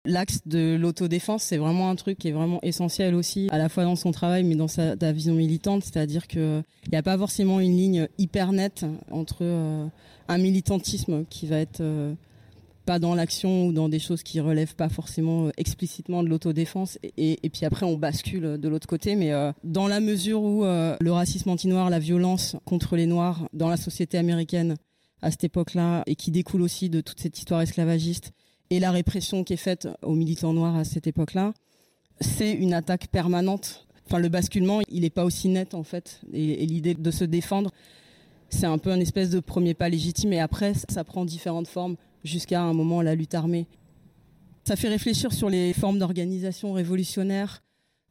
L'axe 0.07 0.41
de 0.47 0.79
l'autodéfense, 0.81 1.43
c'est 1.43 1.59
vraiment 1.59 1.91
un 1.91 1.95
truc 1.95 2.17
qui 2.17 2.29
est 2.29 2.33
vraiment 2.33 2.59
essentiel 2.63 3.15
aussi, 3.15 3.49
à 3.51 3.59
la 3.59 3.69
fois 3.69 3.85
dans 3.85 3.97
son 3.97 4.13
travail, 4.13 4.45
mais 4.45 4.55
dans 4.55 4.67
sa, 4.67 4.95
vision 5.13 5.35
militante. 5.35 5.85
C'est-à-dire 5.85 6.27
qu'il 6.27 6.65
n'y 6.91 6.97
a 6.97 7.03
pas 7.03 7.19
forcément 7.19 7.61
une 7.61 7.77
ligne 7.77 8.09
hyper 8.17 8.53
nette 8.53 8.87
entre 9.11 9.43
euh, 9.43 9.87
un 10.29 10.39
militantisme 10.39 11.27
qui 11.29 11.47
va 11.47 11.59
être 11.59 11.83
euh, 11.83 12.15
pas 12.87 12.99
dans 12.99 13.15
l'action 13.15 13.67
ou 13.67 13.75
dans 13.75 13.91
des 13.91 13.99
choses 13.99 14.23
qui 14.23 14.41
relèvent 14.41 14.75
pas 14.75 14.89
forcément 14.89 15.49
euh, 15.49 15.51
explicitement 15.59 16.23
de 16.23 16.31
l'autodéfense 16.31 16.99
et, 17.19 17.37
puis 17.53 17.67
après 17.67 17.85
on 17.85 17.99
bascule 17.99 18.57
de 18.57 18.69
l'autre 18.71 18.87
côté 18.87 19.17
mais 19.17 19.33
dans 19.65 19.87
la 19.87 20.01
mesure 20.01 20.43
où 20.43 20.63
le 20.65 21.11
racisme 21.11 21.51
anti-noir 21.51 21.91
la 21.91 21.99
violence 21.99 22.57
contre 22.65 22.97
les 22.97 23.07
noirs 23.07 23.49
dans 23.53 23.69
la 23.69 23.77
société 23.77 24.17
américaine 24.17 24.77
à 25.21 25.31
cette 25.31 25.45
époque-là 25.45 26.03
et 26.07 26.15
qui 26.15 26.31
découle 26.31 26.63
aussi 26.63 26.89
de 26.89 27.01
toute 27.01 27.21
cette 27.21 27.39
histoire 27.39 27.61
esclavagiste 27.61 28.33
et 28.71 28.81
la 28.81 28.91
répression 28.91 29.45
qui 29.45 29.53
est 29.53 29.57
faite 29.59 29.89
aux 30.03 30.15
militants 30.15 30.53
noirs 30.53 30.77
à 30.77 30.85
cette 30.85 31.07
époque-là 31.07 31.53
c'est 32.21 32.53
une 32.53 32.75
attaque 32.75 33.09
permanente. 33.09 33.87
Enfin 34.07 34.19
le 34.19 34.29
basculement 34.29 34.81
il 34.89 35.03
n'est 35.03 35.11
pas 35.11 35.25
aussi 35.25 35.49
net 35.49 35.75
en 35.75 35.83
fait. 35.83 36.21
Et, 36.33 36.67
l'idée 36.67 36.95
de 36.95 37.11
se 37.11 37.25
défendre 37.25 37.71
c'est 38.49 38.67
un 38.67 38.79
peu 38.79 38.91
un 38.91 39.01
espèce 39.01 39.31
de 39.31 39.41
premier 39.41 39.75
pas 39.75 39.89
légitime. 39.89 40.33
Et 40.33 40.41
après 40.41 40.75
ça 40.89 41.05
prend 41.05 41.25
différentes 41.25 41.69
formes 41.69 41.97
jusqu'à 42.25 42.63
un 42.63 42.73
moment 42.73 43.03
la 43.03 43.15
lutte 43.15 43.35
armée. 43.35 43.67
Ça 44.65 44.77
fait 44.77 44.89
réfléchir 44.89 45.33
sur 45.33 45.49
les 45.49 45.73
formes 45.73 45.99
d'organisation 45.99 46.73
révolutionnaire, 46.73 47.63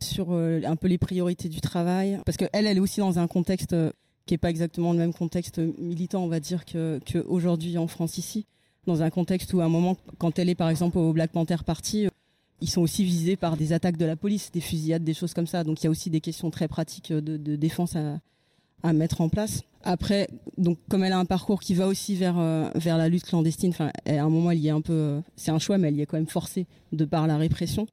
sur 0.02 0.32
euh, 0.32 0.62
un 0.66 0.76
peu 0.76 0.88
les 0.88 0.98
priorités 0.98 1.48
du 1.48 1.62
travail, 1.62 2.20
parce 2.26 2.38
qu'elle, 2.38 2.50
elle 2.54 2.78
est 2.78 2.80
aussi 2.80 3.02
dans 3.02 3.20
un 3.20 3.28
contexte 3.28 3.74
euh, 3.74 3.92
qui 4.26 4.34
n'est 4.34 4.40
pas 4.40 4.50
exactement 4.50 4.92
le 4.92 4.98
même 4.98 5.14
contexte 5.14 5.60
militant, 5.78 6.24
on 6.24 6.28
va 6.28 6.40
dire, 6.40 6.66
qu'aujourd'hui 6.66 7.78
en 7.78 7.88
France 7.88 8.18
ici, 8.18 8.48
dans 8.90 9.02
un 9.04 9.10
contexte 9.10 9.54
où 9.54 9.62
à 9.62 9.66
un 9.66 9.70
moment, 9.70 9.98
quand 10.18 10.40
elle 10.40 10.50
est 10.50 10.56
par 10.56 10.70
exemple 10.70 10.98
au 10.98 11.14
Black 11.14 11.32
Panther 11.32 11.58
Party, 11.66 12.06
euh, 12.06 12.10
ils 12.62 12.70
sont 12.70 12.82
aussi 12.82 13.06
visés 13.06 13.38
par 13.38 13.56
des 13.56 13.72
attaques 13.72 13.98
de 13.98 14.06
la 14.06 14.16
police, 14.16 14.52
des 14.52 14.60
fusillades, 14.60 15.04
des 15.04 15.14
choses 15.14 15.34
comme 15.34 15.48
ça. 15.48 15.64
Donc 15.64 15.82
il 15.82 15.86
y 15.86 15.88
a 15.88 15.90
aussi 15.90 16.10
des 16.10 16.20
questions 16.20 16.50
très 16.50 16.68
pratiques 16.68 17.14
de, 17.14 17.38
de 17.38 17.56
défense 17.56 17.96
à, 17.96 18.20
mettre 18.94 19.22
en 19.22 19.30
place. 19.30 19.62
Après, 19.84 20.28
donc 20.58 20.78
comme 20.90 21.04
elle 21.04 21.14
a 21.14 21.20
un 21.20 21.26
parcours 21.26 21.60
qui 21.62 21.74
va 21.74 21.88
aussi 21.88 22.16
vers 22.16 22.38
euh, 22.38 22.70
vers 22.76 22.98
la 22.98 23.08
lutte 23.08 23.26
clandestine, 23.26 23.70
enfin, 23.72 23.92
à 24.06 24.22
un 24.22 24.30
moment 24.30 24.52
elle 24.52 24.60
y 24.60 24.68
est 24.68 24.72
un 24.72 24.82
peu, 24.82 24.94
euh, 24.94 25.22
c'est 25.36 25.52
un 25.52 25.60
choix, 25.60 25.78
mais 25.78 25.90
elle 25.90 25.96
y 25.96 26.02
est 26.02 26.06
quand 26.06 26.18
même 26.18 26.28
forcée 26.28 26.66
de 26.92 27.06
par 27.06 27.28
la 27.28 27.38
répression. 27.38 27.88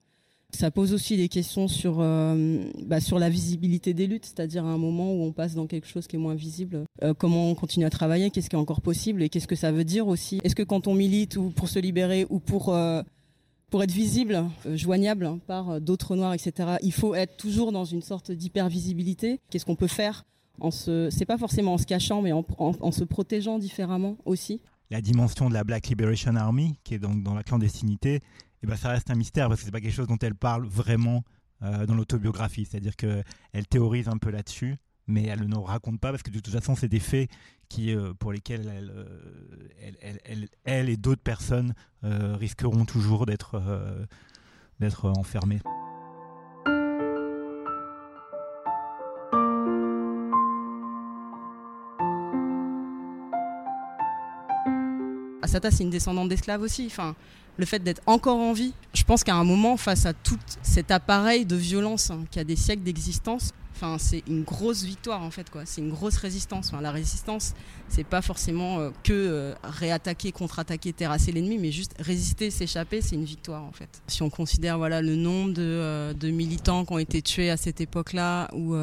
Ça 0.52 0.70
pose 0.70 0.92
aussi 0.92 1.16
des 1.16 1.28
questions 1.28 1.68
sur 1.68 1.96
euh, 2.00 2.64
bah, 2.84 3.00
sur 3.00 3.18
la 3.18 3.28
visibilité 3.28 3.94
des 3.94 4.06
luttes, 4.06 4.26
c'est-à-dire 4.26 4.64
à 4.64 4.68
un 4.68 4.78
moment 4.78 5.12
où 5.12 5.22
on 5.22 5.32
passe 5.32 5.54
dans 5.54 5.66
quelque 5.66 5.86
chose 5.86 6.06
qui 6.06 6.16
est 6.16 6.18
moins 6.18 6.34
visible. 6.34 6.84
comment 7.18 7.50
on 7.50 7.54
continue 7.54 7.84
à 7.84 7.90
travailler, 7.90 8.30
qu'est-ce 8.30 8.48
qui 8.48 8.56
est 8.56 8.58
encore 8.58 8.80
possible 8.80 9.22
et 9.22 9.28
qu'est-ce 9.28 9.48
que 9.48 9.56
ça 9.56 9.72
veut 9.72 9.84
dire 9.84 10.06
aussi. 10.06 10.40
Est-ce 10.44 10.54
que 10.54 10.62
quand 10.62 10.86
on 10.86 10.94
milite 10.94 11.36
ou 11.36 11.50
pour 11.50 11.68
se 11.68 11.78
libérer 11.78 12.26
ou 12.30 12.38
pour 12.38 12.74
pour 13.70 13.82
être 13.82 13.90
visible, 13.90 14.44
joignable 14.74 15.38
par 15.46 15.80
d'autres 15.80 16.14
noirs, 16.14 16.32
etc. 16.32 16.76
Il 16.82 16.92
faut 16.92 17.16
être 17.16 17.36
toujours 17.36 17.72
dans 17.72 17.84
une 17.84 18.02
sorte 18.02 18.30
d'hyper 18.30 18.68
visibilité. 18.68 19.40
Qu'est-ce 19.50 19.66
qu'on 19.66 19.76
peut 19.76 19.88
faire 19.88 20.24
en 20.60 20.70
se, 20.70 21.08
c'est 21.10 21.26
pas 21.26 21.38
forcément 21.38 21.74
en 21.74 21.78
se 21.78 21.86
cachant, 21.86 22.22
mais 22.22 22.32
en, 22.32 22.44
en, 22.58 22.92
se 22.92 23.04
protégeant 23.04 23.58
différemment 23.58 24.16
aussi. 24.24 24.60
La 24.90 25.00
dimension 25.00 25.48
de 25.48 25.54
la 25.54 25.64
Black 25.64 25.88
Liberation 25.88 26.34
Army, 26.36 26.78
qui 26.84 26.94
est 26.94 26.98
donc 26.98 27.22
dans 27.22 27.34
la 27.34 27.42
clandestinité, 27.42 28.20
eh 28.62 28.66
ben 28.66 28.76
ça 28.76 28.88
reste 28.88 29.10
un 29.10 29.14
mystère 29.14 29.48
parce 29.48 29.60
que 29.60 29.66
c'est 29.66 29.72
pas 29.72 29.80
quelque 29.80 29.94
chose 29.94 30.08
dont 30.08 30.18
elle 30.20 30.34
parle 30.34 30.66
vraiment 30.66 31.22
euh, 31.62 31.86
dans 31.86 31.94
l'autobiographie. 31.94 32.66
C'est-à-dire 32.66 32.96
qu'elle 32.96 33.66
théorise 33.70 34.08
un 34.08 34.18
peu 34.18 34.30
là-dessus, 34.30 34.76
mais 35.06 35.24
elle 35.24 35.48
ne 35.48 35.56
raconte 35.56 36.00
pas 36.00 36.10
parce 36.10 36.22
que 36.22 36.30
de 36.30 36.38
toute 36.38 36.52
façon, 36.52 36.74
c'est 36.76 36.88
des 36.88 37.00
faits 37.00 37.30
qui, 37.70 37.94
euh, 37.94 38.12
pour 38.12 38.30
lesquels 38.30 38.68
elle, 38.68 38.92
euh, 38.94 40.48
elle, 40.64 40.90
et 40.90 40.96
d'autres 40.98 41.22
personnes 41.22 41.74
risqueront 42.02 42.84
toujours 42.84 43.24
d'être 43.26 43.60
d'être 44.78 45.08
enfermées. 45.08 45.60
Asata, 55.40 55.70
c'est 55.70 55.84
une 55.84 55.90
descendante 55.90 56.28
d'esclaves 56.28 56.60
aussi. 56.60 56.86
Enfin, 56.86 57.14
le 57.56 57.66
fait 57.66 57.80
d'être 57.80 58.02
encore 58.06 58.38
en 58.38 58.52
vie, 58.52 58.74
je 58.94 59.04
pense 59.04 59.24
qu'à 59.24 59.34
un 59.34 59.44
moment, 59.44 59.76
face 59.76 60.06
à 60.06 60.12
tout 60.12 60.38
cet 60.62 60.90
appareil 60.90 61.46
de 61.46 61.56
violence 61.56 62.10
hein, 62.10 62.24
qui 62.30 62.38
a 62.38 62.44
des 62.44 62.56
siècles 62.56 62.82
d'existence, 62.82 63.52
enfin, 63.76 63.96
c'est 63.98 64.22
une 64.26 64.42
grosse 64.42 64.84
victoire 64.84 65.22
en 65.22 65.30
fait. 65.30 65.50
quoi. 65.50 65.62
C'est 65.64 65.80
une 65.80 65.90
grosse 65.90 66.16
résistance. 66.16 66.72
La 66.80 66.90
résistance, 66.90 67.54
c'est 67.88 68.04
pas 68.04 68.22
forcément 68.22 68.80
euh, 68.80 68.90
que 69.02 69.12
euh, 69.12 69.54
réattaquer, 69.62 70.32
contre-attaquer, 70.32 70.92
terrasser 70.92 71.32
l'ennemi, 71.32 71.58
mais 71.58 71.72
juste 71.72 71.94
résister, 71.98 72.50
s'échapper, 72.50 73.00
c'est 73.00 73.16
une 73.16 73.24
victoire 73.24 73.62
en 73.62 73.72
fait. 73.72 73.88
Si 74.06 74.22
on 74.22 74.30
considère 74.30 74.78
voilà 74.78 75.02
le 75.02 75.16
nombre 75.16 75.52
de, 75.52 75.62
euh, 75.62 76.12
de 76.14 76.30
militants 76.30 76.84
qui 76.84 76.92
ont 76.92 76.98
été 76.98 77.22
tués 77.22 77.50
à 77.50 77.56
cette 77.56 77.80
époque-là, 77.80 78.48
ou 78.54 78.74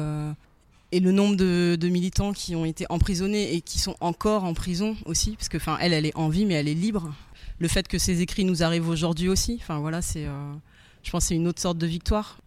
et 0.92 1.00
le 1.00 1.10
nombre 1.10 1.34
de, 1.34 1.88
militants 1.88 2.32
qui 2.32 2.54
ont 2.54 2.64
été 2.64 2.86
emprisonnés 2.88 3.54
et 3.54 3.60
qui 3.60 3.80
sont 3.80 3.96
encore 3.98 4.44
en 4.44 4.54
prison 4.54 4.96
aussi, 5.06 5.32
parce 5.32 5.48
que 5.48 5.56
enfin 5.56 5.76
elle, 5.80 5.92
elle 5.92 6.06
est 6.06 6.16
en 6.16 6.28
vie 6.28 6.46
mais 6.46 6.54
elle 6.54 6.68
est 6.68 6.74
libre. 6.74 7.12
Le 7.58 7.68
fait 7.68 7.86
que 7.86 7.98
ces 7.98 8.20
écrits 8.20 8.44
nous 8.44 8.62
arrivent 8.62 8.88
aujourd'hui 8.88 9.28
aussi, 9.28 9.58
enfin 9.60 9.78
voilà, 9.78 10.02
c'est, 10.02 10.26
euh, 10.26 10.52
je 11.02 11.10
pense, 11.10 11.26
c'est 11.26 11.36
une 11.36 11.46
autre 11.46 11.62
sorte 11.62 11.78
de 11.78 11.86
victoire. 11.86 12.38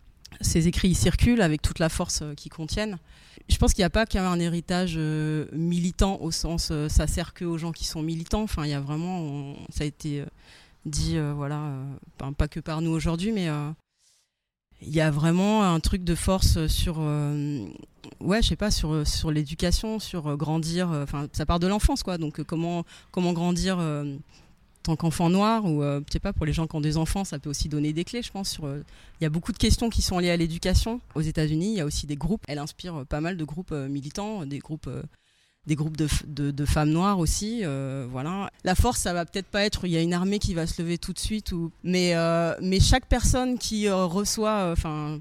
Ces 0.42 0.68
écrits 0.68 0.94
circulent 0.94 1.42
avec 1.42 1.62
toute 1.62 1.80
la 1.80 1.90
force 1.90 2.22
euh, 2.22 2.34
qu'ils 2.34 2.52
contiennent. 2.52 2.98
Je 3.50 3.56
pense 3.58 3.74
qu'il 3.74 3.82
n'y 3.82 3.86
a 3.86 3.90
pas 3.90 4.06
qu'un 4.06 4.40
héritage 4.40 4.96
euh, 4.98 5.46
militant 5.54 6.20
au 6.22 6.32
sens 6.32 6.74
ça 6.90 7.08
sert 7.08 7.34
que 7.34 7.46
aux 7.46 7.58
gens 7.58 7.72
qui 7.72 7.86
sont 7.86 8.02
militants. 8.02 8.44
Enfin, 8.44 8.66
il 8.66 8.72
y 8.72 8.74
a 8.74 8.82
vraiment, 8.82 9.56
ça 9.70 9.86
a 9.86 9.88
été 9.88 10.26
dit, 10.86 11.18
voilà, 11.36 11.72
pas 12.38 12.50
que 12.50 12.60
par 12.60 12.82
nous 12.82 12.92
aujourd'hui, 12.92 13.32
mais 13.32 13.48
il 14.82 14.94
y 14.94 15.00
a 15.00 15.10
vraiment 15.10 15.64
un 15.64 15.80
truc 15.80 16.04
de 16.04 16.14
force 16.14 16.68
sur 16.68 17.00
ouais 18.20 18.42
je 18.42 18.50
sais 18.50 18.58
pas 18.58 18.70
sur 18.70 19.32
l'éducation 19.32 20.00
sur 20.00 20.36
grandir 20.36 20.90
enfin 20.90 21.28
ça 21.32 21.46
part 21.46 21.60
de 21.60 21.68
l'enfance 21.68 22.04
quoi 22.04 22.18
donc 22.18 22.44
comment 22.44 22.84
comment 23.12 23.32
grandir 23.32 23.80
tant 24.88 24.96
qu'enfant 24.96 25.30
noir 25.30 25.66
ou 25.66 25.82
je 25.82 26.02
sais 26.12 26.20
pas 26.20 26.34
pour 26.34 26.46
les 26.46 26.54
gens 26.54 26.68
qui 26.68 26.76
ont 26.76 26.82
des 26.82 26.98
enfants 26.98 27.24
ça 27.24 27.40
peut 27.40 27.50
aussi 27.50 27.70
donner 27.70 27.94
des 27.94 28.04
clés 28.04 28.22
je 28.22 28.32
pense 28.32 28.50
sur 28.50 28.68
il 28.68 29.24
y 29.24 29.26
a 29.26 29.30
beaucoup 29.30 29.52
de 29.52 29.58
questions 29.58 29.90
qui 29.90 30.02
sont 30.02 30.20
liées 30.20 30.32
à 30.32 30.38
l'éducation 30.38 31.00
aux 31.16 31.22
États-Unis 31.22 31.72
il 31.72 31.78
y 31.78 31.82
a 31.82 31.86
aussi 31.86 32.08
des 32.08 32.16
groupes 32.16 32.44
elle 32.48 32.60
inspire 32.60 33.06
pas 33.08 33.22
mal 33.22 33.38
de 33.38 33.44
groupes 33.44 33.72
militants 33.72 34.46
des 34.46 34.60
groupes 34.60 34.90
des 35.68 35.76
groupes 35.76 35.98
de, 35.98 36.52
de, 36.52 36.66
femmes 36.66 36.90
noires 36.90 37.20
aussi. 37.20 37.60
Euh, 37.64 38.08
voilà. 38.10 38.50
La 38.64 38.74
force, 38.74 39.00
ça 39.00 39.14
va 39.14 39.26
peut-être 39.26 39.48
pas 39.48 39.64
être, 39.64 39.86
il 39.86 39.92
y 39.92 39.98
a 39.98 40.02
une 40.02 40.14
armée 40.14 40.40
qui 40.40 40.54
va 40.54 40.66
se 40.66 40.82
lever 40.82 40.98
tout 40.98 41.14
de 41.14 41.20
suite, 41.20 41.52
ou, 41.52 41.72
mais, 41.84 42.16
euh, 42.16 42.56
mais 42.62 42.80
chaque 42.80 43.06
personne 43.06 43.58
qui 43.58 43.88
euh, 43.88 44.06
reçoit, 44.06 44.72
enfin, 44.72 45.20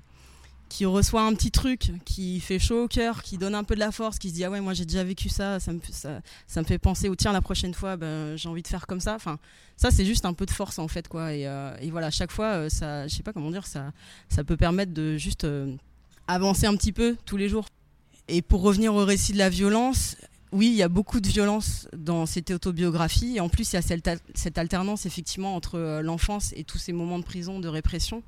qui 0.68 0.84
reçoit 0.84 1.22
un 1.22 1.34
petit 1.34 1.50
truc, 1.50 1.92
qui 2.04 2.40
fait 2.40 2.58
chaud 2.58 2.84
au 2.84 2.88
cœur, 2.88 3.22
qui 3.22 3.38
donne 3.38 3.54
un 3.54 3.64
peu 3.64 3.74
de 3.74 3.80
la 3.80 3.92
force, 3.92 4.18
qui 4.18 4.30
se 4.30 4.34
dit 4.34 4.44
ah 4.44 4.50
ouais 4.50 4.60
moi 4.60 4.74
j'ai 4.74 4.84
déjà 4.84 5.04
vécu 5.04 5.28
ça, 5.28 5.60
ça 5.60 5.72
me, 5.72 5.80
fait 6.64 6.78
penser 6.78 7.08
ou 7.08 7.16
tiens 7.16 7.32
la 7.32 7.40
prochaine 7.40 7.74
fois 7.74 7.96
ben, 7.96 8.36
j'ai 8.36 8.48
envie 8.48 8.62
de 8.62 8.68
faire 8.68 8.86
comme 8.86 9.00
ça. 9.00 9.14
Enfin 9.14 9.38
ça 9.76 9.90
c'est 9.90 10.04
juste 10.04 10.24
un 10.24 10.32
peu 10.32 10.46
de 10.46 10.50
force 10.50 10.78
en 10.78 10.88
fait 10.88 11.08
quoi. 11.08 11.34
Et, 11.34 11.42
et 11.80 11.90
voilà 11.90 12.10
chaque 12.10 12.32
fois 12.32 12.68
ça, 12.70 13.06
je 13.06 13.14
sais 13.14 13.22
pas 13.22 13.32
comment 13.32 13.50
dire 13.50 13.66
ça, 13.66 13.92
ça 14.28 14.44
peut 14.44 14.56
permettre 14.56 14.92
de 14.92 15.16
juste 15.16 15.46
avancer 16.26 16.66
un 16.66 16.76
petit 16.76 16.92
peu 16.92 17.16
tous 17.24 17.36
les 17.36 17.48
jours. 17.48 17.66
Et 18.28 18.42
pour 18.42 18.62
revenir 18.62 18.94
au 18.94 19.04
récit 19.04 19.32
de 19.32 19.38
la 19.38 19.48
violence, 19.48 20.16
oui, 20.56 20.68
il 20.68 20.74
y 20.74 20.82
a 20.82 20.88
beaucoup 20.88 21.20
de 21.20 21.28
violence 21.28 21.86
dans 21.94 22.24
cette 22.24 22.50
autobiographie. 22.50 23.36
Et 23.36 23.40
en 23.40 23.50
plus, 23.50 23.72
il 23.72 23.76
y 23.76 23.78
a 23.78 23.82
cette, 23.82 24.56
alternance 24.58 25.04
effectivement 25.04 25.54
entre 25.54 25.78
euh, 25.78 26.00
l'enfance 26.00 26.54
et 26.56 26.64
tous 26.64 26.78
ces 26.78 26.94
moments 26.94 27.18
de 27.18 27.24
prison, 27.24 27.60
de 27.60 27.68
répression. 27.68 28.22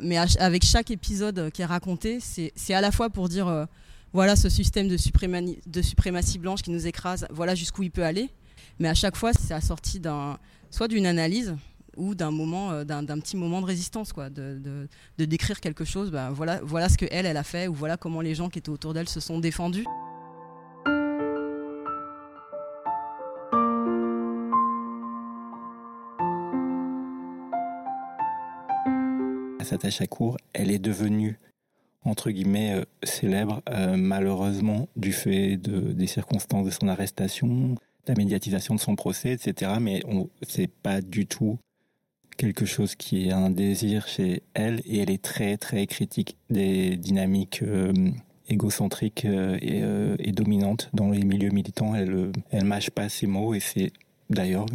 Mais 0.00 0.16
avec 0.16 0.64
chaque 0.64 0.90
épisode 0.90 1.50
qui 1.50 1.60
est 1.60 1.66
raconté, 1.66 2.20
c'est 2.20 2.74
à 2.74 2.80
la 2.80 2.90
fois 2.90 3.10
pour 3.10 3.28
dire 3.28 3.48
euh, 3.48 3.66
voilà 4.14 4.34
ce 4.34 4.48
système 4.48 4.88
de, 4.88 4.96
suprématie 4.96 6.38
blanche 6.38 6.62
qui 6.62 6.70
nous 6.70 6.86
écrase, 6.86 7.26
voilà 7.30 7.54
jusqu'où 7.54 7.82
il 7.82 7.90
peut 7.90 8.04
aller. 8.04 8.30
Mais 8.78 8.88
à 8.88 8.94
chaque 8.94 9.16
fois, 9.16 9.32
c'est 9.34 9.52
assorti 9.52 10.00
soit 10.70 10.88
d'une 10.88 11.06
analyse 11.06 11.54
ou 11.98 12.14
d'un 12.14 12.30
moment, 12.30 12.70
euh, 12.72 12.84
d'un 12.84 13.04
petit 13.20 13.36
moment 13.36 13.60
de 13.60 13.66
résistance, 13.66 14.14
de, 14.14 14.88
décrire 15.18 15.60
quelque 15.60 15.84
chose. 15.84 16.10
Ben, 16.10 16.30
voilà, 16.30 16.88
ce 16.88 16.96
que 16.96 17.06
elle, 17.10 17.26
elle 17.26 17.36
a 17.36 17.44
fait, 17.44 17.68
ou 17.68 17.74
voilà 17.74 17.98
comment 17.98 18.22
les 18.22 18.34
gens 18.34 18.48
qui 18.48 18.58
étaient 18.58 18.70
autour 18.70 18.94
d'elle 18.94 19.08
se 19.08 19.20
sont 19.20 19.38
défendus. 19.38 19.84
À 29.72 30.06
cour, 30.06 30.36
elle 30.52 30.70
est 30.70 30.78
devenue 30.78 31.38
entre 32.04 32.30
guillemets 32.30 32.74
euh, 32.74 32.84
célèbre 33.02 33.62
euh, 33.70 33.96
malheureusement 33.96 34.88
du 34.96 35.12
fait 35.12 35.56
de, 35.56 35.92
des 35.92 36.06
circonstances 36.06 36.66
de 36.66 36.70
son 36.70 36.88
arrestation, 36.88 37.74
la 38.06 38.14
médiatisation 38.14 38.74
de 38.74 38.80
son 38.80 38.96
procès, 38.96 39.32
etc. 39.32 39.72
Mais 39.80 40.02
c'est 40.46 40.70
pas 40.70 41.00
du 41.00 41.26
tout 41.26 41.58
quelque 42.36 42.66
chose 42.66 42.94
qui 42.94 43.28
est 43.28 43.32
un 43.32 43.50
désir 43.50 44.06
chez 44.08 44.42
elle 44.54 44.82
et 44.84 44.98
elle 44.98 45.10
est 45.10 45.22
très 45.22 45.56
très 45.56 45.86
critique 45.86 46.36
des 46.50 46.96
dynamiques 46.96 47.62
euh, 47.62 47.92
égocentriques 48.48 49.24
et, 49.24 50.32
dominantes 50.32 50.90
dans 50.92 51.10
les 51.10 51.24
milieux 51.24 51.50
militants. 51.50 51.94
Elle 51.94 52.32
elle 52.50 52.64
mâche 52.64 52.90
pas 52.90 53.08
ses 53.08 53.26
mots 53.26 53.54
et 53.54 53.60
c'est 53.60 53.92
d'ailleurs 54.28 54.66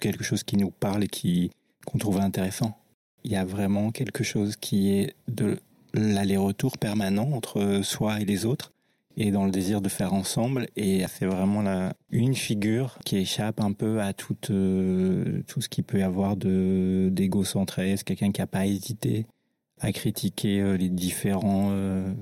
quelque 0.00 0.22
chose 0.22 0.44
qui 0.44 0.56
nous 0.56 0.70
parle 0.70 1.04
et 1.04 1.08
qui 1.08 1.50
qu'on 1.86 1.98
trouve 1.98 2.20
intéressant. 2.20 2.76
Il 3.24 3.32
y 3.32 3.36
a 3.36 3.44
vraiment 3.44 3.90
quelque 3.90 4.24
chose 4.24 4.56
qui 4.56 4.92
est 4.92 5.14
de 5.28 5.58
l'aller-retour 5.94 6.78
permanent 6.78 7.30
entre 7.32 7.80
soi 7.82 8.20
et 8.20 8.24
les 8.24 8.46
autres 8.46 8.72
et 9.16 9.30
dans 9.30 9.44
le 9.44 9.50
désir 9.50 9.80
de 9.80 9.88
faire 9.88 10.14
ensemble. 10.14 10.66
Et 10.76 11.04
c'est 11.08 11.26
vraiment 11.26 11.62
la, 11.62 11.92
une 12.10 12.34
figure 12.34 12.98
qui 13.04 13.18
échappe 13.18 13.60
un 13.60 13.72
peu 13.72 14.00
à 14.00 14.12
tout, 14.12 14.36
euh, 14.50 15.42
tout 15.46 15.60
ce 15.60 15.68
qui 15.68 15.82
peut 15.82 15.98
y 15.98 16.02
avoir 16.02 16.36
de 16.36 17.08
d'égocentré. 17.12 17.96
C'est 17.96 18.04
quelqu'un 18.04 18.32
qui 18.32 18.40
n'a 18.40 18.46
pas 18.46 18.66
hésité 18.66 19.26
à 19.80 19.92
critiquer 19.92 20.60
euh, 20.60 20.76
les 20.76 20.88
différents 20.88 21.68
euh, 21.70 22.12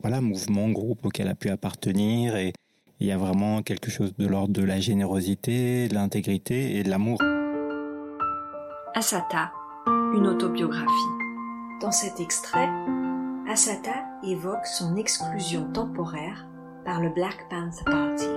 voilà, 0.00 0.20
mouvements, 0.20 0.68
groupes 0.70 1.04
auxquels 1.06 1.28
a 1.28 1.34
pu 1.34 1.48
appartenir. 1.50 2.36
Et 2.36 2.52
il 3.00 3.06
y 3.06 3.12
a 3.12 3.18
vraiment 3.18 3.62
quelque 3.62 3.90
chose 3.90 4.14
de 4.16 4.26
l'ordre 4.26 4.52
de 4.52 4.62
la 4.62 4.80
générosité, 4.80 5.88
de 5.88 5.94
l'intégrité 5.94 6.76
et 6.76 6.82
de 6.82 6.90
l'amour. 6.90 7.18
Asata, 8.94 9.50
une 10.14 10.28
autobiographie. 10.28 11.18
Dans 11.80 11.90
cet 11.90 12.20
extrait, 12.20 12.68
Asata 13.48 14.06
évoque 14.22 14.66
son 14.66 14.96
exclusion 14.96 15.72
temporaire 15.72 16.46
par 16.84 17.00
le 17.00 17.10
Black 17.10 17.48
Panther 17.50 17.84
Party. 17.84 18.28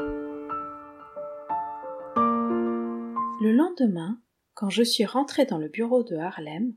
Le 3.41 3.51
lendemain, 3.51 4.19
quand 4.55 4.71
je 4.71 4.81
suis 4.81 5.05
rentré 5.05 5.45
dans 5.45 5.59
le 5.59 5.67
bureau 5.67 6.03
de 6.03 6.15
Harlem, 6.15 6.73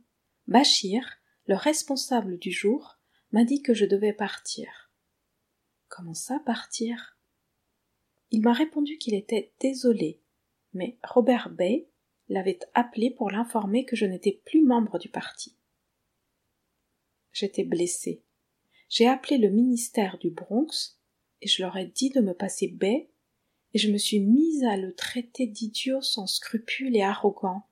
Bachir, 0.46 1.03
le 1.46 1.55
responsable 1.55 2.38
du 2.38 2.51
jour, 2.51 2.98
m'a 3.32 3.44
dit 3.44 3.62
que 3.62 3.72
je 3.72 3.86
devais 3.86 4.12
partir. 4.12 4.90
Comment 5.88 6.14
ça 6.14 6.40
partir? 6.44 7.16
Il 8.30 8.42
m'a 8.42 8.53
répondu 8.53 8.98
qu'il 8.98 9.14
était 9.14 9.55
désolé, 9.61 10.20
mais 10.74 10.98
Robert 11.03 11.48
Bay 11.48 11.89
l'avait 12.31 12.61
appelé 12.74 13.11
pour 13.11 13.31
l'informer 13.31 13.85
que 13.85 13.97
je 13.97 14.07
n'étais 14.07 14.41
plus 14.45 14.62
membre 14.62 14.99
du 14.99 15.09
parti. 15.09 15.57
J'étais 17.33 17.64
blessé. 17.64 18.22
J'ai 18.89 19.07
appelé 19.07 19.39
le 19.39 19.51
ministère 19.51 20.18
du 20.18 20.31
Bronx 20.31 20.99
et 21.43 21.49
je 21.49 21.62
leur 21.62 21.76
ai 21.76 21.87
dit 21.87 22.11
de 22.11 22.20
me 22.20 22.33
passer 22.33 22.68
baie 22.68 23.11
et 23.74 23.78
je 23.78 23.91
me 23.91 23.99
suis 23.99 24.20
mise 24.20 24.64
à 24.64 24.76
le 24.76 24.95
traiter 24.95 25.47
d'idiot 25.47 26.03
sans 26.03 26.26
scrupules 26.26 26.97
et 26.97 27.03
arrogant, 27.03 27.66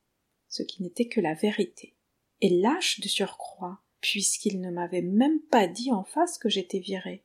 ce 0.49 0.63
qui 0.63 0.83
n'était 0.83 1.09
que 1.09 1.21
la 1.21 1.35
vérité, 1.35 1.95
et 2.41 2.51
lâche 2.51 3.01
de 3.01 3.09
surcroît, 3.09 3.81
puisqu'il 4.01 4.61
ne 4.61 4.71
m'avait 4.71 5.03
même 5.03 5.41
pas 5.41 5.67
dit 5.67 5.91
en 5.91 6.05
face 6.05 6.39
que 6.39 6.49
j'étais 6.49 6.79
virée. 6.79 7.25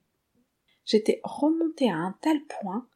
J'étais 0.85 1.21
remontée 1.23 1.89
à 1.89 1.95
un 1.95 2.17
tel 2.21 2.43
point 2.45 2.87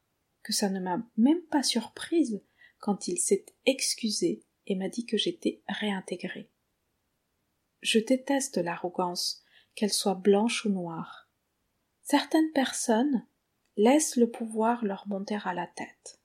que 0.41 0.51
ça 0.51 0.69
ne 0.69 0.79
m'a 0.79 0.99
même 1.15 1.41
pas 1.43 1.61
surprise 1.61 2.41
quand 2.80 3.07
il 3.07 3.17
s'est 3.19 3.45
excusé 3.65 4.43
et 4.65 4.75
m'a 4.75 4.89
dit 4.89 5.05
que 5.05 5.17
j'étais 5.17 5.61
réintégrée. 5.67 6.49
Je 7.82 7.99
déteste 7.99 8.57
l'arrogance, 8.57 9.43
qu'elle 9.75 9.93
soit 9.93 10.15
blanche 10.15 10.65
ou 10.65 10.69
noire. 10.69 11.30
Certaines 12.01 12.51
personnes 12.51 13.25
laissent 13.75 14.15
le 14.15 14.30
pouvoir 14.30 14.84
leur 14.84 15.07
monter 15.07 15.38
à 15.43 15.53
la 15.53 15.67
tête. 15.67 16.19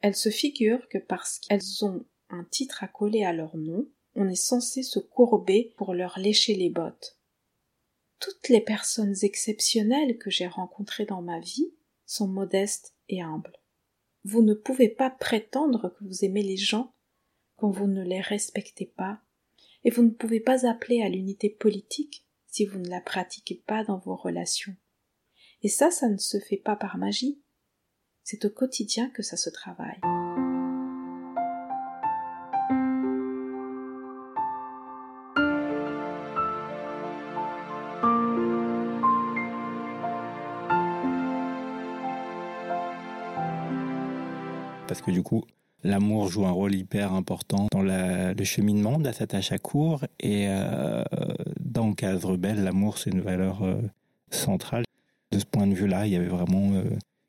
Elles 0.00 0.16
se 0.16 0.30
figurent 0.30 0.88
que 0.88 0.98
parce 0.98 1.38
qu'elles 1.38 1.84
ont 1.84 2.04
un 2.28 2.44
titre 2.44 2.82
à 2.82 2.88
coller 2.88 3.24
à 3.24 3.32
leur 3.32 3.56
nom, 3.56 3.88
on 4.16 4.28
est 4.28 4.34
censé 4.34 4.82
se 4.82 4.98
courber 4.98 5.72
pour 5.76 5.94
leur 5.94 6.18
lécher 6.18 6.54
les 6.54 6.70
bottes. 6.70 7.18
Toutes 8.18 8.48
les 8.48 8.60
personnes 8.60 9.14
exceptionnelles 9.22 10.18
que 10.18 10.30
j'ai 10.30 10.46
rencontrées 10.46 11.04
dans 11.04 11.22
ma 11.22 11.40
vie 11.40 11.72
sont 12.06 12.28
modestes 12.28 12.94
et 13.08 13.22
humbles. 13.22 13.58
Vous 14.24 14.42
ne 14.42 14.54
pouvez 14.54 14.88
pas 14.88 15.10
prétendre 15.10 15.94
que 15.98 16.04
vous 16.04 16.24
aimez 16.24 16.42
les 16.42 16.56
gens 16.56 16.94
quand 17.56 17.70
vous 17.70 17.86
ne 17.86 18.02
les 18.02 18.20
respectez 18.20 18.86
pas, 18.86 19.20
et 19.84 19.90
vous 19.90 20.02
ne 20.02 20.10
pouvez 20.10 20.40
pas 20.40 20.66
appeler 20.68 21.02
à 21.02 21.08
l'unité 21.08 21.50
politique 21.50 22.26
si 22.46 22.64
vous 22.64 22.78
ne 22.78 22.88
la 22.88 23.00
pratiquez 23.00 23.62
pas 23.66 23.84
dans 23.84 23.98
vos 23.98 24.16
relations. 24.16 24.74
Et 25.62 25.68
ça, 25.68 25.90
ça 25.90 26.08
ne 26.08 26.18
se 26.18 26.38
fait 26.38 26.56
pas 26.56 26.76
par 26.76 26.98
magie. 26.98 27.42
C'est 28.22 28.44
au 28.44 28.50
quotidien 28.50 29.10
que 29.10 29.22
ça 29.22 29.36
se 29.36 29.50
travaille. 29.50 30.00
Parce 44.94 45.02
que 45.02 45.10
du 45.10 45.24
coup, 45.24 45.42
l'amour 45.82 46.28
joue 46.28 46.46
un 46.46 46.52
rôle 46.52 46.72
hyper 46.72 47.14
important 47.14 47.66
dans 47.72 47.82
le 47.82 48.44
cheminement 48.44 49.00
de 49.00 49.08
à 49.08 49.58
court 49.58 50.04
et 50.20 50.46
euh, 50.48 51.02
dans 51.58 51.94
Case 51.94 52.24
Rebelle, 52.24 52.62
l'amour, 52.62 52.98
c'est 52.98 53.10
une 53.10 53.20
valeur 53.20 53.64
euh, 53.64 53.82
centrale. 54.30 54.84
De 55.32 55.40
ce 55.40 55.44
point 55.44 55.66
de 55.66 55.74
vue-là, 55.74 56.06
il 56.06 56.12
y 56.12 56.16
avait 56.16 56.28
vraiment 56.28 56.74
euh, 56.74 56.84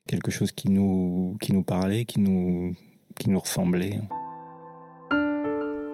quelque 0.05 0.29
chose 0.29 0.51
qui 0.51 0.69
nous, 0.69 1.37
qui 1.41 1.53
nous 1.53 1.63
parlait, 1.63 2.05
qui 2.05 2.19
nous, 2.19 2.75
qui 3.15 3.31
nous 3.31 3.39
ressemblait. 3.39 3.99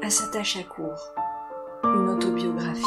Assata 0.04 0.44
Chakour, 0.44 1.00
une 1.86 2.10
autobiographie. 2.10 2.84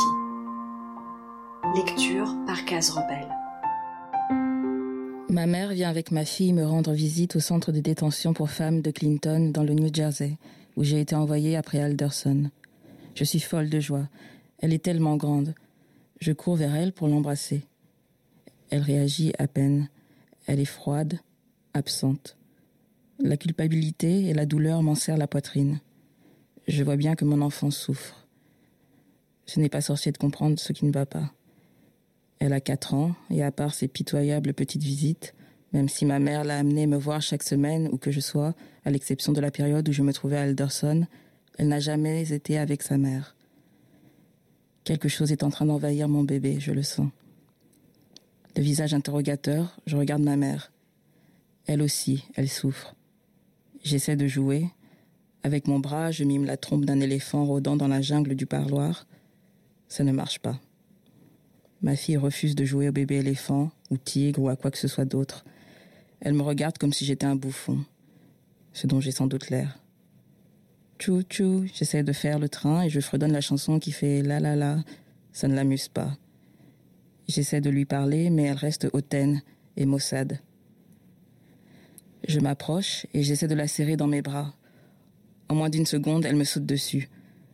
Lecture 1.74 2.34
par 2.46 2.62
Case 2.66 2.90
Rebelle. 2.90 3.43
Ma 5.34 5.46
mère 5.46 5.70
vient 5.70 5.90
avec 5.90 6.12
ma 6.12 6.24
fille 6.24 6.52
me 6.52 6.64
rendre 6.64 6.92
visite 6.92 7.34
au 7.34 7.40
centre 7.40 7.72
de 7.72 7.80
détention 7.80 8.34
pour 8.34 8.50
femmes 8.50 8.82
de 8.82 8.92
Clinton 8.92 9.50
dans 9.52 9.64
le 9.64 9.74
New 9.74 9.92
Jersey, 9.92 10.38
où 10.76 10.84
j'ai 10.84 11.00
été 11.00 11.16
envoyée 11.16 11.56
après 11.56 11.80
Alderson. 11.80 12.52
Je 13.16 13.24
suis 13.24 13.40
folle 13.40 13.68
de 13.68 13.80
joie. 13.80 14.08
Elle 14.60 14.72
est 14.72 14.84
tellement 14.84 15.16
grande. 15.16 15.56
Je 16.20 16.30
cours 16.30 16.54
vers 16.54 16.76
elle 16.76 16.92
pour 16.92 17.08
l'embrasser. 17.08 17.64
Elle 18.70 18.82
réagit 18.82 19.32
à 19.40 19.48
peine. 19.48 19.88
Elle 20.46 20.60
est 20.60 20.64
froide, 20.64 21.18
absente. 21.72 22.36
La 23.18 23.36
culpabilité 23.36 24.26
et 24.26 24.34
la 24.34 24.46
douleur 24.46 24.84
m'en 24.84 24.94
serrent 24.94 25.18
la 25.18 25.26
poitrine. 25.26 25.80
Je 26.68 26.84
vois 26.84 26.94
bien 26.94 27.16
que 27.16 27.24
mon 27.24 27.40
enfant 27.40 27.72
souffre. 27.72 28.28
Ce 29.46 29.58
n'est 29.58 29.68
pas 29.68 29.80
sorcier 29.80 30.12
de 30.12 30.18
comprendre 30.18 30.60
ce 30.60 30.72
qui 30.72 30.84
ne 30.84 30.92
va 30.92 31.06
pas. 31.06 31.32
Elle 32.38 32.52
a 32.52 32.60
quatre 32.60 32.94
ans, 32.94 33.14
et 33.30 33.42
à 33.42 33.52
part 33.52 33.74
ses 33.74 33.88
pitoyables 33.88 34.52
petites 34.52 34.82
visites, 34.82 35.34
même 35.72 35.88
si 35.88 36.04
ma 36.06 36.18
mère 36.18 36.44
l'a 36.44 36.58
amenée 36.58 36.86
me 36.86 36.96
voir 36.96 37.20
chaque 37.20 37.42
semaine 37.42 37.88
où 37.92 37.98
que 37.98 38.10
je 38.10 38.20
sois, 38.20 38.54
à 38.84 38.90
l'exception 38.90 39.32
de 39.32 39.40
la 39.40 39.50
période 39.50 39.88
où 39.88 39.92
je 39.92 40.02
me 40.02 40.12
trouvais 40.12 40.36
à 40.36 40.42
Alderson, 40.42 41.06
elle 41.58 41.68
n'a 41.68 41.80
jamais 41.80 42.32
été 42.32 42.58
avec 42.58 42.82
sa 42.82 42.98
mère. 42.98 43.34
Quelque 44.84 45.08
chose 45.08 45.32
est 45.32 45.42
en 45.42 45.50
train 45.50 45.66
d'envahir 45.66 46.08
mon 46.08 46.22
bébé, 46.22 46.60
je 46.60 46.72
le 46.72 46.82
sens. 46.82 47.08
Le 48.56 48.62
visage 48.62 48.94
interrogateur, 48.94 49.80
je 49.86 49.96
regarde 49.96 50.22
ma 50.22 50.36
mère. 50.36 50.70
Elle 51.66 51.82
aussi, 51.82 52.24
elle 52.36 52.48
souffre. 52.48 52.94
J'essaie 53.82 54.16
de 54.16 54.26
jouer. 54.26 54.68
Avec 55.42 55.66
mon 55.66 55.78
bras, 55.78 56.10
je 56.10 56.24
mime 56.24 56.44
la 56.44 56.56
trompe 56.56 56.84
d'un 56.84 57.00
éléphant 57.00 57.44
rôdant 57.44 57.76
dans 57.76 57.88
la 57.88 58.00
jungle 58.00 58.34
du 58.34 58.46
parloir. 58.46 59.06
Ça 59.88 60.04
ne 60.04 60.12
marche 60.12 60.38
pas. 60.38 60.60
Ma 61.84 61.96
fille 61.96 62.16
refuse 62.16 62.54
de 62.54 62.64
jouer 62.64 62.88
au 62.88 62.92
bébé 62.92 63.16
éléphant, 63.16 63.70
ou 63.90 63.98
tigre, 63.98 64.40
ou 64.40 64.48
à 64.48 64.56
quoi 64.56 64.70
que 64.70 64.78
ce 64.78 64.88
soit 64.88 65.04
d'autre. 65.04 65.44
Elle 66.20 66.32
me 66.32 66.40
regarde 66.40 66.78
comme 66.78 66.94
si 66.94 67.04
j'étais 67.04 67.26
un 67.26 67.36
bouffon, 67.36 67.84
ce 68.72 68.86
dont 68.86 69.00
j'ai 69.00 69.10
sans 69.10 69.26
doute 69.26 69.50
l'air. 69.50 69.78
Tchou 70.98 71.20
tchou, 71.24 71.66
j'essaie 71.74 72.02
de 72.02 72.12
faire 72.14 72.38
le 72.38 72.48
train 72.48 72.84
et 72.84 72.88
je 72.88 73.00
fredonne 73.00 73.32
la 73.32 73.42
chanson 73.42 73.78
qui 73.78 73.92
fait 73.92 74.22
la 74.22 74.40
la 74.40 74.56
la. 74.56 74.78
Ça 75.34 75.46
ne 75.46 75.54
l'amuse 75.54 75.88
pas. 75.88 76.16
J'essaie 77.28 77.60
de 77.60 77.68
lui 77.68 77.84
parler, 77.84 78.30
mais 78.30 78.44
elle 78.44 78.56
reste 78.56 78.88
hautaine 78.94 79.42
et 79.76 79.84
maussade. 79.84 80.38
Je 82.26 82.40
m'approche 82.40 83.06
et 83.12 83.22
j'essaie 83.22 83.46
de 83.46 83.54
la 83.54 83.68
serrer 83.68 83.98
dans 83.98 84.06
mes 84.06 84.22
bras. 84.22 84.54
En 85.50 85.54
moins 85.54 85.68
d'une 85.68 85.84
seconde, 85.84 86.24
elle 86.24 86.36
me 86.36 86.44
saute 86.44 86.64
dessus. 86.64 87.10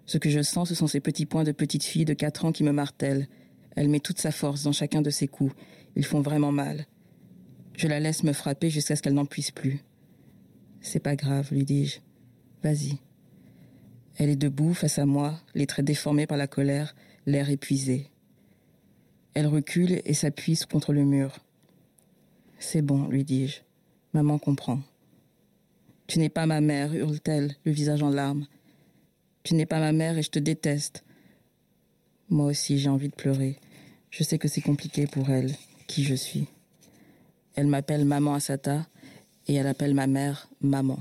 Ce 0.06 0.18
que 0.18 0.30
je 0.30 0.40
sens, 0.40 0.68
ce 0.68 0.76
sont 0.76 0.86
ces 0.86 1.00
petits 1.00 1.26
points 1.26 1.42
de 1.42 1.50
petite 1.50 1.82
fille 1.82 2.04
de 2.04 2.14
quatre 2.14 2.44
ans 2.44 2.52
qui 2.52 2.62
me 2.62 2.70
martèlent. 2.70 3.26
Elle 3.76 3.88
met 3.88 4.00
toute 4.00 4.18
sa 4.18 4.32
force 4.32 4.62
dans 4.64 4.72
chacun 4.72 5.02
de 5.02 5.10
ses 5.10 5.28
coups. 5.28 5.54
Ils 5.96 6.04
font 6.04 6.20
vraiment 6.20 6.52
mal. 6.52 6.86
Je 7.76 7.88
la 7.88 8.00
laisse 8.00 8.24
me 8.24 8.32
frapper 8.32 8.70
jusqu'à 8.70 8.96
ce 8.96 9.02
qu'elle 9.02 9.14
n'en 9.14 9.26
puisse 9.26 9.50
plus. 9.50 9.80
C'est 10.80 11.00
pas 11.00 11.16
grave, 11.16 11.48
lui 11.52 11.64
dis-je. 11.64 12.00
Vas-y. 12.62 12.98
Elle 14.16 14.30
est 14.30 14.36
debout 14.36 14.74
face 14.74 14.98
à 14.98 15.06
moi, 15.06 15.40
les 15.54 15.66
traits 15.66 15.84
déformés 15.84 16.26
par 16.26 16.36
la 16.36 16.46
colère, 16.46 16.94
l'air 17.26 17.48
épuisé. 17.48 18.10
Elle 19.34 19.46
recule 19.46 20.02
et 20.04 20.14
s'appuie 20.14 20.58
contre 20.70 20.92
le 20.92 21.04
mur. 21.04 21.38
C'est 22.58 22.82
bon, 22.82 23.08
lui 23.08 23.24
dis-je. 23.24 23.60
Maman 24.12 24.38
comprend. 24.38 24.80
Tu 26.06 26.18
n'es 26.18 26.28
pas 26.28 26.46
ma 26.46 26.60
mère, 26.60 26.92
hurle-t-elle, 26.92 27.54
le 27.64 27.72
visage 27.72 28.02
en 28.02 28.10
larmes. 28.10 28.46
Tu 29.44 29.54
n'es 29.54 29.66
pas 29.66 29.78
ma 29.78 29.92
mère 29.92 30.18
et 30.18 30.22
je 30.22 30.30
te 30.30 30.38
déteste. 30.38 31.04
Moi 32.30 32.46
aussi, 32.46 32.78
j'ai 32.78 32.88
envie 32.88 33.08
de 33.08 33.14
pleurer. 33.14 33.58
Je 34.10 34.22
sais 34.22 34.38
que 34.38 34.46
c'est 34.46 34.60
compliqué 34.60 35.08
pour 35.08 35.30
elle, 35.30 35.52
qui 35.88 36.04
je 36.04 36.14
suis. 36.14 36.46
Elle 37.56 37.66
m'appelle 37.66 38.04
maman 38.04 38.34
Asata 38.34 38.86
et 39.48 39.54
elle 39.54 39.66
appelle 39.66 39.94
ma 39.94 40.06
mère 40.06 40.48
maman. 40.60 41.00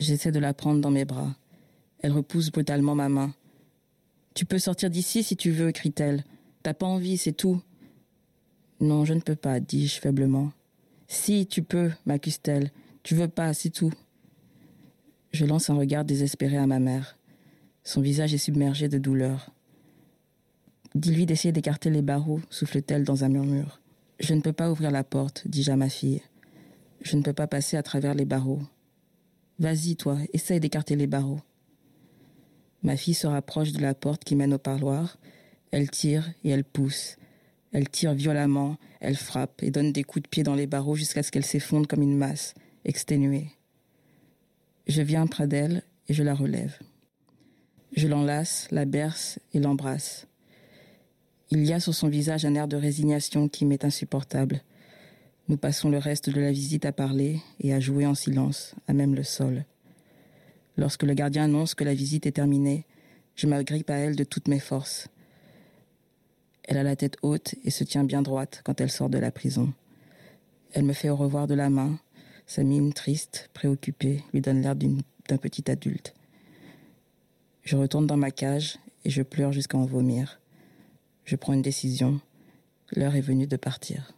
J'essaie 0.00 0.32
de 0.32 0.40
la 0.40 0.54
prendre 0.54 0.80
dans 0.80 0.90
mes 0.90 1.04
bras. 1.04 1.36
Elle 2.00 2.10
repousse 2.10 2.50
brutalement 2.50 2.96
ma 2.96 3.08
main. 3.08 3.32
Tu 4.34 4.44
peux 4.44 4.58
sortir 4.58 4.90
d'ici 4.90 5.22
si 5.22 5.36
tu 5.36 5.52
veux, 5.52 5.70
crie-t-elle. 5.70 6.24
T'as 6.64 6.74
pas 6.74 6.86
envie, 6.86 7.16
c'est 7.16 7.32
tout. 7.32 7.62
Non, 8.80 9.04
je 9.04 9.14
ne 9.14 9.20
peux 9.20 9.36
pas, 9.36 9.60
dis-je 9.60 10.00
faiblement. 10.00 10.50
Si, 11.06 11.46
tu 11.46 11.62
peux, 11.62 11.90
m'accuse-t-elle. 12.06 12.72
Tu 13.02 13.14
veux 13.14 13.28
pas, 13.28 13.54
c'est 13.54 13.70
tout. 13.70 13.92
Je 15.32 15.44
lance 15.44 15.70
un 15.70 15.74
regard 15.76 16.04
désespéré 16.04 16.56
à 16.56 16.66
ma 16.66 16.80
mère. 16.80 17.18
Son 17.84 18.00
visage 18.00 18.34
est 18.34 18.38
submergé 18.38 18.88
de 18.88 18.98
douleur. 18.98 19.52
Dis-lui 20.94 21.24
d'essayer 21.26 21.52
d'écarter 21.52 21.88
les 21.88 22.02
barreaux, 22.02 22.40
souffle-t-elle 22.50 23.04
dans 23.04 23.22
un 23.24 23.28
murmure. 23.28 23.80
Je 24.18 24.34
ne 24.34 24.40
peux 24.40 24.52
pas 24.52 24.70
ouvrir 24.70 24.90
la 24.90 25.04
porte, 25.04 25.42
dis-je 25.46 25.70
à 25.70 25.76
ma 25.76 25.88
fille. 25.88 26.20
Je 27.00 27.16
ne 27.16 27.22
peux 27.22 27.32
pas 27.32 27.46
passer 27.46 27.76
à 27.76 27.82
travers 27.82 28.14
les 28.14 28.24
barreaux. 28.24 28.62
Vas-y, 29.58 29.96
toi, 29.96 30.18
essaye 30.32 30.60
d'écarter 30.60 30.96
les 30.96 31.06
barreaux. 31.06 31.40
Ma 32.82 32.96
fille 32.96 33.14
se 33.14 33.26
rapproche 33.26 33.72
de 33.72 33.80
la 33.80 33.94
porte 33.94 34.24
qui 34.24 34.34
mène 34.34 34.54
au 34.54 34.58
parloir. 34.58 35.18
Elle 35.70 35.90
tire 35.90 36.30
et 36.44 36.50
elle 36.50 36.64
pousse. 36.64 37.16
Elle 37.72 37.88
tire 37.88 38.14
violemment, 38.14 38.76
elle 39.00 39.16
frappe 39.16 39.62
et 39.62 39.70
donne 39.70 39.92
des 39.92 40.02
coups 40.02 40.24
de 40.24 40.28
pied 40.28 40.42
dans 40.42 40.56
les 40.56 40.66
barreaux 40.66 40.96
jusqu'à 40.96 41.22
ce 41.22 41.30
qu'elle 41.30 41.44
s'effondre 41.44 41.86
comme 41.86 42.02
une 42.02 42.16
masse, 42.16 42.54
exténuée. 42.84 43.50
Je 44.88 45.02
viens 45.02 45.26
près 45.28 45.46
d'elle 45.46 45.84
et 46.08 46.14
je 46.14 46.24
la 46.24 46.34
relève. 46.34 46.76
Je 47.94 48.08
l'enlace, 48.08 48.66
la 48.72 48.86
berce 48.86 49.38
et 49.54 49.60
l'embrasse. 49.60 50.26
Il 51.52 51.66
y 51.66 51.72
a 51.72 51.80
sur 51.80 51.92
son 51.92 52.08
visage 52.08 52.44
un 52.44 52.54
air 52.54 52.68
de 52.68 52.76
résignation 52.76 53.48
qui 53.48 53.64
m'est 53.64 53.84
insupportable. 53.84 54.62
Nous 55.48 55.56
passons 55.56 55.90
le 55.90 55.98
reste 55.98 56.30
de 56.30 56.40
la 56.40 56.52
visite 56.52 56.84
à 56.84 56.92
parler 56.92 57.40
et 57.58 57.74
à 57.74 57.80
jouer 57.80 58.06
en 58.06 58.14
silence, 58.14 58.76
à 58.86 58.92
même 58.92 59.16
le 59.16 59.24
sol. 59.24 59.64
Lorsque 60.76 61.02
le 61.02 61.12
gardien 61.12 61.44
annonce 61.44 61.74
que 61.74 61.82
la 61.82 61.92
visite 61.92 62.24
est 62.26 62.32
terminée, 62.32 62.84
je 63.34 63.48
m'agrippe 63.48 63.90
à 63.90 63.96
elle 63.96 64.14
de 64.14 64.22
toutes 64.22 64.46
mes 64.46 64.60
forces. 64.60 65.08
Elle 66.62 66.78
a 66.78 66.84
la 66.84 66.94
tête 66.94 67.16
haute 67.22 67.56
et 67.64 67.70
se 67.70 67.82
tient 67.82 68.04
bien 68.04 68.22
droite 68.22 68.60
quand 68.62 68.80
elle 68.80 68.90
sort 68.90 69.10
de 69.10 69.18
la 69.18 69.32
prison. 69.32 69.72
Elle 70.72 70.84
me 70.84 70.92
fait 70.92 71.10
au 71.10 71.16
revoir 71.16 71.48
de 71.48 71.54
la 71.54 71.68
main. 71.68 71.98
Sa 72.46 72.62
mine 72.62 72.92
triste, 72.92 73.50
préoccupée, 73.54 74.22
lui 74.32 74.40
donne 74.40 74.62
l'air 74.62 74.76
d'un 74.76 75.36
petit 75.36 75.68
adulte. 75.68 76.14
Je 77.64 77.76
retourne 77.76 78.06
dans 78.06 78.16
ma 78.16 78.30
cage 78.30 78.78
et 79.04 79.10
je 79.10 79.22
pleure 79.22 79.52
jusqu'à 79.52 79.78
en 79.78 79.84
vomir. 79.84 80.39
Je 81.24 81.36
prends 81.36 81.52
une 81.52 81.62
décision. 81.62 82.20
L'heure 82.92 83.14
est 83.14 83.20
venue 83.20 83.46
de 83.46 83.56
partir. 83.56 84.12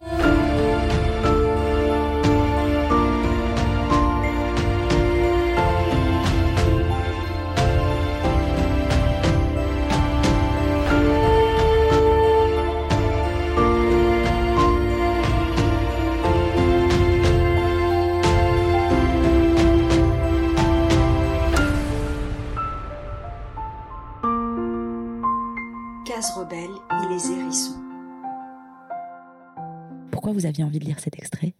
rebelle 26.31 26.92
vous 30.33 30.45
aviez 30.45 30.63
envie 30.63 30.79
de 30.79 30.85
lire 30.85 30.99
cet 30.99 31.17
extrait? 31.17 31.53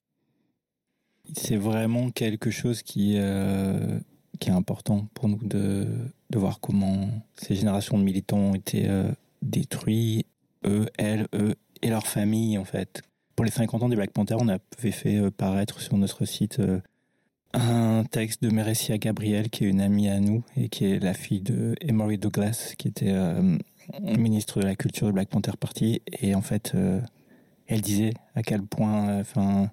C'est 1.31 1.57
vraiment 1.57 2.11
quelque 2.11 2.51
chose 2.51 2.83
qui, 2.83 3.15
euh, 3.17 3.99
est 4.41 4.49
important 4.49 5.07
pour 5.13 5.29
nous 5.29 5.39
de, 5.41 5.87
voir 6.35 6.59
comment 6.59 7.09
ces 7.35 7.55
générations 7.55 7.97
de 7.97 8.03
militants 8.03 8.39
ont 8.39 8.55
été 8.55 8.89
euh, 8.89 9.09
détruits, 9.41 10.25
eux, 10.65 10.87
elles, 10.97 11.27
eux 11.33 11.55
et 11.81 11.89
leurs 11.89 12.07
familles 12.07 12.57
en 12.57 12.65
fait. 12.65 13.03
Pour 13.35 13.45
les 13.45 13.51
50 13.51 13.83
ans 13.83 13.89
du 13.89 13.95
Black 13.95 14.11
Panther, 14.11 14.35
on 14.39 14.47
avait 14.49 14.59
fait 14.91 15.17
euh, 15.17 15.31
paraître 15.31 15.79
sur 15.79 15.95
notre 15.97 16.25
site 16.25 16.61
un 17.53 18.03
texte 18.03 18.43
de 18.43 18.49
Méressia 18.49 18.97
Gabriel, 18.97 19.49
qui 19.49 19.63
est 19.63 19.69
une 19.69 19.79
amie 19.79 20.09
à 20.09 20.19
nous 20.19 20.43
et 20.57 20.67
qui 20.69 20.85
est 20.85 20.99
la 20.99 21.13
fille 21.13 21.41
de 21.41 21.75
Emory 21.79 22.17
Douglas, 22.17 22.73
qui 22.77 22.87
était 22.87 23.13
ministre 24.01 24.59
de 24.59 24.65
la 24.65 24.75
Culture 24.75 25.05
du 25.07 25.13
Black 25.13 25.29
Panther 25.29 25.51
Party. 25.59 26.01
Et 26.19 26.33
en 26.33 26.41
fait, 26.41 26.73
elle 27.73 27.81
disait 27.81 28.13
à 28.35 28.43
quel 28.43 28.63
point 28.63 29.09
euh, 29.09 29.21
enfin, 29.21 29.71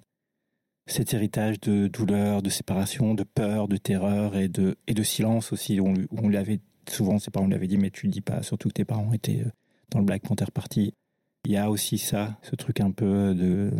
cet 0.87 1.13
héritage 1.13 1.59
de 1.59 1.87
douleur, 1.87 2.41
de 2.41 2.49
séparation, 2.49 3.13
de 3.13 3.23
peur, 3.23 3.67
de 3.67 3.77
terreur 3.77 4.35
et 4.35 4.47
de, 4.47 4.75
et 4.87 4.93
de 4.93 5.03
silence 5.03 5.53
aussi, 5.53 5.79
on, 5.79 5.93
on 6.11 6.29
l'avait 6.29 6.59
souvent, 6.89 7.19
ses 7.19 7.31
parents 7.31 7.47
lui 7.47 7.53
avaient 7.53 7.67
dit, 7.67 7.77
mais 7.77 7.91
tu 7.91 8.07
dis 8.07 8.21
pas, 8.21 8.41
surtout 8.43 8.69
que 8.69 8.73
tes 8.73 8.85
parents 8.85 9.13
étaient 9.13 9.41
euh, 9.45 9.51
dans 9.91 9.99
le 9.99 10.05
Black 10.05 10.23
Panther 10.23 10.45
Party. 10.53 10.93
Il 11.45 11.51
y 11.51 11.57
a 11.57 11.69
aussi 11.69 11.97
ça, 11.97 12.37
ce 12.43 12.55
truc 12.55 12.81
un 12.81 12.91
peu 12.91 13.33
de 13.33 13.71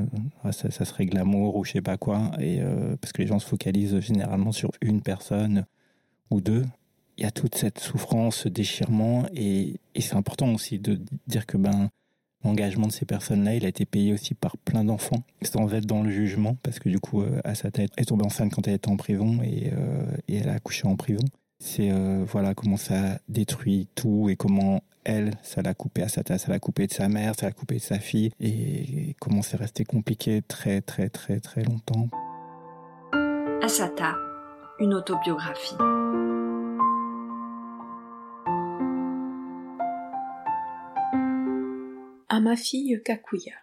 ah, 0.44 0.52
ça, 0.52 0.72
ça, 0.72 0.84
serait 0.84 1.06
glamour 1.06 1.56
ou 1.56 1.64
je 1.64 1.74
sais 1.74 1.82
pas 1.82 1.96
quoi, 1.96 2.32
et 2.40 2.60
parce 3.00 3.14
que 3.14 3.22
les 3.22 3.28
gens 3.28 3.38
se 3.38 3.48
focalisent 3.48 4.00
généralement 4.00 4.52
sur 4.52 4.72
une 4.82 5.04
personne 5.04 5.68
ou 6.32 6.42
deux, 6.42 6.66
il 7.18 7.24
y 7.24 7.28
a 7.28 7.30
toute 7.30 7.54
cette 7.54 7.78
souffrance, 7.78 8.38
ce 8.38 8.50
déchirement, 8.50 9.28
et, 9.36 9.80
c'est 10.00 10.16
important 10.16 10.52
aussi 10.56 10.80
de 10.80 11.00
dire 11.28 11.46
que 11.46 11.58
ben 11.58 11.90
l'engagement 12.44 12.88
de 12.88 12.92
ces 12.92 13.06
personnes-là, 13.06 13.56
il 13.56 13.66
a 13.66 13.68
été 13.68 13.86
payé 13.86 14.14
aussi 14.14 14.34
par 14.34 14.58
plein 14.58 14.84
d'enfants, 14.84 15.24
sans 15.42 15.74
être 15.74 15.86
dans 15.86 16.04
le 16.04 16.10
jugement, 16.10 16.58
parce 16.64 16.80
que 16.80 16.89
du 16.89 17.00
coup, 17.00 17.22
euh, 17.22 17.42
tête, 17.72 17.92
elle 17.96 18.04
est 18.04 18.06
tombée 18.06 18.26
enceinte 18.26 18.54
quand 18.54 18.68
elle 18.68 18.76
était 18.76 18.89
en 18.89 18.98
prison 18.98 19.39
et, 19.44 19.72
euh, 19.74 20.06
elle 20.30 20.50
a 20.50 20.54
accouché 20.54 20.88
en 20.88 20.96
prison. 20.96 21.26
C'est 21.60 21.92
euh, 21.92 22.24
voilà 22.28 22.56
comment 22.56 22.78
ça 22.78 23.20
détruit 23.30 23.88
tout 23.94 24.30
et 24.30 24.36
comment 24.36 24.82
elle, 25.04 25.32
ça 25.44 25.62
l'a 25.62 25.74
coupé 25.74 26.02
à 26.02 26.08
ça 26.08 26.24
l'a 26.48 26.60
coupé 26.60 26.88
de 26.88 26.94
sa 26.94 27.08
mère, 27.08 27.34
ça 27.39 27.48
l'a 27.48 27.52
coupé 27.52 27.76
de 27.76 27.82
sa 27.82 28.00
fille, 28.00 28.32
et 28.39 29.16
comment 29.20 29.42
c'est 29.42 29.58
resté 29.58 29.84
compliqué 29.84 30.42
très 30.48 30.82
très 30.82 31.10
très 31.10 31.39
très 31.39 31.64
longtemps. 31.64 32.08
Asata, 33.62 34.16
une 34.80 34.96
autobiographie. 34.96 35.76
À 42.34 42.40
ma 42.40 42.56
fille 42.56 43.02
Kakuya. 43.04 43.58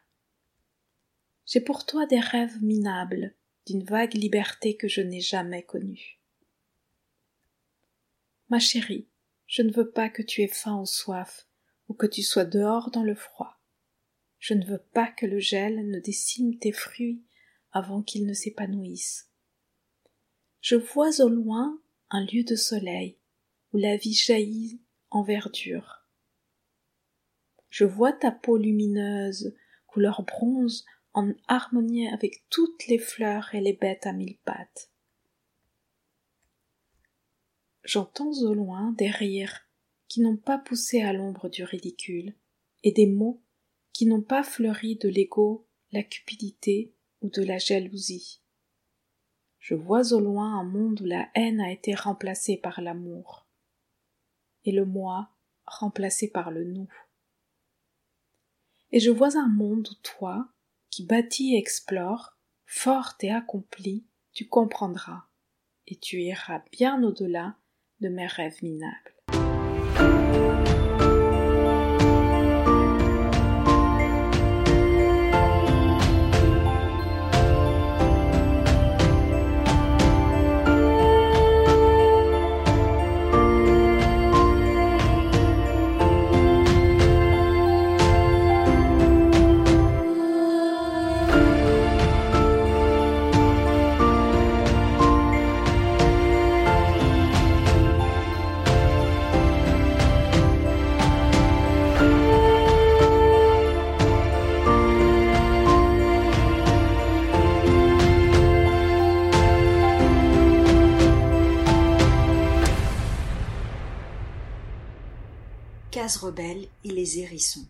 J'ai 1.46 1.62
pour 1.62 1.86
toi 1.86 2.04
des 2.04 2.20
rêves 2.20 2.62
minables 2.62 3.34
d'une 3.64 3.82
vague 3.82 4.12
liberté 4.12 4.76
que 4.76 4.88
je 4.88 5.00
n'ai 5.00 5.22
jamais 5.22 5.62
connue. 5.62 6.20
Ma 8.50 8.58
chérie, 8.58 9.08
je 9.46 9.62
ne 9.62 9.72
veux 9.72 9.90
pas 9.90 10.10
que 10.10 10.20
tu 10.20 10.42
aies 10.42 10.48
faim 10.48 10.82
ou 10.82 10.84
soif, 10.84 11.48
ou 11.88 11.94
que 11.94 12.04
tu 12.04 12.22
sois 12.22 12.44
dehors 12.44 12.90
dans 12.90 13.04
le 13.04 13.14
froid. 13.14 13.58
Je 14.38 14.52
ne 14.52 14.66
veux 14.66 14.84
pas 14.92 15.10
que 15.10 15.24
le 15.24 15.38
gel 15.38 15.88
ne 15.88 15.98
décime 15.98 16.58
tes 16.58 16.72
fruits 16.72 17.22
avant 17.72 18.02
qu'ils 18.02 18.26
ne 18.26 18.34
s'épanouissent. 18.34 19.30
Je 20.60 20.76
vois 20.76 21.22
au 21.22 21.30
loin 21.30 21.80
un 22.10 22.22
lieu 22.26 22.44
de 22.44 22.54
soleil 22.54 23.16
où 23.72 23.78
la 23.78 23.96
vie 23.96 24.12
jaillit 24.12 24.82
en 25.08 25.22
verdure 25.22 25.97
je 27.70 27.84
vois 27.84 28.12
ta 28.12 28.30
peau 28.30 28.56
lumineuse, 28.56 29.54
couleur 29.86 30.22
bronze, 30.22 30.84
en 31.12 31.32
harmonie 31.48 32.08
avec 32.08 32.44
toutes 32.50 32.86
les 32.86 32.98
fleurs 32.98 33.54
et 33.54 33.60
les 33.60 33.72
bêtes 33.72 34.06
à 34.06 34.12
mille 34.12 34.38
pattes. 34.44 34.90
J'entends 37.84 38.32
au 38.42 38.54
loin 38.54 38.92
des 38.92 39.10
rires 39.10 39.68
qui 40.08 40.20
n'ont 40.20 40.36
pas 40.36 40.58
poussé 40.58 41.02
à 41.02 41.12
l'ombre 41.12 41.48
du 41.48 41.64
ridicule, 41.64 42.34
et 42.82 42.92
des 42.92 43.06
mots 43.06 43.42
qui 43.92 44.06
n'ont 44.06 44.22
pas 44.22 44.42
fleuri 44.42 44.96
de 44.96 45.08
l'ego, 45.08 45.66
la 45.92 46.02
cupidité 46.02 46.94
ou 47.20 47.28
de 47.28 47.42
la 47.42 47.58
jalousie. 47.58 48.40
Je 49.58 49.74
vois 49.74 50.12
au 50.12 50.20
loin 50.20 50.58
un 50.58 50.64
monde 50.64 51.00
où 51.00 51.04
la 51.04 51.28
haine 51.34 51.60
a 51.60 51.72
été 51.72 51.94
remplacée 51.94 52.56
par 52.56 52.80
l'amour, 52.80 53.46
et 54.64 54.72
le 54.72 54.84
moi 54.84 55.30
remplacé 55.66 56.28
par 56.28 56.50
le 56.50 56.64
nous 56.64 56.88
et 58.90 59.00
je 59.00 59.10
vois 59.10 59.36
un 59.36 59.48
monde 59.48 59.88
où 59.90 59.94
toi, 60.02 60.48
qui 60.90 61.04
bâtis 61.04 61.54
et 61.54 61.58
explore, 61.58 62.36
forte 62.64 63.22
et 63.24 63.30
accomplie, 63.30 64.06
tu 64.32 64.48
comprendras, 64.48 65.24
et 65.86 65.96
tu 65.96 66.22
iras 66.22 66.62
bien 66.72 67.02
au-delà 67.02 67.56
de 68.00 68.08
mes 68.08 68.26
rêves 68.26 68.62
minables. 68.62 69.17
Case 116.08 116.16
rebelle 116.16 116.68
et 116.84 116.90
les 116.90 117.18
hérissons. 117.18 117.66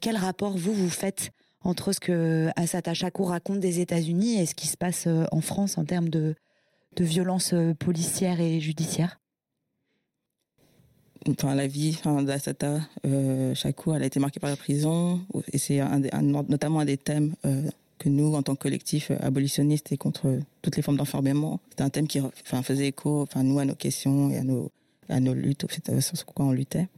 Quel 0.00 0.16
rapport 0.16 0.56
vous 0.56 0.72
vous 0.72 0.88
faites 0.88 1.30
entre 1.62 1.92
ce 1.92 1.98
que 1.98 2.48
Assata 2.54 2.94
Chakour 2.94 3.30
raconte 3.30 3.58
des 3.58 3.80
États-Unis 3.80 4.40
et 4.40 4.46
ce 4.46 4.54
qui 4.54 4.68
se 4.68 4.76
passe 4.76 5.08
euh, 5.08 5.24
en 5.32 5.40
France 5.40 5.78
en 5.78 5.84
termes 5.84 6.10
de, 6.10 6.36
de 6.94 7.04
violences 7.04 7.54
euh, 7.54 7.74
policières 7.74 8.40
et 8.40 8.60
judiciaires 8.60 9.18
enfin, 11.28 11.56
la 11.56 11.66
vie 11.66 11.96
enfin, 11.98 12.22
d'Assata 12.22 12.78
euh, 13.04 13.52
Chakour, 13.56 13.96
elle 13.96 14.04
a 14.04 14.06
été 14.06 14.20
marquée 14.20 14.38
par 14.38 14.50
la 14.50 14.56
prison, 14.56 15.26
et 15.52 15.58
c'est 15.58 15.80
un, 15.80 15.98
notamment 16.22 16.78
un 16.78 16.84
des 16.84 16.98
thèmes 16.98 17.34
euh, 17.44 17.68
que 17.98 18.08
nous, 18.08 18.36
en 18.36 18.44
tant 18.44 18.54
que 18.54 18.62
collectif 18.62 19.10
abolitionniste 19.10 19.90
et 19.90 19.96
contre 19.96 20.38
toutes 20.62 20.76
les 20.76 20.82
formes 20.82 20.98
d'enfermement, 20.98 21.58
c'était 21.70 21.82
un 21.82 21.90
thème 21.90 22.06
qui 22.06 22.20
enfin, 22.20 22.62
faisait 22.62 22.86
écho, 22.86 23.22
enfin, 23.22 23.42
nous, 23.42 23.58
à 23.58 23.64
nos 23.64 23.74
questions 23.74 24.30
et 24.30 24.36
à 24.36 24.44
nos, 24.44 24.70
à 25.08 25.20
nos 25.20 25.34
luttes, 25.34 25.66
sur 26.00 26.26
quoi 26.26 26.46
on 26.46 26.52
luttait. 26.52 26.88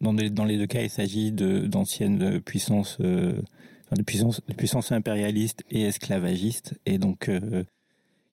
Dans 0.00 0.12
les, 0.12 0.30
dans 0.30 0.44
les 0.44 0.56
deux 0.56 0.66
cas, 0.66 0.82
il 0.82 0.90
s'agit 0.90 1.32
d'anciennes 1.32 2.40
puissances, 2.40 2.98
euh, 3.00 3.40
de, 3.92 4.02
puissances, 4.02 4.40
puissances 4.56 4.92
impérialistes 4.92 5.64
et 5.70 5.82
esclavagistes. 5.82 6.74
Et 6.86 6.98
donc, 6.98 7.28
euh, 7.28 7.64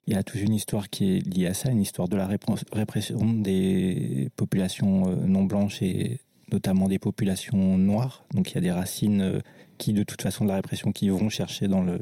il 0.05 0.13
y 0.13 0.17
a 0.17 0.23
toute 0.23 0.41
une 0.41 0.53
histoire 0.53 0.89
qui 0.89 1.17
est 1.17 1.36
liée 1.36 1.47
à 1.47 1.55
ça, 1.55 1.71
une 1.71 1.82
histoire 1.82 2.07
de 2.07 2.15
la 2.15 2.28
répression 2.28 3.17
des 3.34 4.30
populations 4.36 5.09
euh, 5.09 5.15
non 5.26 5.43
blanches 5.43 5.82
et 5.82 6.19
notamment 6.51 6.88
des 6.88 6.99
populations 6.99 7.78
noires. 7.80 8.26
Donc, 8.34 8.51
il 8.51 8.55
y 8.55 8.57
a 8.59 8.61
des 8.61 8.71
racines 8.71 9.41
qui, 9.80 9.93
de 9.93 10.03
toute 10.03 10.21
façon, 10.21 10.43
de 10.43 10.49
la 10.49 10.55
répression, 10.55 10.91
qui 10.91 11.09
vont 11.09 11.30
chercher 11.30 11.67
dans 11.67 11.82
le 11.82 11.99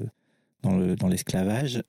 dans 0.64 1.08
l'esclavage. 1.08 1.84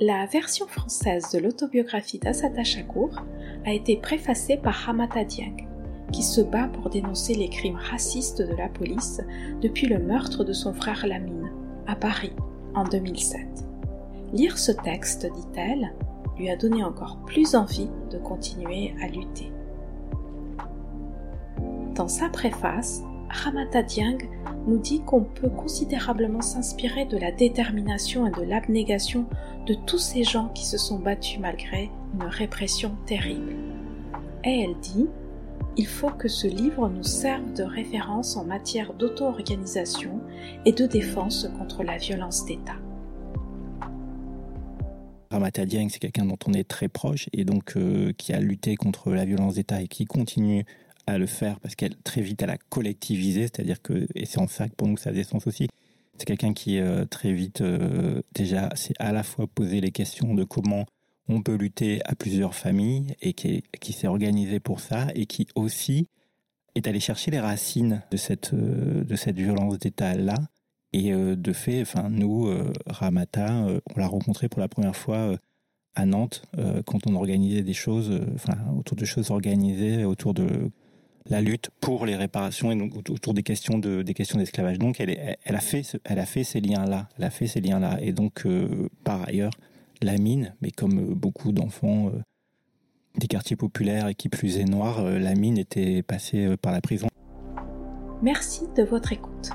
La 0.00 0.26
version 0.26 0.68
française 0.68 1.32
de 1.32 1.40
l'autobiographie 1.40 2.20
d'Asata 2.20 2.62
Chakour 2.62 3.24
a 3.66 3.72
été 3.72 3.96
préfacée 3.96 4.56
par 4.56 4.74
Ramata 4.74 5.24
Dieng, 5.24 5.66
qui 6.12 6.22
se 6.22 6.40
bat 6.40 6.68
pour 6.68 6.88
dénoncer 6.88 7.34
les 7.34 7.48
crimes 7.48 7.74
racistes 7.74 8.40
de 8.40 8.54
la 8.54 8.68
police 8.68 9.20
depuis 9.60 9.88
le 9.88 9.98
meurtre 9.98 10.44
de 10.44 10.52
son 10.52 10.72
frère 10.72 11.04
Lamine, 11.04 11.50
à 11.88 11.96
Paris, 11.96 12.32
en 12.76 12.84
2007. 12.84 13.40
Lire 14.32 14.56
ce 14.56 14.70
texte, 14.70 15.26
dit-elle, 15.26 15.92
lui 16.36 16.48
a 16.48 16.54
donné 16.54 16.84
encore 16.84 17.18
plus 17.26 17.56
envie 17.56 17.90
de 18.12 18.18
continuer 18.18 18.94
à 19.02 19.08
lutter. 19.08 19.50
Dans 21.96 22.06
sa 22.06 22.28
préface, 22.28 23.02
Ramata 23.30 23.82
Dieng 23.82 24.18
nous 24.66 24.78
dit 24.78 25.00
qu'on 25.00 25.22
peut 25.22 25.50
considérablement 25.50 26.40
s'inspirer 26.40 27.04
de 27.04 27.18
la 27.18 27.30
détermination 27.30 28.26
et 28.26 28.30
de 28.30 28.42
l'abnégation 28.42 29.26
de 29.66 29.74
tous 29.74 29.98
ces 29.98 30.24
gens 30.24 30.48
qui 30.48 30.64
se 30.64 30.78
sont 30.78 30.98
battus 30.98 31.38
malgré 31.38 31.90
une 32.14 32.26
répression 32.26 32.96
terrible. 33.06 33.54
Et 34.44 34.62
elle 34.62 34.78
dit 34.80 35.06
Il 35.76 35.86
faut 35.86 36.10
que 36.10 36.28
ce 36.28 36.46
livre 36.46 36.88
nous 36.88 37.04
serve 37.04 37.52
de 37.52 37.62
référence 37.62 38.36
en 38.36 38.44
matière 38.44 38.94
d'auto-organisation 38.94 40.20
et 40.64 40.72
de 40.72 40.86
défense 40.86 41.48
contre 41.58 41.82
la 41.82 41.98
violence 41.98 42.46
d'État. 42.46 42.76
Ramata 45.30 45.66
Dieng, 45.66 45.88
c'est 45.90 45.98
quelqu'un 45.98 46.24
dont 46.24 46.38
on 46.46 46.54
est 46.54 46.66
très 46.66 46.88
proche 46.88 47.28
et 47.34 47.44
donc 47.44 47.76
euh, 47.76 48.12
qui 48.16 48.32
a 48.32 48.40
lutté 48.40 48.76
contre 48.76 49.10
la 49.10 49.26
violence 49.26 49.54
d'État 49.56 49.82
et 49.82 49.88
qui 49.88 50.06
continue 50.06 50.64
à 51.08 51.18
le 51.18 51.26
faire 51.26 51.58
parce 51.60 51.74
qu'elle 51.74 51.96
très 51.96 52.20
vite 52.20 52.42
elle 52.42 52.50
a 52.50 52.58
collectivisé, 52.58 53.42
c'est-à-dire 53.42 53.80
que 53.82 54.06
et 54.14 54.26
c'est 54.26 54.38
en 54.38 54.46
ça 54.46 54.68
que 54.68 54.74
pour 54.74 54.88
nous 54.88 54.96
ça 54.96 55.10
a 55.10 55.24
sens 55.24 55.46
aussi. 55.46 55.68
C'est 56.18 56.26
quelqu'un 56.26 56.52
qui 56.52 56.78
euh, 56.78 57.04
très 57.06 57.32
vite 57.32 57.62
euh, 57.62 58.22
déjà 58.34 58.74
s'est 58.76 58.94
à 58.98 59.12
la 59.12 59.22
fois 59.22 59.46
posé 59.46 59.80
les 59.80 59.90
questions 59.90 60.34
de 60.34 60.44
comment 60.44 60.84
on 61.28 61.42
peut 61.42 61.54
lutter 61.54 62.00
à 62.04 62.14
plusieurs 62.14 62.54
familles 62.54 63.14
et 63.22 63.32
qui, 63.32 63.62
qui 63.80 63.92
s'est 63.92 64.06
organisé 64.06 64.60
pour 64.60 64.80
ça 64.80 65.06
et 65.14 65.26
qui 65.26 65.46
aussi 65.54 66.08
est 66.74 66.86
allé 66.86 67.00
chercher 67.00 67.30
les 67.30 67.40
racines 67.40 68.02
de 68.10 68.16
cette 68.16 68.52
euh, 68.52 69.04
de 69.04 69.16
cette 69.16 69.36
violence 69.36 69.78
d'État 69.78 70.14
là 70.14 70.36
et 70.92 71.12
de 71.12 71.52
fait, 71.52 71.82
enfin 71.82 72.08
nous 72.08 72.48
Ramata, 72.86 73.66
on 73.94 74.00
l'a 74.00 74.06
rencontré 74.06 74.48
pour 74.48 74.60
la 74.60 74.68
première 74.68 74.96
fois 74.96 75.36
à 75.94 76.06
Nantes 76.06 76.46
quand 76.86 77.06
on 77.06 77.14
organisait 77.14 77.60
des 77.60 77.74
choses, 77.74 78.18
enfin 78.34 78.56
autour 78.74 78.96
de 78.96 79.04
choses 79.04 79.30
organisées 79.30 80.06
autour 80.06 80.32
de 80.32 80.70
la 81.30 81.40
lutte 81.40 81.70
pour 81.80 82.06
les 82.06 82.16
réparations 82.16 82.70
et 82.70 82.76
donc 82.76 82.96
autour 82.96 83.34
des 83.34 83.42
questions 83.42 83.78
de 83.78 84.02
des 84.02 84.14
questions 84.14 84.38
d'esclavage. 84.38 84.78
Donc 84.78 85.00
elle, 85.00 85.10
a 85.54 85.60
fait 85.60 86.44
ces 86.44 86.60
liens 86.60 86.86
là, 86.86 87.98
et 88.00 88.12
donc 88.12 88.46
euh, 88.46 88.88
par 89.04 89.28
ailleurs 89.28 89.52
la 90.00 90.16
mine, 90.16 90.54
mais 90.62 90.70
comme 90.70 90.98
euh, 90.98 91.14
beaucoup 91.14 91.52
d'enfants 91.52 92.08
euh, 92.08 92.22
des 93.18 93.26
quartiers 93.26 93.56
populaires 93.56 94.08
et 94.08 94.14
qui 94.14 94.28
plus 94.28 94.58
est 94.58 94.64
noir, 94.64 95.02
la 95.02 95.34
mine 95.34 95.58
était 95.58 96.02
passée 96.02 96.56
par 96.62 96.70
la 96.70 96.80
prison. 96.80 97.08
Merci 98.22 98.66
de 98.76 98.84
votre 98.84 99.12
écoute. 99.12 99.50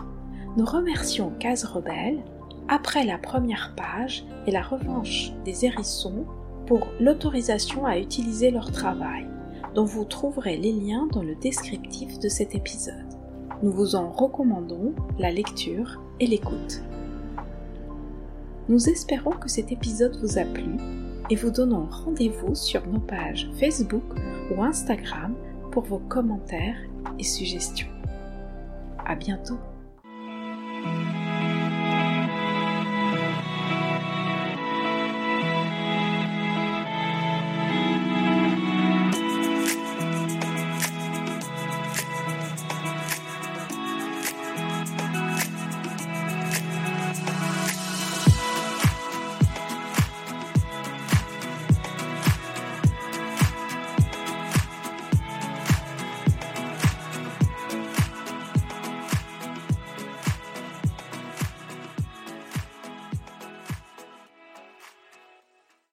Nous 0.58 0.66
remercions 0.66 1.32
Case 1.40 1.64
Rebelle 1.64 2.20
après 2.68 3.06
la 3.06 3.18
première 3.18 3.74
page 3.76 4.26
et 4.48 4.52
la 4.52 4.62
revanche 4.62 5.32
des 5.46 5.64
hérissons 5.64 6.26
pour 6.68 6.90
l'autorisation 7.00 7.86
à 7.86 7.98
utiliser 8.00 8.52
leur 8.52 8.70
travail 8.72 9.28
dont 9.74 9.86
vous 9.86 10.06
trouverez 10.06 10.58
les 10.58 10.72
liens 10.72 11.08
dans 11.12 11.24
le 11.24 11.36
descriptif 11.36 12.20
de 12.20 12.30
cet 12.30 12.56
épisode. 12.56 12.96
Nous 13.62 13.72
vous 13.72 13.96
en 13.96 14.12
recommandons 14.12 14.94
la 15.18 15.32
lecture 15.32 16.02
et 16.20 16.28
l'écoute. 16.28 16.82
Nous 18.70 18.90
espérons 18.90 19.32
que 19.32 19.50
cet 19.50 19.72
épisode 19.72 20.18
vous 20.22 20.38
a 20.38 20.44
plu 20.44 20.78
et 21.30 21.36
vous 21.36 21.52
donnons 21.52 21.88
rendez-vous 21.90 22.56
sur 22.56 22.86
nos 22.88 23.00
pages 23.00 23.50
Facebook 23.60 24.04
ou 24.52 24.62
Instagram 24.62 25.34
pour 25.72 25.84
vos 25.84 26.00
commentaires 26.00 26.78
et 27.20 27.24
suggestions. 27.24 27.88
À 29.06 29.16
bientôt! 29.16 29.73